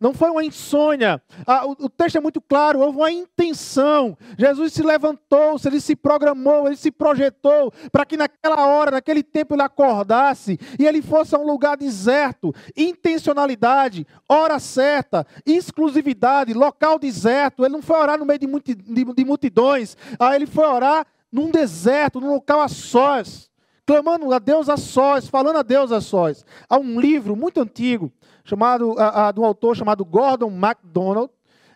não 0.00 0.12
foi 0.12 0.30
uma 0.30 0.44
insônia. 0.44 1.22
Ah, 1.46 1.66
o, 1.66 1.72
o, 1.72 1.88
texto 1.88 2.16
é 2.16 2.20
muito 2.20 2.40
claro, 2.40 2.80
houve 2.80 2.98
uma 2.98 3.10
intenção. 3.10 4.16
Jesus 4.38 4.72
se 4.72 4.82
levantou, 4.82 5.56
ele 5.64 5.80
se 5.80 5.96
programou, 5.96 6.66
ele 6.66 6.76
se 6.76 6.90
projetou 6.90 7.72
para 7.90 8.04
que 8.04 8.16
naquela 8.16 8.66
hora, 8.66 8.92
naquele 8.92 9.22
tempo, 9.22 9.54
ele 9.54 9.62
acordasse 9.62 10.58
e 10.78 10.86
ele 10.86 11.02
fosse 11.02 11.34
a 11.34 11.38
um 11.38 11.46
lugar 11.46 11.76
deserto. 11.76 12.54
Intencionalidade, 12.76 14.06
hora 14.28 14.58
certa, 14.58 15.26
exclusividade, 15.46 16.54
local 16.54 16.98
deserto. 16.98 17.64
Ele 17.64 17.74
não 17.74 17.82
foi 17.82 17.96
orar 17.96 18.18
no 18.18 18.26
meio 18.26 18.38
de, 18.38 18.46
multi, 18.46 18.74
de, 18.74 19.04
de 19.04 19.24
multidões, 19.24 19.96
ah, 20.18 20.34
ele 20.34 20.46
foi 20.46 20.66
orar 20.66 21.06
num 21.30 21.50
deserto, 21.50 22.20
num 22.20 22.32
local 22.32 22.60
a 22.60 22.68
sós 22.68 23.50
clamando 23.86 24.32
a 24.32 24.38
Deus 24.38 24.68
a 24.68 24.76
sós, 24.76 25.28
falando 25.28 25.58
a 25.58 25.62
Deus 25.62 25.92
a 25.92 26.00
sós. 26.00 26.44
Há 26.68 26.78
um 26.78 27.00
livro 27.00 27.36
muito 27.36 27.60
antigo, 27.60 28.10
chamado, 28.44 28.94
a, 28.98 29.28
a, 29.28 29.32
de 29.32 29.40
um 29.40 29.44
autor 29.44 29.76
chamado 29.76 30.04
Gordon 30.04 30.50
MacDonald, 30.50 31.30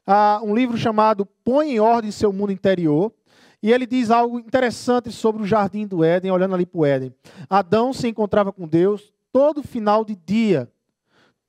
a, 0.06 0.40
um 0.42 0.54
livro 0.54 0.76
chamado 0.76 1.26
Põe 1.26 1.72
em 1.72 1.80
Ordem 1.80 2.10
Seu 2.10 2.32
Mundo 2.32 2.52
Interior. 2.52 3.12
E 3.60 3.72
ele 3.72 3.86
diz 3.86 4.10
algo 4.10 4.38
interessante 4.38 5.10
sobre 5.10 5.42
o 5.42 5.46
jardim 5.46 5.86
do 5.86 6.04
Éden, 6.04 6.30
olhando 6.30 6.54
ali 6.54 6.64
para 6.64 6.78
o 6.78 6.86
Éden. 6.86 7.12
Adão 7.50 7.92
se 7.92 8.06
encontrava 8.06 8.52
com 8.52 8.68
Deus 8.68 9.12
todo 9.32 9.64
final 9.64 10.04
de 10.04 10.14
dia. 10.14 10.70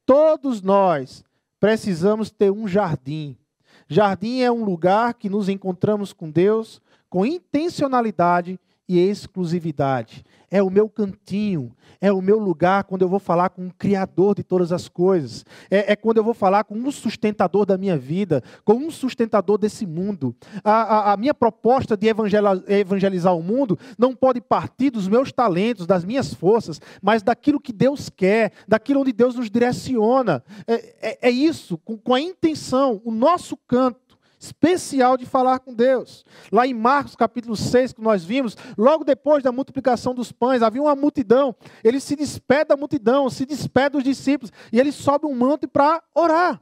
Todos 0.06 0.62
nós 0.62 1.24
precisamos 1.60 2.32
ter 2.32 2.50
um 2.50 2.68
jardim. 2.68 3.38
Jardim 3.88 4.42
é 4.42 4.52
um 4.52 4.64
lugar 4.64 5.14
que 5.14 5.30
nos 5.30 5.50
encontramos 5.50 6.14
com 6.14 6.32
Deus 6.32 6.82
com 7.10 7.26
intencionalidade 7.26 8.60
e 8.90 8.98
exclusividade. 8.98 10.26
É 10.50 10.64
o 10.64 10.70
meu 10.72 10.90
cantinho, 10.90 11.72
é 12.02 12.12
o 12.12 12.24
meu 12.24 12.40
lugar 12.40 12.86
quando 12.86 13.04
eu 13.04 13.08
vou 13.08 13.20
falar 13.20 13.50
com 13.50 13.68
o 13.68 13.74
Criador 13.74 14.34
de 14.34 14.44
todas 14.44 14.72
as 14.72 14.88
coisas. 14.88 15.46
É, 15.70 15.94
é 15.94 15.96
quando 15.96 16.18
eu 16.18 16.24
vou 16.24 16.34
falar 16.34 16.64
com 16.64 16.74
um 16.74 16.92
sustentador 16.92 17.68
da 17.68 17.78
minha 17.78 17.96
vida, 17.96 18.42
com 18.66 18.74
um 18.74 18.90
sustentador 18.90 19.60
desse 19.60 19.86
mundo. 19.86 20.36
A, 20.64 20.72
a, 20.72 21.14
a 21.14 21.18
minha 21.18 21.36
proposta 21.36 21.96
de 21.96 22.08
evangelizar 22.08 23.36
o 23.36 23.44
mundo 23.44 23.78
não 23.96 24.16
pode 24.16 24.42
partir 24.42 24.90
dos 24.90 25.08
meus 25.08 25.32
talentos, 25.32 25.86
das 25.86 26.04
minhas 26.04 26.34
forças, 26.34 26.82
mas 27.00 27.22
daquilo 27.22 27.60
que 27.60 27.72
Deus 27.72 28.10
quer, 28.10 28.54
daquilo 28.68 29.02
onde 29.02 29.14
Deus 29.14 29.36
nos 29.36 29.52
direciona. 29.52 30.44
É, 30.66 30.74
é, 31.00 31.30
é 31.30 31.30
isso, 31.30 31.78
com, 31.78 31.96
com 31.96 32.16
a 32.16 32.20
intenção, 32.20 33.00
o 33.06 33.12
nosso 33.12 33.56
canto 33.56 34.09
especial 34.40 35.18
de 35.18 35.26
falar 35.26 35.60
com 35.60 35.74
Deus. 35.74 36.26
Lá 36.52 36.66
em 36.66 36.74
Marcos 36.74 37.16
capítulo 37.16 37.56
6, 37.56 37.94
que 37.94 38.02
nós 38.02 38.24
vimos, 38.24 38.56
logo 38.78 39.04
depois 39.04 39.44
da 39.44 39.52
multiplicação 39.52 40.16
dos 40.16 40.32
pães, 40.32 40.64
havia 40.64 40.82
uma 40.82 40.96
multidão. 40.96 41.56
Ele 41.84 42.00
se 42.00 42.16
despede 42.16 42.70
da 42.70 42.78
multidão, 42.78 43.30
se 43.30 43.46
despede 43.46 43.90
dos 43.90 44.04
discípulos, 44.04 44.52
e 44.72 44.80
ele 44.80 44.92
sobe 44.92 45.26
um 45.26 45.36
monte 45.36 45.68
para 45.68 46.02
orar. 46.16 46.62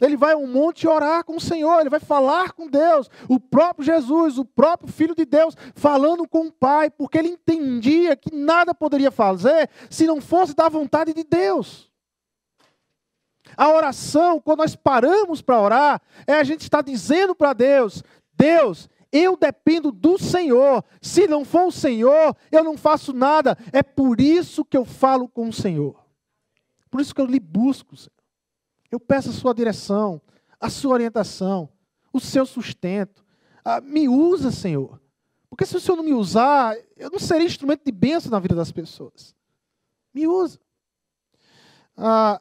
Ele 0.00 0.16
vai 0.16 0.32
a 0.32 0.36
um 0.36 0.46
monte 0.46 0.88
orar 0.88 1.24
com 1.24 1.36
o 1.36 1.40
Senhor, 1.40 1.80
ele 1.80 1.90
vai 1.90 2.00
falar 2.00 2.52
com 2.52 2.68
Deus, 2.68 3.10
o 3.28 3.38
próprio 3.38 3.84
Jesus, 3.84 4.38
o 4.38 4.44
próprio 4.44 4.90
Filho 4.90 5.14
de 5.14 5.26
Deus, 5.26 5.54
falando 5.74 6.26
com 6.26 6.46
o 6.46 6.52
Pai, 6.52 6.88
porque 6.88 7.18
ele 7.18 7.28
entendia 7.28 8.16
que 8.16 8.34
nada 8.34 8.72
poderia 8.72 9.10
fazer 9.10 9.68
se 9.90 10.06
não 10.06 10.20
fosse 10.20 10.54
da 10.54 10.68
vontade 10.68 11.12
de 11.12 11.22
Deus. 11.22 11.89
A 13.56 13.68
oração, 13.68 14.40
quando 14.40 14.58
nós 14.58 14.76
paramos 14.76 15.40
para 15.42 15.60
orar, 15.60 16.02
é 16.26 16.34
a 16.34 16.44
gente 16.44 16.62
estar 16.62 16.82
dizendo 16.82 17.34
para 17.34 17.52
Deus: 17.52 18.02
Deus, 18.34 18.88
eu 19.12 19.36
dependo 19.36 19.90
do 19.90 20.18
Senhor. 20.18 20.84
Se 21.00 21.26
não 21.26 21.44
for 21.44 21.66
o 21.66 21.72
Senhor, 21.72 22.36
eu 22.50 22.62
não 22.62 22.76
faço 22.76 23.12
nada. 23.12 23.56
É 23.72 23.82
por 23.82 24.20
isso 24.20 24.64
que 24.64 24.76
eu 24.76 24.84
falo 24.84 25.28
com 25.28 25.48
o 25.48 25.52
Senhor. 25.52 25.96
Por 26.90 27.00
isso 27.00 27.14
que 27.14 27.20
eu 27.20 27.26
lhe 27.26 27.40
busco, 27.40 27.96
Senhor. 27.96 28.10
Eu 28.90 28.98
peço 28.98 29.30
a 29.30 29.32
sua 29.32 29.54
direção, 29.54 30.20
a 30.60 30.68
sua 30.68 30.94
orientação, 30.94 31.68
o 32.12 32.18
seu 32.18 32.44
sustento. 32.44 33.24
Ah, 33.64 33.80
me 33.80 34.08
usa, 34.08 34.50
Senhor. 34.50 35.00
Porque 35.48 35.66
se 35.66 35.76
o 35.76 35.80
Senhor 35.80 35.96
não 35.96 36.04
me 36.04 36.12
usar, 36.12 36.76
eu 36.96 37.10
não 37.10 37.18
serei 37.18 37.46
instrumento 37.46 37.84
de 37.84 37.92
bênção 37.92 38.30
na 38.30 38.38
vida 38.38 38.54
das 38.54 38.72
pessoas. 38.72 39.34
Me 40.12 40.26
usa. 40.26 40.58
Ah, 41.96 42.40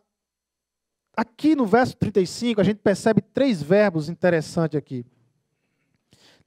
Aqui 1.19 1.53
no 1.53 1.65
verso 1.65 1.97
35, 1.97 2.61
a 2.61 2.63
gente 2.63 2.77
percebe 2.77 3.19
três 3.19 3.61
verbos 3.61 4.07
interessantes 4.07 4.77
aqui. 4.77 5.05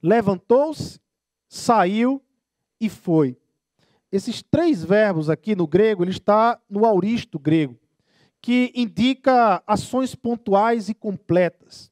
Levantou-se, 0.01 0.99
saiu 1.47 2.19
e 2.81 2.89
foi. 2.89 3.37
Esses 4.11 4.41
três 4.41 4.83
verbos 4.83 5.29
aqui 5.29 5.55
no 5.55 5.67
grego, 5.67 6.03
ele 6.03 6.09
está 6.09 6.59
no 6.67 6.87
auristo 6.87 7.37
grego, 7.37 7.77
que 8.41 8.71
indica 8.73 9.61
ações 9.67 10.15
pontuais 10.15 10.89
e 10.89 10.95
completas. 10.95 11.91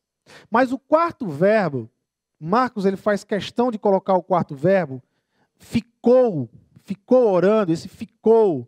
Mas 0.50 0.72
o 0.72 0.80
quarto 0.80 1.28
verbo, 1.28 1.88
Marcos 2.40 2.84
ele 2.84 2.98
faz 2.98 3.24
questão 3.24 3.70
de 3.70 3.78
colocar 3.78 4.16
o 4.16 4.24
quarto 4.24 4.56
verbo, 4.56 5.04
ficou, 5.56 6.50
ficou 6.80 7.32
orando, 7.32 7.72
esse 7.72 7.88
ficou, 7.88 8.68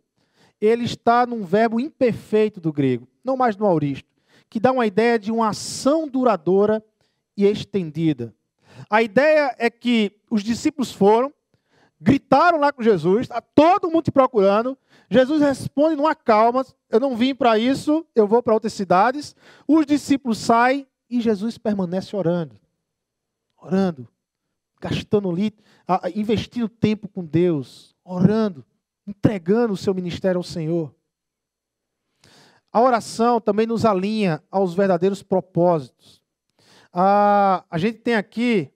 ele 0.64 0.84
está 0.84 1.26
num 1.26 1.44
verbo 1.44 1.80
imperfeito 1.80 2.60
do 2.60 2.72
grego 2.72 3.08
não 3.24 3.36
mais 3.36 3.56
no 3.56 3.64
auristo, 3.64 4.08
que 4.50 4.60
dá 4.60 4.70
uma 4.70 4.86
ideia 4.86 5.18
de 5.18 5.32
uma 5.32 5.48
ação 5.48 6.06
duradoura 6.06 6.84
e 7.36 7.46
estendida. 7.46 8.34
A 8.90 9.02
ideia 9.02 9.54
é 9.58 9.70
que 9.70 10.12
os 10.30 10.42
discípulos 10.42 10.92
foram, 10.92 11.32
gritaram 11.98 12.58
lá 12.58 12.70
com 12.70 12.82
Jesus, 12.82 13.22
está 13.22 13.40
todo 13.40 13.90
mundo 13.90 14.04
te 14.04 14.12
procurando. 14.12 14.76
Jesus 15.08 15.40
responde 15.40 15.96
numa 15.96 16.14
calma: 16.14 16.64
Eu 16.90 17.00
não 17.00 17.16
vim 17.16 17.34
para 17.34 17.58
isso, 17.58 18.06
eu 18.14 18.26
vou 18.26 18.42
para 18.42 18.52
outras 18.52 18.74
cidades. 18.74 19.34
Os 19.66 19.86
discípulos 19.86 20.38
saem 20.38 20.86
e 21.08 21.20
Jesus 21.20 21.56
permanece 21.56 22.14
orando, 22.14 22.56
orando, 23.56 24.08
gastando 24.80 25.30
ali, 25.30 25.54
investindo 26.14 26.68
tempo 26.68 27.08
com 27.08 27.24
Deus, 27.24 27.94
orando, 28.04 28.64
entregando 29.06 29.74
o 29.74 29.76
seu 29.76 29.94
ministério 29.94 30.38
ao 30.38 30.44
Senhor. 30.44 30.94
A 32.72 32.80
oração 32.80 33.40
também 33.40 33.66
nos 33.66 33.84
alinha 33.84 34.42
aos 34.50 34.74
verdadeiros 34.74 35.22
propósitos. 35.22 36.22
Ah, 36.92 37.64
a 37.70 37.78
gente 37.78 37.98
tem 37.98 38.14
aqui, 38.14 38.70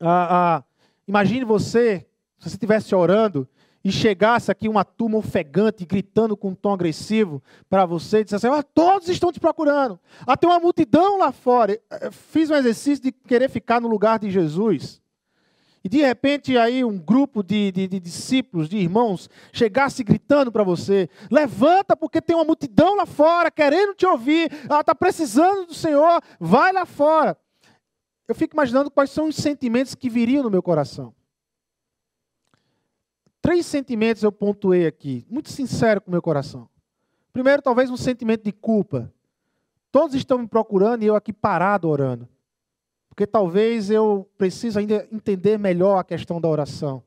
ah, 0.00 0.58
ah, 0.58 0.64
imagine 1.06 1.44
você, 1.44 2.06
se 2.38 2.48
você 2.48 2.54
estivesse 2.54 2.94
orando 2.94 3.48
e 3.82 3.90
chegasse 3.90 4.50
aqui 4.50 4.68
uma 4.68 4.84
turma 4.84 5.18
ofegante, 5.18 5.86
gritando 5.86 6.36
com 6.36 6.50
um 6.50 6.54
tom 6.54 6.72
agressivo 6.72 7.42
para 7.68 7.86
você, 7.86 8.20
e 8.20 8.24
dissesse 8.24 8.46
assim, 8.46 8.56
ah, 8.56 8.62
todos 8.62 9.08
estão 9.08 9.32
te 9.32 9.40
procurando. 9.40 9.98
Ah, 10.26 10.36
tem 10.36 10.48
uma 10.48 10.60
multidão 10.60 11.18
lá 11.18 11.32
fora. 11.32 11.80
Fiz 12.12 12.50
um 12.50 12.54
exercício 12.54 13.02
de 13.02 13.10
querer 13.10 13.48
ficar 13.48 13.80
no 13.80 13.88
lugar 13.88 14.18
de 14.18 14.30
Jesus. 14.30 15.00
E 15.82 15.88
de 15.88 15.98
repente 15.98 16.58
aí 16.58 16.84
um 16.84 16.98
grupo 16.98 17.42
de, 17.42 17.72
de, 17.72 17.88
de 17.88 17.98
discípulos, 17.98 18.68
de 18.68 18.76
irmãos, 18.76 19.30
chegasse 19.52 20.04
gritando 20.04 20.52
para 20.52 20.62
você: 20.62 21.08
levanta, 21.30 21.96
porque 21.96 22.20
tem 22.20 22.36
uma 22.36 22.44
multidão 22.44 22.96
lá 22.96 23.06
fora 23.06 23.50
querendo 23.50 23.94
te 23.94 24.06
ouvir, 24.06 24.50
ela 24.68 24.80
está 24.80 24.94
precisando 24.94 25.66
do 25.66 25.74
Senhor, 25.74 26.22
vai 26.38 26.72
lá 26.72 26.84
fora. 26.84 27.36
Eu 28.28 28.34
fico 28.34 28.54
imaginando 28.54 28.90
quais 28.90 29.10
são 29.10 29.28
os 29.28 29.36
sentimentos 29.36 29.94
que 29.94 30.10
viriam 30.10 30.42
no 30.42 30.50
meu 30.50 30.62
coração. 30.62 31.14
Três 33.42 33.64
sentimentos 33.64 34.22
eu 34.22 34.30
pontuei 34.30 34.86
aqui, 34.86 35.26
muito 35.30 35.50
sincero 35.50 36.00
com 36.00 36.08
o 36.08 36.12
meu 36.12 36.20
coração. 36.20 36.68
Primeiro, 37.32 37.62
talvez 37.62 37.90
um 37.90 37.96
sentimento 37.96 38.44
de 38.44 38.52
culpa. 38.52 39.12
Todos 39.90 40.14
estão 40.14 40.38
me 40.38 40.46
procurando 40.46 41.02
e 41.02 41.06
eu 41.06 41.16
aqui 41.16 41.32
parado 41.32 41.88
orando. 41.88 42.28
Porque 43.20 43.30
talvez 43.30 43.90
eu 43.90 44.26
precise 44.38 44.78
ainda 44.78 45.06
entender 45.12 45.58
melhor 45.58 45.98
a 45.98 46.04
questão 46.04 46.40
da 46.40 46.48
oração. 46.48 47.02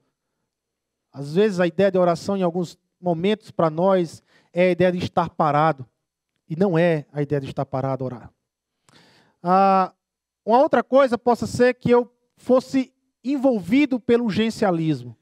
Às 1.11 1.33
vezes 1.33 1.59
a 1.59 1.65
ideia 1.65 1.89
de 1.89 1.97
oração, 1.97 2.37
em 2.37 2.43
alguns 2.43 2.77
momentos, 3.01 3.49
para 3.49 3.67
nós, 3.67 4.21
é 4.53 4.67
a 4.67 4.69
ideia 4.69 4.91
de 4.91 4.99
estar 4.99 5.31
parado. 5.31 5.87
E 6.47 6.55
não 6.55 6.77
é 6.77 7.07
a 7.11 7.23
ideia 7.23 7.41
de 7.41 7.47
estar 7.47 7.65
parado 7.65 8.03
a 8.03 8.05
orar. 8.05 8.31
Ah, 9.41 9.91
uma 10.45 10.59
outra 10.59 10.83
coisa 10.83 11.17
possa 11.17 11.47
ser 11.47 11.73
que 11.73 11.89
eu 11.89 12.15
fosse 12.37 12.93
envolvido 13.23 13.99
pelo 13.99 14.25
urgencialismo 14.25 15.17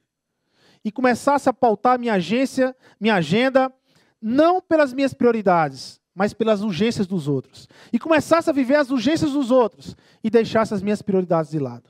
e 0.84 0.92
começasse 0.92 1.48
a 1.48 1.54
pautar 1.54 1.98
minha 1.98 2.16
agência, 2.16 2.76
minha 3.00 3.16
agenda, 3.16 3.74
não 4.22 4.60
pelas 4.60 4.92
minhas 4.92 5.14
prioridades, 5.14 6.01
mas 6.14 6.34
pelas 6.34 6.62
urgências 6.62 7.08
dos 7.08 7.28
outros. 7.28 7.68
E 7.92 8.00
começasse 8.00 8.50
a 8.50 8.54
viver 8.54 8.76
as 8.76 8.90
urgências 8.92 9.32
dos 9.32 9.52
outros 9.52 9.96
e 10.24 10.30
deixasse 10.30 10.74
as 10.74 10.82
minhas 10.82 11.02
prioridades 11.02 11.52
de 11.52 11.60
lado. 11.60 11.90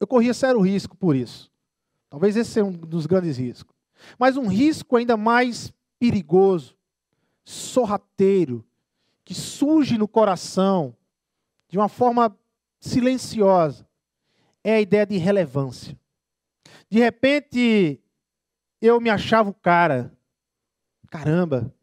Eu 0.00 0.06
corria 0.06 0.34
sério 0.34 0.60
risco 0.60 0.96
por 0.96 1.16
isso. 1.16 1.50
Talvez 2.08 2.36
esse 2.36 2.50
seja 2.50 2.66
um 2.66 2.72
dos 2.72 3.06
grandes 3.06 3.36
riscos. 3.36 3.74
Mas 4.18 4.36
um 4.36 4.46
risco 4.46 4.96
ainda 4.96 5.16
mais 5.16 5.72
perigoso, 5.98 6.76
sorrateiro, 7.44 8.64
que 9.24 9.34
surge 9.34 9.96
no 9.96 10.06
coração 10.06 10.94
de 11.68 11.78
uma 11.78 11.88
forma 11.88 12.36
silenciosa, 12.78 13.88
é 14.62 14.74
a 14.74 14.80
ideia 14.80 15.06
de 15.06 15.16
relevância. 15.16 15.98
De 16.88 16.98
repente, 16.98 18.00
eu 18.80 19.00
me 19.00 19.10
achava 19.10 19.50
o 19.50 19.54
cara. 19.54 20.12
Caramba, 21.10 21.74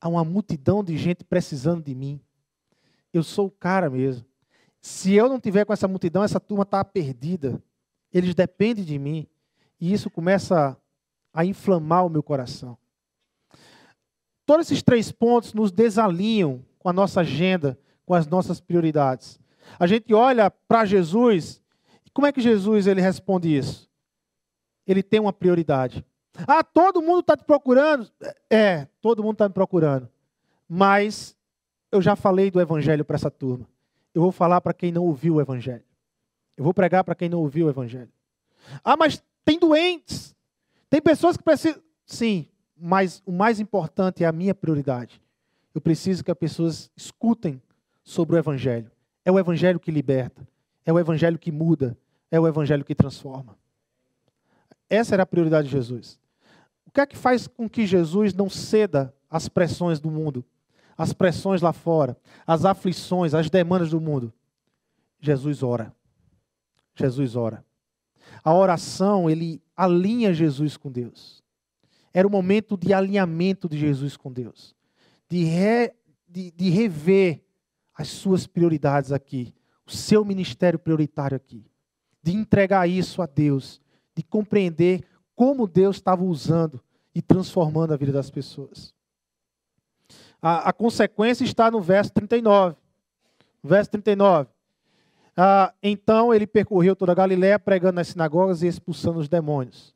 há 0.00 0.08
uma 0.08 0.24
multidão 0.24 0.82
de 0.82 0.96
gente 0.96 1.24
precisando 1.24 1.82
de 1.82 1.94
mim. 1.94 2.20
Eu 3.12 3.22
sou 3.22 3.46
o 3.46 3.50
cara 3.50 3.88
mesmo. 3.88 4.24
Se 4.80 5.14
eu 5.14 5.28
não 5.28 5.40
tiver 5.40 5.64
com 5.64 5.72
essa 5.72 5.88
multidão, 5.88 6.22
essa 6.22 6.38
turma 6.38 6.62
está 6.62 6.84
perdida. 6.84 7.62
Eles 8.12 8.34
dependem 8.34 8.84
de 8.84 8.98
mim. 8.98 9.26
E 9.80 9.92
isso 9.92 10.10
começa 10.10 10.76
a 11.32 11.44
inflamar 11.44 12.06
o 12.06 12.10
meu 12.10 12.22
coração. 12.22 12.76
Todos 14.46 14.66
esses 14.66 14.82
três 14.82 15.12
pontos 15.12 15.52
nos 15.52 15.70
desalinham 15.70 16.64
com 16.78 16.88
a 16.88 16.92
nossa 16.92 17.20
agenda, 17.20 17.78
com 18.06 18.14
as 18.14 18.26
nossas 18.26 18.60
prioridades. 18.60 19.38
A 19.78 19.86
gente 19.86 20.14
olha 20.14 20.50
para 20.50 20.84
Jesus, 20.86 21.62
e 22.06 22.10
como 22.10 22.26
é 22.26 22.32
que 22.32 22.40
Jesus 22.40 22.86
ele 22.86 23.00
responde 23.00 23.54
isso? 23.54 23.90
Ele 24.86 25.02
tem 25.02 25.20
uma 25.20 25.32
prioridade. 25.32 26.04
Ah, 26.46 26.62
todo 26.62 27.02
mundo 27.02 27.20
está 27.20 27.36
te 27.36 27.44
procurando? 27.44 28.10
É, 28.50 28.86
todo 29.00 29.22
mundo 29.22 29.34
está 29.34 29.48
me 29.48 29.54
procurando. 29.54 30.08
Mas 30.68 31.36
eu 31.90 32.00
já 32.02 32.14
falei 32.14 32.50
do 32.50 32.60
Evangelho 32.60 33.04
para 33.04 33.16
essa 33.16 33.30
turma. 33.30 33.66
Eu 34.14 34.22
vou 34.22 34.32
falar 34.32 34.60
para 34.60 34.74
quem 34.74 34.92
não 34.92 35.04
ouviu 35.04 35.36
o 35.36 35.40
Evangelho. 35.40 35.84
Eu 36.56 36.64
vou 36.64 36.74
pregar 36.74 37.04
para 37.04 37.14
quem 37.14 37.28
não 37.28 37.40
ouviu 37.40 37.66
o 37.66 37.70
Evangelho. 37.70 38.10
Ah, 38.84 38.96
mas 38.96 39.22
tem 39.44 39.58
doentes. 39.58 40.34
Tem 40.90 41.00
pessoas 41.00 41.36
que 41.36 41.42
precisam. 41.42 41.80
Sim, 42.04 42.46
mas 42.76 43.22
o 43.26 43.32
mais 43.32 43.60
importante 43.60 44.24
é 44.24 44.26
a 44.26 44.32
minha 44.32 44.54
prioridade. 44.54 45.20
Eu 45.74 45.80
preciso 45.80 46.24
que 46.24 46.30
as 46.30 46.36
pessoas 46.36 46.90
escutem 46.96 47.62
sobre 48.02 48.36
o 48.36 48.38
Evangelho. 48.38 48.90
É 49.24 49.30
o 49.30 49.38
Evangelho 49.38 49.78
que 49.78 49.90
liberta. 49.90 50.46
É 50.84 50.92
o 50.92 50.98
Evangelho 50.98 51.38
que 51.38 51.52
muda. 51.52 51.96
É 52.30 52.40
o 52.40 52.46
Evangelho 52.46 52.84
que 52.84 52.94
transforma. 52.94 53.56
Essa 54.88 55.14
era 55.14 55.22
a 55.22 55.26
prioridade 55.26 55.68
de 55.68 55.72
Jesus. 55.72 56.18
O 56.88 56.90
que 56.90 57.02
é 57.02 57.06
que 57.06 57.16
faz 57.16 57.46
com 57.46 57.68
que 57.68 57.86
Jesus 57.86 58.32
não 58.32 58.48
ceda 58.48 59.14
às 59.30 59.46
pressões 59.46 60.00
do 60.00 60.10
mundo? 60.10 60.42
As 60.96 61.12
pressões 61.12 61.60
lá 61.60 61.72
fora, 61.72 62.16
as 62.46 62.64
aflições, 62.64 63.34
as 63.34 63.50
demandas 63.50 63.90
do 63.90 64.00
mundo? 64.00 64.32
Jesus 65.20 65.62
ora. 65.62 65.94
Jesus 66.94 67.36
ora. 67.36 67.64
A 68.42 68.54
oração, 68.54 69.28
ele 69.28 69.62
alinha 69.76 70.32
Jesus 70.32 70.76
com 70.76 70.90
Deus. 70.90 71.44
Era 72.12 72.26
o 72.26 72.30
momento 72.30 72.76
de 72.76 72.92
alinhamento 72.94 73.68
de 73.68 73.78
Jesus 73.78 74.16
com 74.16 74.32
Deus. 74.32 74.74
De, 75.28 75.44
re, 75.44 75.92
de, 76.26 76.50
de 76.50 76.70
rever 76.70 77.44
as 77.94 78.08
suas 78.08 78.46
prioridades 78.46 79.12
aqui. 79.12 79.54
O 79.86 79.90
seu 79.92 80.24
ministério 80.24 80.78
prioritário 80.78 81.36
aqui. 81.36 81.64
De 82.22 82.32
entregar 82.32 82.88
isso 82.88 83.20
a 83.20 83.26
Deus. 83.26 83.80
De 84.16 84.22
compreender 84.22 85.04
como 85.38 85.68
Deus 85.68 85.94
estava 85.94 86.24
usando 86.24 86.80
e 87.14 87.22
transformando 87.22 87.94
a 87.94 87.96
vida 87.96 88.10
das 88.10 88.28
pessoas. 88.28 88.92
A, 90.42 90.70
a 90.70 90.72
consequência 90.72 91.44
está 91.44 91.70
no 91.70 91.80
verso 91.80 92.12
39. 92.12 92.74
Verso 93.62 93.88
39. 93.92 94.48
Ah, 95.36 95.72
então 95.80 96.34
ele 96.34 96.44
percorreu 96.44 96.96
toda 96.96 97.12
a 97.12 97.14
Galiléia, 97.14 97.56
pregando 97.56 97.94
nas 97.94 98.08
sinagogas 98.08 98.64
e 98.64 98.66
expulsando 98.66 99.20
os 99.20 99.28
demônios. 99.28 99.94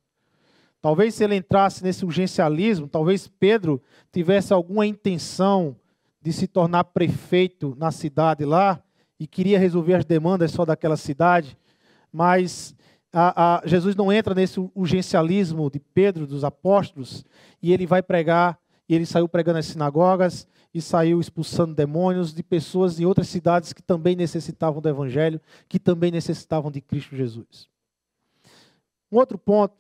Talvez 0.80 1.16
se 1.16 1.24
ele 1.24 1.34
entrasse 1.34 1.82
nesse 1.82 2.04
urgencialismo, 2.04 2.86
talvez 2.86 3.26
Pedro 3.26 3.82
tivesse 4.12 4.52
alguma 4.52 4.86
intenção 4.86 5.74
de 6.20 6.32
se 6.32 6.46
tornar 6.46 6.84
prefeito 6.84 7.74
na 7.76 7.90
cidade 7.90 8.44
lá 8.44 8.80
e 9.18 9.26
queria 9.26 9.58
resolver 9.58 9.94
as 9.94 10.04
demandas 10.04 10.52
só 10.52 10.64
daquela 10.64 10.96
cidade, 10.96 11.58
mas 12.12 12.76
a, 13.12 13.56
a, 13.56 13.66
Jesus 13.66 13.94
não 13.94 14.12
entra 14.12 14.34
nesse 14.34 14.58
urgencialismo 14.74 15.70
de 15.70 15.78
Pedro, 15.78 16.26
dos 16.26 16.44
apóstolos, 16.44 17.24
e 17.62 17.72
ele 17.72 17.86
vai 17.86 18.02
pregar, 18.02 18.58
e 18.88 18.94
ele 18.94 19.04
saiu 19.04 19.28
pregando 19.28 19.58
nas 19.58 19.66
sinagogas, 19.66 20.46
e 20.74 20.80
saiu 20.80 21.20
expulsando 21.20 21.74
demônios 21.74 22.32
de 22.32 22.42
pessoas 22.42 22.98
em 22.98 23.04
outras 23.04 23.28
cidades 23.28 23.72
que 23.72 23.82
também 23.82 24.16
necessitavam 24.16 24.80
do 24.80 24.88
Evangelho, 24.88 25.40
que 25.68 25.78
também 25.78 26.10
necessitavam 26.10 26.70
de 26.70 26.80
Cristo 26.80 27.14
Jesus. 27.14 27.68
Um 29.10 29.18
outro 29.18 29.36
ponto 29.36 29.74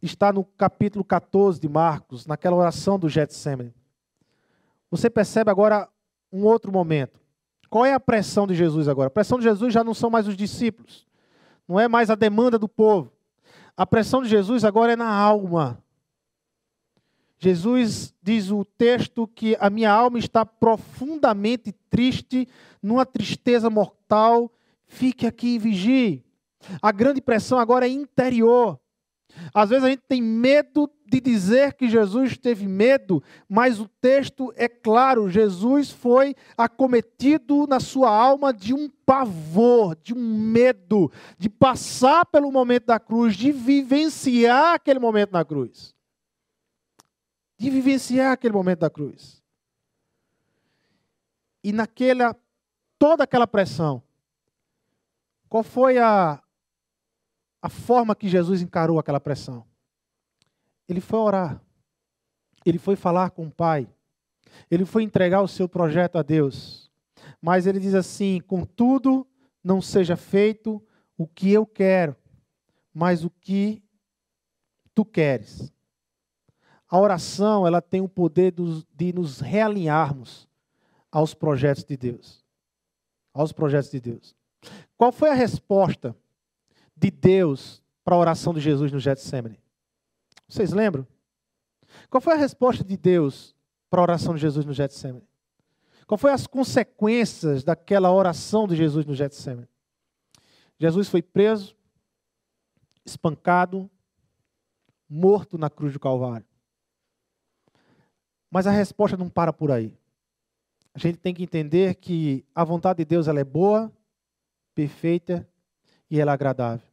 está 0.00 0.32
no 0.32 0.44
capítulo 0.44 1.04
14 1.04 1.60
de 1.60 1.68
Marcos, 1.68 2.26
naquela 2.26 2.54
oração 2.54 2.96
do 2.96 3.08
Getsemane. 3.08 3.74
Você 4.88 5.10
percebe 5.10 5.50
agora 5.50 5.88
um 6.32 6.44
outro 6.44 6.70
momento. 6.70 7.18
Qual 7.68 7.84
é 7.84 7.92
a 7.92 7.98
pressão 7.98 8.46
de 8.46 8.54
Jesus 8.54 8.86
agora? 8.86 9.08
A 9.08 9.10
pressão 9.10 9.38
de 9.38 9.44
Jesus 9.44 9.74
já 9.74 9.82
não 9.82 9.94
são 9.94 10.08
mais 10.08 10.28
os 10.28 10.36
discípulos, 10.36 11.04
não 11.68 11.78
é 11.80 11.88
mais 11.88 12.10
a 12.10 12.14
demanda 12.14 12.58
do 12.58 12.68
povo. 12.68 13.12
A 13.76 13.86
pressão 13.86 14.22
de 14.22 14.28
Jesus 14.28 14.64
agora 14.64 14.92
é 14.92 14.96
na 14.96 15.08
alma. 15.08 15.82
Jesus 17.38 18.14
diz 18.22 18.50
o 18.50 18.64
texto 18.64 19.26
que 19.26 19.56
a 19.60 19.68
minha 19.68 19.90
alma 19.90 20.18
está 20.18 20.46
profundamente 20.46 21.72
triste, 21.90 22.48
numa 22.82 23.04
tristeza 23.04 23.68
mortal. 23.68 24.50
Fique 24.86 25.26
aqui 25.26 25.56
e 25.56 25.58
vigie. 25.58 26.24
A 26.80 26.90
grande 26.90 27.20
pressão 27.20 27.58
agora 27.58 27.86
é 27.86 27.90
interior. 27.90 28.80
Às 29.52 29.70
vezes 29.70 29.84
a 29.84 29.90
gente 29.90 30.02
tem 30.08 30.22
medo 30.22 30.90
de 31.04 31.20
dizer 31.20 31.74
que 31.74 31.88
Jesus 31.88 32.36
teve 32.36 32.66
medo, 32.66 33.22
mas 33.48 33.78
o 33.78 33.88
texto 34.00 34.52
é 34.56 34.68
claro: 34.68 35.28
Jesus 35.28 35.90
foi 35.90 36.34
acometido 36.56 37.66
na 37.66 37.78
sua 37.80 38.10
alma 38.10 38.52
de 38.52 38.72
um 38.72 38.88
pavor, 39.04 39.96
de 40.02 40.14
um 40.14 40.38
medo, 40.38 41.10
de 41.38 41.48
passar 41.48 42.24
pelo 42.26 42.50
momento 42.50 42.86
da 42.86 42.98
cruz, 42.98 43.36
de 43.36 43.52
vivenciar 43.52 44.74
aquele 44.74 44.98
momento 44.98 45.32
na 45.32 45.44
cruz 45.44 45.96
de 47.58 47.70
vivenciar 47.70 48.32
aquele 48.32 48.52
momento 48.52 48.80
da 48.80 48.90
cruz. 48.90 49.42
E 51.64 51.72
naquela 51.72 52.36
toda 52.98 53.24
aquela 53.24 53.46
pressão, 53.46 54.02
qual 55.48 55.62
foi 55.62 55.98
a 55.98 56.42
a 57.66 57.68
forma 57.68 58.14
que 58.14 58.28
Jesus 58.28 58.62
encarou 58.62 58.96
aquela 58.96 59.18
pressão? 59.18 59.66
Ele 60.88 61.00
foi 61.00 61.18
orar. 61.18 61.60
Ele 62.64 62.78
foi 62.78 62.94
falar 62.94 63.30
com 63.30 63.48
o 63.48 63.50
Pai. 63.50 63.88
Ele 64.70 64.84
foi 64.84 65.02
entregar 65.02 65.42
o 65.42 65.48
seu 65.48 65.68
projeto 65.68 66.16
a 66.16 66.22
Deus. 66.22 66.88
Mas 67.42 67.66
ele 67.66 67.80
diz 67.80 67.92
assim: 67.92 68.40
"Contudo, 68.46 69.26
não 69.64 69.82
seja 69.82 70.16
feito 70.16 70.80
o 71.18 71.26
que 71.26 71.50
eu 71.50 71.66
quero, 71.66 72.14
mas 72.94 73.24
o 73.24 73.30
que 73.30 73.82
tu 74.94 75.04
queres." 75.04 75.72
A 76.88 77.00
oração, 77.00 77.66
ela 77.66 77.82
tem 77.82 78.00
o 78.00 78.08
poder 78.08 78.54
de 78.94 79.12
nos 79.12 79.40
realinharmos 79.40 80.48
aos 81.10 81.34
projetos 81.34 81.82
de 81.82 81.96
Deus. 81.96 82.44
Aos 83.34 83.50
projetos 83.50 83.90
de 83.90 83.98
Deus. 83.98 84.36
Qual 84.96 85.10
foi 85.10 85.30
a 85.30 85.34
resposta 85.34 86.14
de 86.96 87.10
Deus 87.10 87.82
para 88.04 88.14
a 88.14 88.18
oração 88.18 88.54
de 88.54 88.60
Jesus 88.60 88.90
no 88.90 88.98
Getsemane? 88.98 89.60
Vocês 90.48 90.72
lembram? 90.72 91.06
Qual 92.08 92.20
foi 92.20 92.34
a 92.34 92.36
resposta 92.36 92.82
de 92.82 92.96
Deus 92.96 93.54
para 93.90 94.00
a 94.00 94.02
oração 94.02 94.34
de 94.34 94.40
Jesus 94.40 94.64
no 94.64 94.72
Getsemane? 94.72 95.26
Qual 96.06 96.16
foi 96.16 96.32
as 96.32 96.46
consequências 96.46 97.64
daquela 97.64 98.12
oração 98.12 98.66
de 98.66 98.76
Jesus 98.76 99.04
no 99.04 99.14
Getsemane? 99.14 99.68
Jesus 100.78 101.08
foi 101.08 101.22
preso, 101.22 101.76
espancado, 103.04 103.90
morto 105.08 105.58
na 105.58 105.68
cruz 105.68 105.92
do 105.92 106.00
Calvário. 106.00 106.46
Mas 108.50 108.66
a 108.66 108.70
resposta 108.70 109.16
não 109.16 109.28
para 109.28 109.52
por 109.52 109.70
aí. 109.70 109.92
A 110.94 110.98
gente 110.98 111.18
tem 111.18 111.34
que 111.34 111.42
entender 111.42 111.96
que 111.96 112.44
a 112.54 112.64
vontade 112.64 112.98
de 112.98 113.04
Deus 113.04 113.28
ela 113.28 113.40
é 113.40 113.44
boa, 113.44 113.92
perfeita 114.74 115.46
e 116.10 116.20
ela 116.20 116.32
é 116.32 116.34
agradável. 116.34 116.86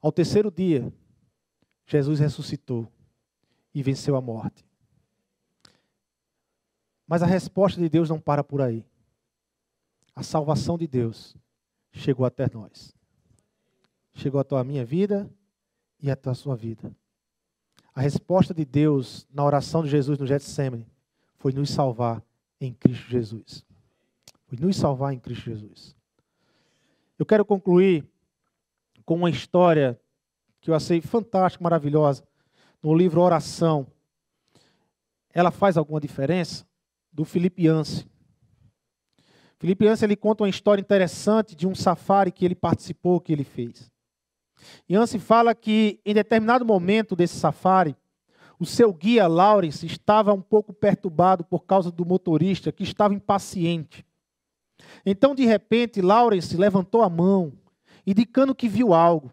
Ao 0.00 0.12
terceiro 0.12 0.50
dia, 0.50 0.92
Jesus 1.86 2.20
ressuscitou 2.20 2.90
e 3.74 3.82
venceu 3.82 4.16
a 4.16 4.20
morte. 4.20 4.64
Mas 7.06 7.22
a 7.22 7.26
resposta 7.26 7.80
de 7.80 7.88
Deus 7.88 8.08
não 8.08 8.20
para 8.20 8.42
por 8.42 8.60
aí. 8.60 8.84
A 10.14 10.22
salvação 10.22 10.78
de 10.78 10.86
Deus 10.86 11.36
chegou 11.92 12.24
até 12.24 12.48
nós. 12.52 12.94
Chegou 14.14 14.40
até 14.40 14.56
a 14.56 14.64
minha 14.64 14.84
vida 14.84 15.28
e 16.00 16.10
até 16.10 16.30
a 16.30 16.34
sua 16.34 16.56
vida. 16.56 16.94
A 17.94 18.00
resposta 18.00 18.54
de 18.54 18.64
Deus 18.64 19.26
na 19.32 19.44
oração 19.44 19.82
de 19.82 19.88
Jesus 19.88 20.18
no 20.18 20.26
Getsemane 20.26 20.86
foi 21.36 21.52
nos 21.52 21.70
salvar 21.70 22.22
em 22.60 22.72
Cristo 22.72 23.08
Jesus. 23.08 23.64
Foi 24.46 24.58
nos 24.58 24.76
salvar 24.76 25.12
em 25.12 25.18
Cristo 25.18 25.44
Jesus. 25.44 25.96
Eu 27.18 27.24
quero 27.24 27.44
concluir 27.44 28.04
com 29.04 29.14
uma 29.14 29.30
história 29.30 30.00
que 30.60 30.70
eu 30.70 30.74
achei 30.74 31.00
fantástica, 31.00 31.62
maravilhosa, 31.62 32.26
no 32.82 32.94
livro 32.94 33.20
Oração. 33.20 33.86
Ela 35.32 35.50
faz 35.50 35.76
alguma 35.76 36.00
diferença? 36.00 36.66
Do 37.12 37.24
Filipe 37.24 37.66
Yance. 37.66 38.06
Filipe 39.58 39.84
Yance 39.84 40.04
ele 40.04 40.16
conta 40.16 40.42
uma 40.42 40.48
história 40.48 40.80
interessante 40.80 41.54
de 41.54 41.66
um 41.66 41.74
safari 41.74 42.32
que 42.32 42.44
ele 42.44 42.54
participou, 42.54 43.20
que 43.20 43.32
ele 43.32 43.44
fez. 43.44 43.90
Yancey 44.90 45.20
fala 45.20 45.54
que 45.54 46.00
em 46.04 46.14
determinado 46.14 46.64
momento 46.64 47.14
desse 47.14 47.38
safari, 47.38 47.96
o 48.58 48.66
seu 48.66 48.92
guia 48.92 49.26
Lawrence 49.26 49.84
estava 49.84 50.32
um 50.32 50.40
pouco 50.40 50.72
perturbado 50.72 51.44
por 51.44 51.64
causa 51.64 51.90
do 51.90 52.04
motorista 52.04 52.72
que 52.72 52.82
estava 52.82 53.14
impaciente. 53.14 54.04
Então, 55.04 55.34
de 55.34 55.44
repente, 55.44 56.00
Lawrence 56.00 56.56
levantou 56.56 57.02
a 57.02 57.10
mão, 57.10 57.52
indicando 58.06 58.54
que 58.54 58.68
viu 58.68 58.94
algo. 58.94 59.32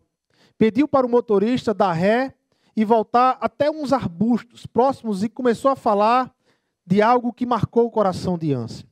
Pediu 0.57 0.87
para 0.87 1.05
o 1.05 1.09
motorista 1.09 1.73
dar 1.73 1.93
ré 1.93 2.33
e 2.75 2.85
voltar 2.85 3.37
até 3.41 3.69
uns 3.69 3.91
arbustos 3.93 4.65
próximos 4.65 5.23
e 5.23 5.29
começou 5.29 5.71
a 5.71 5.75
falar 5.75 6.33
de 6.85 7.01
algo 7.01 7.33
que 7.33 7.45
marcou 7.45 7.85
o 7.85 7.91
coração 7.91 8.37
de 8.37 8.51
Yancey. 8.51 8.85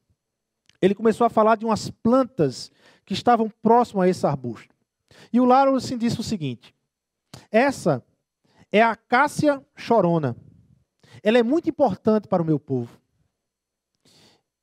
Ele 0.82 0.96
começou 0.96 1.26
a 1.26 1.30
falar 1.30 1.56
de 1.58 1.66
umas 1.66 1.90
plantas 1.90 2.72
que 3.06 3.14
estavam 3.14 3.52
próximas 3.62 4.06
a 4.06 4.10
esse 4.10 4.26
arbusto. 4.26 4.74
E 5.34 5.40
o 5.40 5.46
Lawrence 5.46 5.96
disse 5.98 6.20
o 6.20 6.24
seguinte: 6.24 6.74
essa 7.52 8.04
é 8.72 8.82
a 8.82 8.92
acácia 8.92 9.64
chorona. 9.76 10.36
Ela 11.24 11.40
é 11.40 11.44
muito 11.44 11.70
importante 11.70 12.28
para 12.28 12.42
o 12.42 12.46
meu 12.46 12.60
povo. 12.60 12.99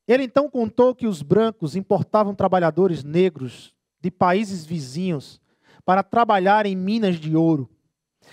Ele 0.06 0.24
então 0.24 0.48
contou 0.48 0.94
que 0.94 1.06
os 1.06 1.22
brancos 1.22 1.74
importavam 1.74 2.34
trabalhadores 2.34 3.02
negros 3.02 3.74
de 4.00 4.10
países 4.10 4.64
vizinhos 4.64 5.40
para 5.84 6.02
trabalhar 6.02 6.66
em 6.66 6.76
minas 6.76 7.16
de 7.16 7.36
ouro. 7.36 7.68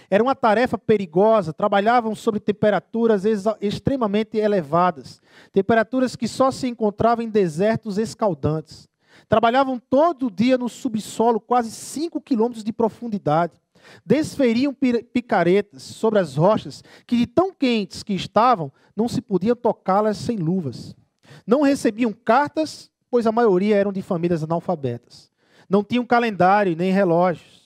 Era 0.09 0.23
uma 0.23 0.35
tarefa 0.35 0.77
perigosa, 0.77 1.53
trabalhavam 1.53 2.15
sob 2.15 2.39
temperaturas 2.39 3.23
extremamente 3.61 4.37
elevadas, 4.37 5.21
temperaturas 5.51 6.15
que 6.15 6.27
só 6.27 6.51
se 6.51 6.67
encontravam 6.67 7.23
em 7.23 7.29
desertos 7.29 7.97
escaldantes. 7.97 8.87
Trabalhavam 9.29 9.79
todo 9.79 10.31
dia 10.31 10.57
no 10.57 10.67
subsolo, 10.67 11.39
quase 11.39 11.71
5 11.71 12.19
quilômetros 12.21 12.63
de 12.63 12.73
profundidade. 12.73 13.53
Desferiam 14.05 14.75
picaretas 15.13 15.83
sobre 15.83 16.19
as 16.19 16.35
rochas, 16.35 16.83
que 17.05 17.17
de 17.17 17.27
tão 17.27 17.53
quentes 17.53 18.01
que 18.01 18.13
estavam, 18.13 18.71
não 18.95 19.07
se 19.07 19.21
podia 19.21 19.55
tocá-las 19.55 20.17
sem 20.17 20.37
luvas. 20.37 20.95
Não 21.45 21.61
recebiam 21.61 22.11
cartas, 22.13 22.91
pois 23.09 23.27
a 23.27 23.31
maioria 23.31 23.75
eram 23.75 23.91
de 23.91 24.01
famílias 24.01 24.43
analfabetas. 24.43 25.31
Não 25.69 25.83
tinham 25.83 26.05
calendário 26.05 26.75
nem 26.75 26.91
relógios. 26.91 27.63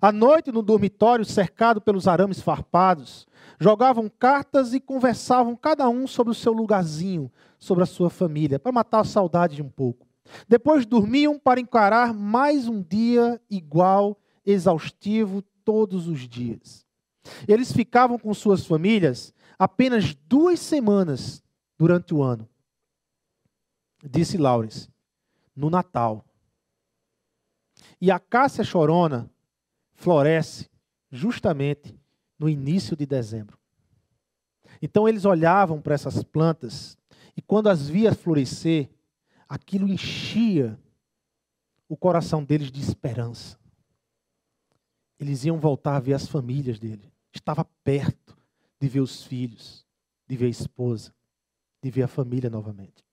À 0.00 0.10
noite, 0.10 0.50
no 0.50 0.62
dormitório, 0.62 1.24
cercado 1.24 1.80
pelos 1.80 2.08
arames 2.08 2.40
farpados, 2.40 3.26
jogavam 3.60 4.08
cartas 4.08 4.74
e 4.74 4.80
conversavam 4.80 5.54
cada 5.54 5.88
um 5.88 6.06
sobre 6.08 6.32
o 6.32 6.34
seu 6.34 6.52
lugarzinho, 6.52 7.30
sobre 7.58 7.84
a 7.84 7.86
sua 7.86 8.10
família, 8.10 8.58
para 8.58 8.72
matar 8.72 9.00
a 9.00 9.04
saudade 9.04 9.54
de 9.54 9.62
um 9.62 9.68
pouco. 9.68 10.06
Depois 10.48 10.84
dormiam 10.84 11.38
para 11.38 11.60
encarar 11.60 12.12
mais 12.12 12.66
um 12.66 12.82
dia 12.82 13.40
igual, 13.48 14.18
exaustivo, 14.44 15.42
todos 15.64 16.08
os 16.08 16.28
dias. 16.28 16.84
Eles 17.46 17.72
ficavam 17.72 18.18
com 18.18 18.34
suas 18.34 18.66
famílias 18.66 19.32
apenas 19.58 20.16
duas 20.26 20.58
semanas 20.58 21.42
durante 21.78 22.12
o 22.12 22.22
ano. 22.22 22.48
Disse 24.02 24.36
Laurence, 24.36 24.88
no 25.54 25.70
Natal. 25.70 26.24
E 28.00 28.10
a 28.10 28.18
Cássia 28.18 28.64
Chorona 28.64 29.30
floresce 29.94 30.68
justamente 31.10 31.96
no 32.38 32.48
início 32.48 32.96
de 32.96 33.06
dezembro. 33.06 33.58
Então 34.80 35.08
eles 35.08 35.24
olhavam 35.24 35.80
para 35.80 35.94
essas 35.94 36.24
plantas 36.24 36.98
e 37.36 37.40
quando 37.40 37.68
as 37.68 37.88
via 37.88 38.12
florescer, 38.14 38.90
aquilo 39.48 39.88
enchia 39.88 40.78
o 41.88 41.96
coração 41.96 42.42
deles 42.42 42.70
de 42.70 42.80
esperança. 42.80 43.58
Eles 45.18 45.44
iam 45.44 45.60
voltar 45.60 45.96
a 45.96 46.00
ver 46.00 46.14
as 46.14 46.26
famílias 46.26 46.78
dele. 46.78 47.12
Estava 47.32 47.64
perto 47.84 48.36
de 48.80 48.88
ver 48.88 49.00
os 49.00 49.22
filhos, 49.22 49.86
de 50.26 50.36
ver 50.36 50.46
a 50.46 50.50
esposa, 50.50 51.14
de 51.80 51.90
ver 51.90 52.02
a 52.02 52.08
família 52.08 52.50
novamente. 52.50 53.04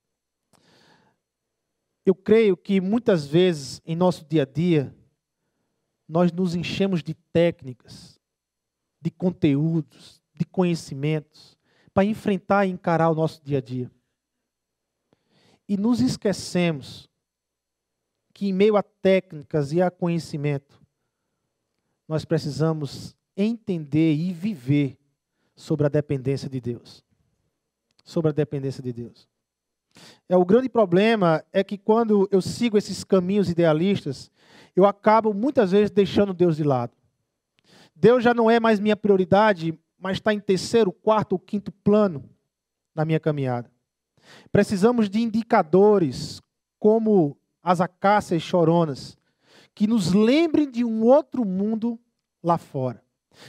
Eu 2.09 2.15
creio 2.15 2.57
que 2.57 2.81
muitas 2.81 3.27
vezes 3.27 3.83
em 3.85 3.95
nosso 3.95 4.25
dia 4.25 4.41
a 4.41 4.45
dia, 4.45 4.91
nós 6.07 6.31
nos 6.31 6.55
enchemos 6.55 7.03
de 7.03 7.13
técnicas, 7.13 8.19
de 8.99 9.11
conteúdos, 9.11 10.19
de 10.33 10.43
conhecimentos, 10.43 11.55
para 11.93 12.05
enfrentar 12.05 12.65
e 12.65 12.71
encarar 12.71 13.11
o 13.11 13.13
nosso 13.13 13.39
dia 13.43 13.59
a 13.59 13.61
dia. 13.61 13.91
E 15.67 15.77
nos 15.77 16.01
esquecemos 16.01 17.07
que, 18.33 18.47
em 18.47 18.53
meio 18.53 18.75
a 18.75 18.81
técnicas 18.81 19.71
e 19.71 19.79
a 19.79 19.91
conhecimento, 19.91 20.81
nós 22.07 22.25
precisamos 22.25 23.15
entender 23.37 24.15
e 24.15 24.33
viver 24.33 24.97
sobre 25.55 25.85
a 25.85 25.89
dependência 25.89 26.49
de 26.49 26.59
Deus. 26.59 27.05
Sobre 28.03 28.31
a 28.31 28.33
dependência 28.33 28.81
de 28.81 28.91
Deus. 28.91 29.29
É 30.27 30.37
o 30.37 30.45
grande 30.45 30.69
problema 30.69 31.43
é 31.51 31.63
que 31.63 31.77
quando 31.77 32.27
eu 32.31 32.41
sigo 32.41 32.77
esses 32.77 33.03
caminhos 33.03 33.49
idealistas, 33.49 34.31
eu 34.75 34.85
acabo 34.85 35.33
muitas 35.33 35.71
vezes 35.71 35.91
deixando 35.91 36.33
Deus 36.33 36.57
de 36.57 36.63
lado. 36.63 36.93
Deus 37.95 38.23
já 38.23 38.33
não 38.33 38.49
é 38.49 38.59
mais 38.59 38.79
minha 38.79 38.95
prioridade, 38.95 39.77
mas 39.97 40.17
está 40.17 40.33
em 40.33 40.39
terceiro, 40.39 40.91
quarto 40.91 41.33
ou 41.33 41.39
quinto 41.39 41.71
plano 41.71 42.23
na 42.95 43.03
minha 43.03 43.19
caminhada. 43.19 43.69
Precisamos 44.51 45.09
de 45.09 45.19
indicadores 45.19 46.41
como 46.79 47.37
as 47.61 47.81
acácias 47.81 48.41
choronas, 48.41 49.17
que 49.75 49.85
nos 49.85 50.13
lembrem 50.13 50.69
de 50.69 50.83
um 50.83 51.03
outro 51.03 51.45
mundo 51.45 51.99
lá 52.43 52.57
fora, 52.57 53.03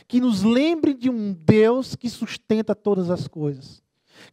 que 0.07 0.21
nos 0.21 0.43
lembrem 0.43 0.97
de 0.97 1.09
um 1.09 1.33
Deus 1.33 1.95
que 1.95 2.09
sustenta 2.09 2.75
todas 2.75 3.11
as 3.11 3.29
coisas, 3.29 3.83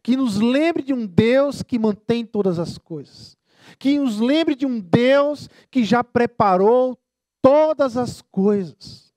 que 0.02 0.16
nos 0.16 0.36
lembre 0.36 0.82
de 0.82 0.92
um 0.92 1.06
Deus 1.06 1.62
que 1.62 1.78
mantém 1.78 2.24
todas 2.24 2.58
as 2.58 2.78
coisas, 2.78 3.36
que 3.78 3.98
nos 3.98 4.18
lembre 4.20 4.54
de 4.54 4.66
um 4.66 4.80
Deus 4.80 5.48
que 5.70 5.84
já 5.84 6.02
preparou 6.02 6.98
todas 7.42 7.96
as 7.96 8.22
coisas. 8.22 9.12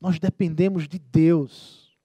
Nós 0.00 0.18
dependemos 0.18 0.86
de 0.86 0.98
Deus. 0.98 1.96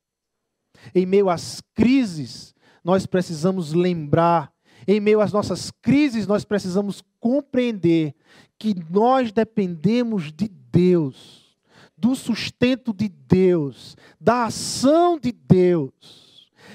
Em 0.96 1.06
meio 1.06 1.30
às 1.30 1.62
crises, 1.74 2.56
nós 2.84 3.06
precisamos 3.06 3.74
lembrar, 3.74 4.54
em 4.88 5.00
meio 5.00 5.20
às 5.20 5.34
nossas 5.34 5.72
crises, 5.82 6.26
nós 6.26 6.46
precisamos 6.46 7.04
compreender 7.20 8.16
que 8.58 8.74
nós 8.90 9.32
dependemos 9.32 10.32
de 10.32 10.48
Deus, 10.48 11.58
do 11.98 12.16
sustento 12.16 12.94
de 12.94 13.10
Deus, 13.10 13.98
da 14.20 14.46
ação 14.46 15.20
de 15.20 15.32
Deus, 15.32 16.29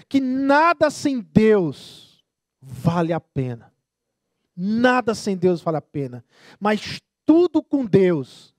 que 0.09 0.21
nada 0.21 0.91
sem 0.91 1.21
Deus 1.21 2.25
vale 2.61 3.13
a 3.13 3.21
pena. 3.21 3.73
Nada 4.57 5.15
sem 5.15 5.37
Deus 5.37 5.61
vale 5.61 5.79
a 5.79 5.83
pena. 5.83 6.25
Mas 6.61 7.01
tudo 7.27 7.63
com 7.63 7.85
Deus 7.85 8.55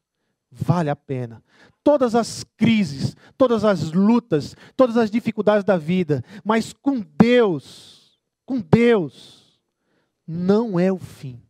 vale 0.52 0.90
a 0.90 0.96
pena. 0.96 1.44
Todas 1.84 2.16
as 2.16 2.44
crises, 2.58 3.16
todas 3.38 3.64
as 3.64 3.92
lutas, 3.92 4.56
todas 4.76 4.98
as 4.98 5.12
dificuldades 5.12 5.64
da 5.64 5.78
vida, 5.78 6.24
mas 6.44 6.74
com 6.74 7.00
Deus, 7.00 8.20
com 8.46 8.60
Deus, 8.60 9.60
não 10.28 10.80
é 10.80 10.92
o 10.92 10.98
fim. 10.98 11.42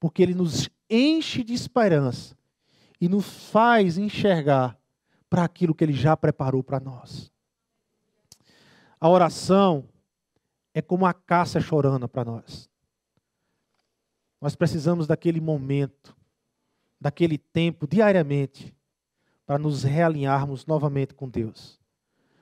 Porque 0.00 0.22
Ele 0.22 0.34
nos 0.34 0.68
enche 0.90 1.44
de 1.44 1.54
esperança 1.54 2.36
e 3.00 3.08
nos 3.08 3.48
faz 3.50 3.96
enxergar 3.96 4.76
para 5.30 5.44
aquilo 5.44 5.74
que 5.74 5.82
Ele 5.82 5.92
já 5.92 6.16
preparou 6.16 6.62
para 6.62 6.78
nós. 6.78 7.31
A 9.02 9.08
oração 9.08 9.88
é 10.72 10.80
como 10.80 11.04
a 11.04 11.12
caça 11.12 11.60
chorando 11.60 12.08
para 12.08 12.24
nós. 12.24 12.70
Nós 14.40 14.54
precisamos 14.54 15.08
daquele 15.08 15.40
momento, 15.40 16.16
daquele 17.00 17.36
tempo, 17.36 17.84
diariamente, 17.84 18.72
para 19.44 19.58
nos 19.58 19.82
realinharmos 19.82 20.66
novamente 20.66 21.14
com 21.14 21.28
Deus. 21.28 21.80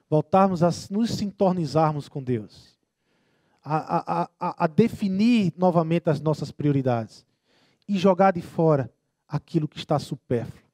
Voltarmos 0.06 0.62
a 0.62 0.68
nos 0.90 1.12
sintonizarmos 1.12 2.10
com 2.10 2.22
Deus. 2.22 2.78
A, 3.64 4.22
a, 4.22 4.30
a, 4.38 4.64
a 4.64 4.66
definir 4.66 5.54
novamente 5.56 6.10
as 6.10 6.20
nossas 6.20 6.52
prioridades. 6.52 7.24
E 7.88 7.96
jogar 7.96 8.34
de 8.34 8.42
fora 8.42 8.92
aquilo 9.26 9.66
que 9.66 9.78
está 9.78 9.98
supérfluo. 9.98 10.68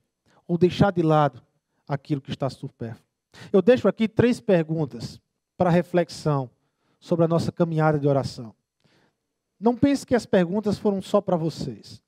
Ou 0.48 0.58
deixar 0.58 0.90
de 0.90 1.02
lado 1.02 1.40
aquilo 1.86 2.20
que 2.20 2.30
está 2.30 2.50
supérfluo. 2.50 3.06
Eu 3.52 3.62
deixo 3.62 3.86
aqui 3.86 4.08
três 4.08 4.40
perguntas 4.40 5.20
para 5.56 5.70
reflexão 5.70 6.50
sobre 6.98 7.24
a 7.24 7.28
nossa 7.28 7.50
caminhada 7.50 7.98
de 7.98 8.06
oração. 8.06 8.54
Não 9.58 9.76
pense 9.76 10.06
que 10.06 10.14
as 10.14 10.26
perguntas 10.26 10.78
foram 10.78 11.00
só 11.00 11.20
para 11.20 11.36
vocês. 11.36 12.02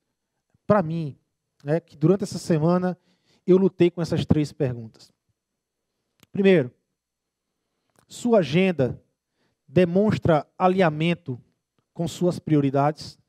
Para 0.67 0.83
mim, 0.83 1.17
é 1.65 1.79
que 1.79 1.97
durante 1.97 2.23
essa 2.23 2.37
semana 2.37 2.97
eu 3.45 3.57
lutei 3.57 3.89
com 3.89 4.01
essas 4.01 4.25
três 4.25 4.51
perguntas. 4.51 5.11
Primeiro, 6.31 6.71
sua 8.07 8.39
agenda 8.39 9.01
demonstra 9.67 10.47
alinhamento 10.57 11.41
com 11.93 12.07
suas 12.07 12.39
prioridades? 12.39 13.19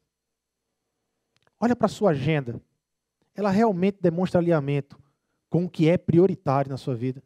Olha 1.58 1.74
para 1.74 1.88
sua 1.88 2.10
agenda. 2.10 2.60
Ela 3.34 3.50
realmente 3.50 3.98
demonstra 4.00 4.40
alinhamento 4.40 5.00
com 5.48 5.64
o 5.64 5.68
que 5.68 5.88
é 5.88 5.98
prioritário 5.98 6.70
na 6.70 6.76
sua 6.76 6.94
vida? 6.94 7.22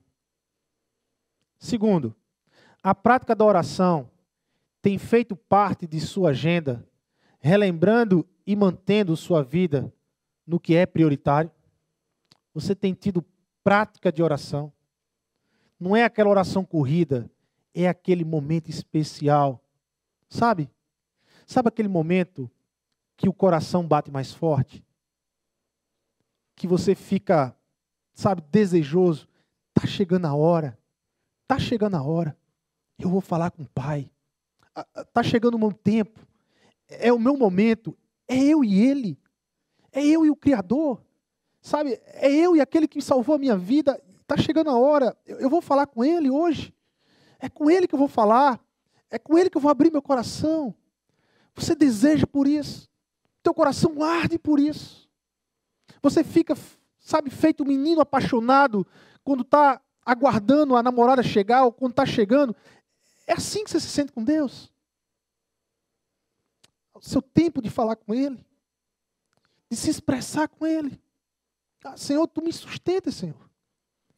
Segundo, 1.59 2.15
a 2.85 2.95
prática 2.95 3.35
da 3.35 3.45
oração 3.45 4.11
tem 4.83 4.99
feito 4.99 5.35
parte 5.35 5.87
de 5.87 5.99
sua 5.99 6.31
agenda, 6.31 6.87
relembrando 7.41 8.29
e 8.47 8.55
mantendo 8.55 9.17
sua 9.17 9.43
vida 9.43 9.93
no 10.47 10.61
que 10.61 10.77
é 10.77 10.85
prioritário? 10.85 11.51
Você 12.53 12.75
tem 12.75 12.93
tido 12.93 13.25
prática 13.65 14.13
de 14.13 14.23
oração? 14.23 14.71
Não 15.81 15.97
é 15.97 16.05
aquela 16.05 16.29
oração 16.29 16.65
corrida, 16.65 17.29
é 17.75 17.89
aquele 17.89 18.25
momento 18.25 18.69
especial. 18.69 19.65
Sabe? 20.29 20.71
Sabe 21.47 21.69
aquele 21.69 21.89
momento 21.89 22.51
que 23.17 23.29
o 23.29 23.33
coração 23.33 23.89
bate 23.89 24.11
mais 24.11 24.33
forte? 24.33 24.85
Que 26.55 26.69
você 26.69 26.95
fica, 26.95 27.57
sabe, 28.13 28.43
desejoso 28.53 29.27
Está 29.77 29.89
chegando 29.89 30.27
a 30.27 30.35
hora. 30.35 30.79
Está 31.43 31.59
chegando 31.59 31.97
a 31.97 32.03
hora. 32.03 32.37
Eu 32.99 33.09
vou 33.09 33.21
falar 33.21 33.51
com 33.51 33.63
o 33.63 33.69
Pai. 33.69 34.11
Está 34.97 35.23
chegando 35.23 35.55
o 35.55 35.59
meu 35.59 35.73
tempo. 35.73 36.21
É 36.89 37.13
o 37.13 37.19
meu 37.19 37.37
momento. 37.37 37.97
É 38.29 38.37
eu 38.37 38.65
e 38.65 38.81
Ele. 38.81 39.19
É 39.93 40.05
eu 40.05 40.25
e 40.25 40.31
o 40.31 40.37
Criador. 40.37 41.03
Sabe? 41.61 42.01
É 42.07 42.31
eu 42.31 42.57
e 42.57 42.61
aquele 42.61 42.89
que 42.89 43.01
salvou 43.01 43.35
a 43.35 43.39
minha 43.39 43.57
vida. 43.57 44.01
Está 44.21 44.37
chegando 44.37 44.71
a 44.71 44.79
hora. 44.79 45.17
Eu 45.27 45.49
vou 45.51 45.61
falar 45.61 45.87
com 45.87 46.05
Ele 46.05 46.31
hoje. 46.31 46.75
É 47.39 47.49
com 47.49 47.71
Ele 47.71 47.87
que 47.87 47.95
eu 47.95 47.99
vou 47.99 48.09
falar. 48.09 48.61
É 49.11 49.19
com 49.19 49.39
Ele 49.39 49.51
que 49.51 49.57
eu 49.57 49.63
vou 49.63 49.71
abrir 49.71 49.93
meu 49.93 50.03
coração. 50.03 50.75
Você 51.55 51.75
deseja 51.75 52.27
por 52.27 52.47
isso. 52.47 52.89
Teu 53.43 53.55
coração 53.55 54.03
arde 54.03 54.39
por 54.39 54.59
isso. 54.59 55.09
Você 56.03 56.25
fica, 56.25 56.57
sabe, 56.99 57.31
feito 57.31 57.63
um 57.63 57.67
menino 57.67 58.01
apaixonado 58.01 58.87
quando 59.23 59.43
está 59.43 59.81
aguardando 60.05 60.77
a 60.77 60.83
namorada 60.83 61.23
chegar 61.23 61.65
ou 61.65 61.73
quando 61.73 61.93
está 61.93 62.05
chegando. 62.05 62.55
É 63.27 63.33
assim 63.33 63.65
que 63.65 63.71
você 63.71 63.81
se 63.81 63.89
sente 63.89 64.13
com 64.13 64.23
Deus. 64.23 64.73
O 66.93 67.01
seu 67.01 67.23
tempo 67.23 67.61
de 67.61 67.71
falar 67.71 67.97
com 67.97 68.15
Ele, 68.15 68.45
de 69.71 69.77
se 69.77 69.91
expressar 69.91 70.49
com 70.49 70.67
Ele. 70.67 71.01
Ah, 71.83 71.97
Senhor, 71.97 72.27
tu 72.27 72.43
me 72.43 72.53
sustenta, 72.53 73.11
Senhor. 73.11 73.51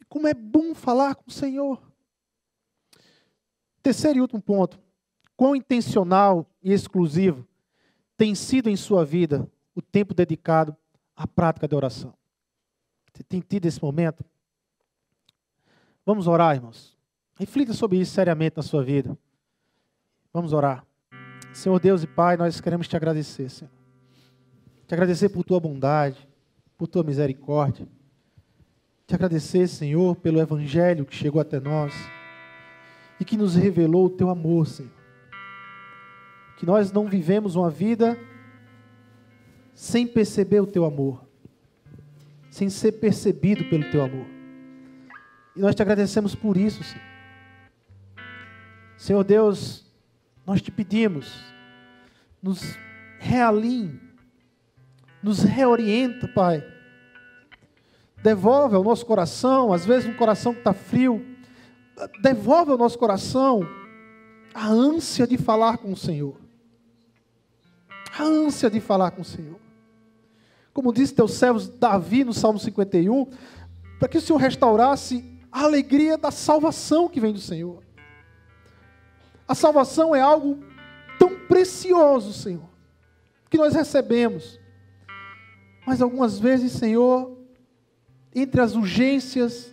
E 0.00 0.04
como 0.04 0.28
é 0.28 0.34
bom 0.34 0.74
falar 0.74 1.14
com 1.14 1.28
o 1.28 1.32
Senhor. 1.32 1.82
Terceiro 3.82 4.18
e 4.18 4.20
último 4.20 4.42
ponto. 4.42 4.80
Quão 5.36 5.54
intencional 5.54 6.50
e 6.62 6.72
exclusivo 6.72 7.46
tem 8.16 8.34
sido 8.34 8.68
em 8.68 8.76
sua 8.76 9.04
vida 9.04 9.50
o 9.74 9.82
tempo 9.82 10.14
dedicado 10.14 10.76
à 11.14 11.26
prática 11.26 11.68
de 11.68 11.74
oração? 11.74 12.14
Você 13.12 13.22
tem 13.22 13.40
tido 13.40 13.66
esse 13.66 13.82
momento? 13.82 14.24
Vamos 16.04 16.26
orar, 16.26 16.54
irmãos. 16.54 16.95
Reflita 17.38 17.72
sobre 17.72 17.98
isso 17.98 18.12
seriamente 18.12 18.56
na 18.56 18.62
sua 18.62 18.82
vida. 18.82 19.16
Vamos 20.32 20.52
orar. 20.52 20.84
Senhor 21.52 21.78
Deus 21.78 22.02
e 22.02 22.06
Pai, 22.06 22.36
nós 22.36 22.60
queremos 22.60 22.88
te 22.88 22.96
agradecer, 22.96 23.48
Senhor. 23.48 23.70
Te 24.86 24.94
agradecer 24.94 25.28
por 25.28 25.44
tua 25.44 25.60
bondade, 25.60 26.28
por 26.76 26.86
tua 26.86 27.02
misericórdia. 27.02 27.86
Te 29.06 29.14
agradecer, 29.14 29.66
Senhor, 29.68 30.16
pelo 30.16 30.40
evangelho 30.40 31.06
que 31.06 31.14
chegou 31.14 31.40
até 31.40 31.60
nós 31.60 31.94
e 33.20 33.24
que 33.24 33.36
nos 33.36 33.54
revelou 33.54 34.06
o 34.06 34.10
teu 34.10 34.28
amor, 34.28 34.66
Senhor 34.66 34.96
que 36.56 36.64
nós 36.64 36.90
não 36.90 37.06
vivemos 37.06 37.54
uma 37.54 37.70
vida 37.70 38.18
sem 39.74 40.06
perceber 40.06 40.60
o 40.60 40.66
teu 40.66 40.86
amor, 40.86 41.22
sem 42.50 42.70
ser 42.70 42.92
percebido 42.92 43.64
pelo 43.68 43.90
teu 43.90 44.02
amor. 44.02 44.26
E 45.54 45.60
nós 45.60 45.74
te 45.74 45.82
agradecemos 45.82 46.34
por 46.34 46.56
isso, 46.56 46.82
Senhor. 46.82 47.05
Senhor 48.96 49.22
Deus, 49.24 49.84
nós 50.46 50.62
te 50.62 50.70
pedimos, 50.70 51.32
nos 52.42 52.76
realinhe, 53.18 54.00
nos 55.22 55.42
reorienta, 55.42 56.28
Pai. 56.28 56.64
Devolve 58.22 58.74
ao 58.74 58.82
nosso 58.82 59.04
coração, 59.04 59.72
às 59.72 59.84
vezes 59.84 60.08
um 60.08 60.14
coração 60.14 60.52
que 60.52 60.60
está 60.60 60.72
frio, 60.72 61.24
devolve 62.20 62.70
ao 62.70 62.78
nosso 62.78 62.98
coração 62.98 63.60
a 64.54 64.68
ânsia 64.68 65.26
de 65.26 65.36
falar 65.36 65.78
com 65.78 65.92
o 65.92 65.96
Senhor 65.96 66.46
a 68.18 68.24
ânsia 68.24 68.70
de 68.70 68.80
falar 68.80 69.10
com 69.10 69.22
o 69.22 69.24
Senhor. 69.24 69.58
Como 70.72 70.92
disse 70.92 71.14
teus 71.14 71.32
servos 71.32 71.68
Davi 71.68 72.24
no 72.24 72.32
Salmo 72.32 72.58
51, 72.58 73.26
para 73.98 74.08
que 74.08 74.18
o 74.18 74.20
Senhor 74.20 74.38
restaurasse 74.38 75.24
a 75.50 75.62
alegria 75.62 76.18
da 76.18 76.30
salvação 76.30 77.08
que 77.08 77.20
vem 77.20 77.32
do 77.32 77.40
Senhor. 77.40 77.82
A 79.48 79.54
salvação 79.54 80.14
é 80.14 80.20
algo 80.20 80.58
tão 81.18 81.38
precioso, 81.46 82.32
Senhor, 82.32 82.68
que 83.48 83.56
nós 83.56 83.74
recebemos. 83.74 84.58
Mas 85.86 86.02
algumas 86.02 86.38
vezes, 86.38 86.72
Senhor, 86.72 87.36
entre 88.34 88.60
as 88.60 88.74
urgências, 88.74 89.72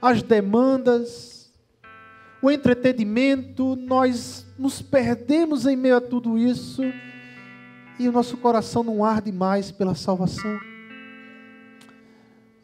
as 0.00 0.22
demandas, 0.22 1.52
o 2.40 2.50
entretenimento, 2.50 3.76
nós 3.76 4.46
nos 4.58 4.80
perdemos 4.80 5.66
em 5.66 5.76
meio 5.76 5.96
a 5.96 6.00
tudo 6.00 6.38
isso 6.38 6.82
e 7.98 8.08
o 8.08 8.12
nosso 8.12 8.36
coração 8.38 8.82
não 8.82 9.04
arde 9.04 9.30
mais 9.30 9.70
pela 9.70 9.94
salvação. 9.94 10.58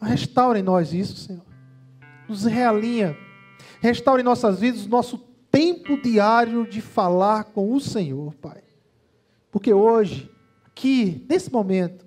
Restaure 0.01 0.61
em 0.61 0.63
nós 0.63 0.95
isso, 0.95 1.17
Senhor. 1.17 1.45
Nos 2.29 2.45
realinha. 2.45 3.17
Restaure 3.81 4.23
em 4.23 4.25
nossas 4.25 4.61
vidas 4.61 4.87
o 4.87 4.89
nosso 4.89 5.19
tempo 5.57 5.99
diário 5.99 6.69
de 6.69 6.83
falar 6.83 7.45
com 7.45 7.73
o 7.73 7.81
Senhor, 7.81 8.35
Pai. 8.35 8.63
Porque 9.51 9.73
hoje, 9.73 10.31
aqui, 10.67 11.25
nesse 11.27 11.51
momento, 11.51 12.05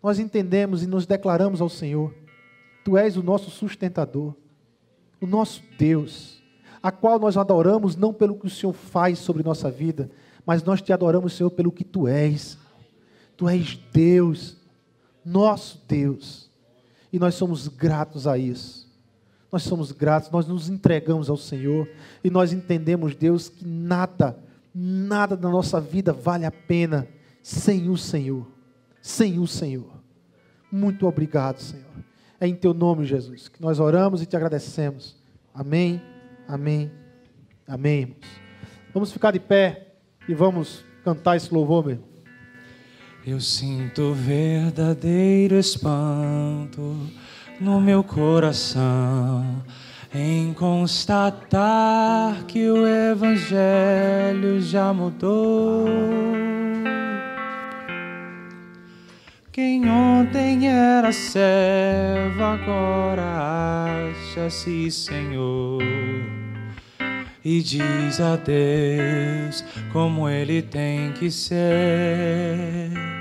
nós 0.00 0.20
entendemos 0.20 0.80
e 0.80 0.86
nos 0.86 1.04
declaramos 1.04 1.60
ao 1.60 1.68
Senhor: 1.68 2.14
Tu 2.84 2.96
és 2.96 3.16
o 3.16 3.24
nosso 3.24 3.50
sustentador, 3.50 4.36
o 5.20 5.26
nosso 5.26 5.64
Deus, 5.76 6.40
a 6.80 6.92
qual 6.92 7.18
nós 7.18 7.36
adoramos 7.36 7.96
não 7.96 8.14
pelo 8.14 8.36
que 8.36 8.46
o 8.46 8.50
Senhor 8.50 8.72
faz 8.72 9.18
sobre 9.18 9.42
nossa 9.42 9.68
vida, 9.68 10.08
mas 10.46 10.62
nós 10.62 10.80
te 10.80 10.92
adoramos, 10.92 11.32
Senhor, 11.32 11.50
pelo 11.50 11.72
que 11.72 11.82
tu 11.82 12.06
és. 12.06 12.56
Tu 13.36 13.48
és 13.48 13.76
Deus, 13.92 14.56
nosso 15.24 15.82
Deus. 15.88 16.48
E 17.12 17.18
nós 17.18 17.34
somos 17.34 17.66
gratos 17.66 18.28
a 18.28 18.38
isso. 18.38 18.83
Nós 19.54 19.62
somos 19.62 19.92
gratos, 19.92 20.32
nós 20.32 20.48
nos 20.48 20.68
entregamos 20.68 21.30
ao 21.30 21.36
Senhor 21.36 21.88
e 22.24 22.28
nós 22.28 22.52
entendemos, 22.52 23.14
Deus, 23.14 23.48
que 23.48 23.64
nada, 23.64 24.36
nada 24.74 25.36
da 25.36 25.48
nossa 25.48 25.80
vida 25.80 26.12
vale 26.12 26.44
a 26.44 26.50
pena 26.50 27.06
sem 27.40 27.88
o 27.88 27.96
Senhor. 27.96 28.48
Sem 29.00 29.38
o 29.38 29.46
Senhor. 29.46 29.92
Muito 30.72 31.06
obrigado, 31.06 31.60
Senhor. 31.60 31.86
É 32.40 32.48
em 32.48 32.54
teu 32.56 32.74
nome, 32.74 33.04
Jesus, 33.04 33.46
que 33.46 33.62
nós 33.62 33.78
oramos 33.78 34.20
e 34.20 34.26
te 34.26 34.34
agradecemos. 34.34 35.14
Amém, 35.54 36.02
amém, 36.48 36.90
amém, 37.64 38.00
irmãos. 38.00 38.26
Vamos 38.92 39.12
ficar 39.12 39.30
de 39.30 39.38
pé. 39.38 39.94
E 40.28 40.34
vamos 40.34 40.84
cantar 41.04 41.36
esse 41.36 41.54
louvor, 41.54 41.86
meu. 41.86 42.00
Eu 43.24 43.40
sinto 43.40 44.14
verdadeiro 44.14 45.54
espanto 45.54 47.08
no 47.60 47.80
meu 47.80 48.02
coração 48.02 49.62
em 50.14 50.52
constatar 50.52 52.44
que 52.46 52.70
o 52.70 52.86
Evangelho 52.86 54.60
já 54.60 54.92
mudou. 54.92 55.86
Quem 59.50 59.88
ontem 59.88 60.68
era 60.68 61.12
servo 61.12 62.42
agora 62.42 64.10
acha-se 64.10 64.90
Senhor 64.90 65.82
e 67.44 67.60
diz 67.60 68.20
a 68.20 68.36
Deus 68.36 69.64
como 69.92 70.28
ele 70.28 70.62
tem 70.62 71.12
que 71.12 71.30
ser. 71.30 73.13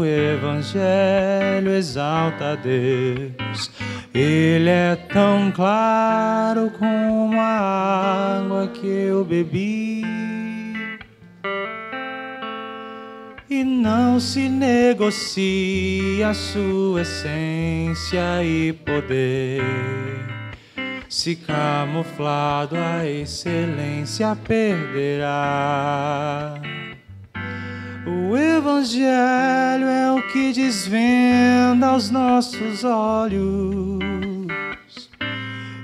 Evangelho 0.05 1.70
exalta 1.70 2.53
a 2.53 2.55
Deus. 2.55 3.70
Ele 4.14 4.70
é 4.70 4.97
tão 5.12 5.53
claro 5.53 6.70
como 6.78 7.39
a 7.39 8.41
água 8.41 8.68
que 8.68 8.87
eu 8.87 9.24
bebi. 9.24 10.05
e 13.49 13.62
não 13.62 14.18
se 14.18 14.49
negocia 14.49 16.34
sua 16.34 17.03
essência 17.03 18.43
e 18.43 18.72
poder. 18.72 19.62
Se 21.09 21.37
camuflado 21.37 22.76
a 22.76 23.07
excelência 23.07 24.37
perderá. 24.37 25.37
O 28.07 28.36
Evangelho 28.36 29.86
é 29.86 30.12
o 30.12 30.22
que 30.28 30.52
desvenda 30.52 31.88
aos 31.88 32.11
nossos 32.11 32.84
olhos 32.84 33.98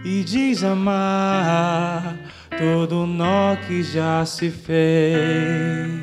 e 0.05 0.23
diz 0.25 0.63
amar 0.63 2.17
todo 2.57 3.07
nó 3.07 3.57
que 3.67 3.83
já 3.83 4.25
se 4.25 4.51
fez 4.51 6.03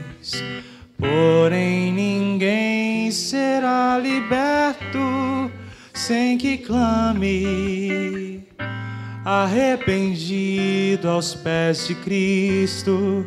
Porém, 0.99 1.93
ninguém 1.93 3.09
será 3.09 3.97
liberto 3.97 5.49
sem 5.93 6.37
que 6.37 6.57
clame, 6.57 8.45
arrependido 9.23 11.09
aos 11.09 11.33
pés 11.35 11.87
de 11.87 11.95
Cristo, 11.95 13.25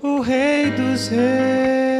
o 0.00 0.20
Rei 0.20 0.70
dos 0.70 1.08
Reis. 1.08 1.97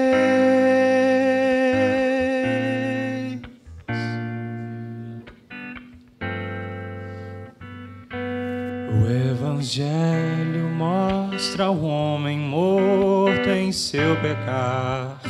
O 8.91 9.07
Evangelho 9.07 10.71
mostra 10.77 11.71
o 11.71 11.85
homem 11.85 12.39
morto 12.39 13.49
em 13.49 13.73
seu 13.73 14.17
pecar, 14.17 15.21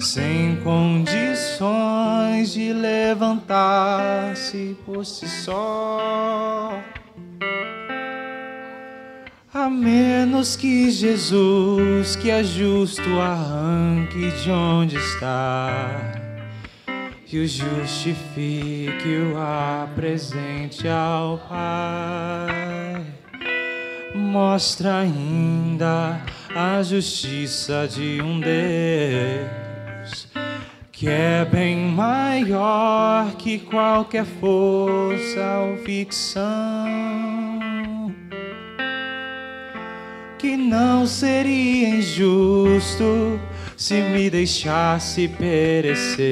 sem 0.00 0.56
condições 0.62 2.52
de 2.52 2.72
levantar-se 2.72 4.76
por 4.84 5.06
si 5.06 5.28
só. 5.28 6.74
A 9.54 9.70
menos 9.70 10.56
que 10.56 10.90
Jesus, 10.90 12.16
que 12.16 12.28
é 12.28 12.42
justo, 12.42 13.08
arranque 13.20 14.32
de 14.42 14.50
onde 14.50 14.96
está 14.96 16.12
e 17.34 17.38
o 17.38 17.48
justifique, 17.48 19.32
o 19.32 19.36
apresente 19.36 20.88
ao 20.88 21.38
Pai. 21.38 23.04
Mostra 24.14 24.98
ainda 24.98 26.20
a 26.54 26.82
justiça 26.82 27.88
de 27.88 28.20
um 28.22 28.40
Deus 28.40 30.28
que 30.90 31.08
é 31.08 31.44
bem 31.44 31.76
maior 31.76 33.34
que 33.36 33.58
qualquer 33.58 34.24
força 34.24 35.58
ou 35.60 35.76
ficção 35.78 37.33
que 40.44 40.58
não 40.58 41.06
seria 41.06 41.88
injusto 41.88 43.40
se 43.78 43.94
me 44.02 44.28
deixasse 44.28 45.26
perecer, 45.26 46.28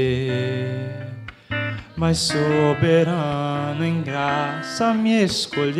mas 1.96 2.18
soberano 2.18 3.82
em 3.82 4.02
graça 4.02 4.92
me 4.92 5.24
escolheu, 5.24 5.72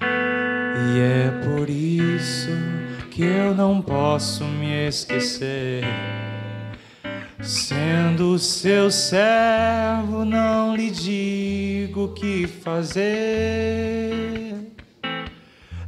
e 0.00 0.98
é 0.98 1.30
por 1.44 1.68
isso 1.68 2.48
que 3.10 3.22
eu 3.22 3.54
não 3.54 3.82
posso 3.82 4.44
me 4.44 4.88
esquecer. 4.88 5.84
Sendo 7.42 8.38
seu 8.38 8.90
servo, 8.90 10.24
não 10.24 10.74
lhe 10.74 10.90
digo 10.90 12.04
o 12.04 12.14
que 12.14 12.46
fazer 12.46 13.82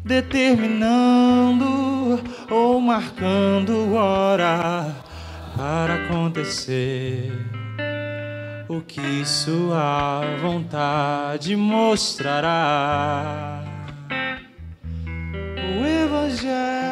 determinando 0.04 2.20
ou 2.50 2.80
marcando 2.80 3.94
hora 3.94 4.94
para 5.56 6.04
acontecer 6.04 7.32
o 8.68 8.82
que 8.82 9.24
sua 9.24 10.20
vontade 10.42 11.56
mostrará. 11.56 13.62
O 15.80 15.86
Evangelho. 15.86 16.83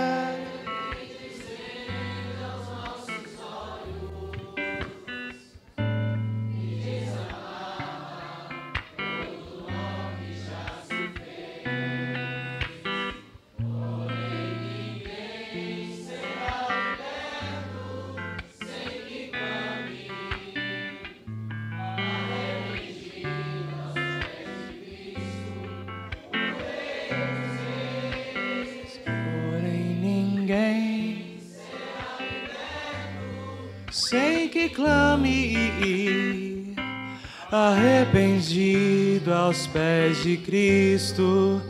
Aos 39.53 39.67
pés 39.67 40.25
de 40.25 40.39
Cristo, 40.39 41.61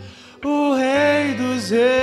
o 0.45 0.75
Rei 0.77 1.35
dos 1.35 1.71
Reis. 1.71 2.02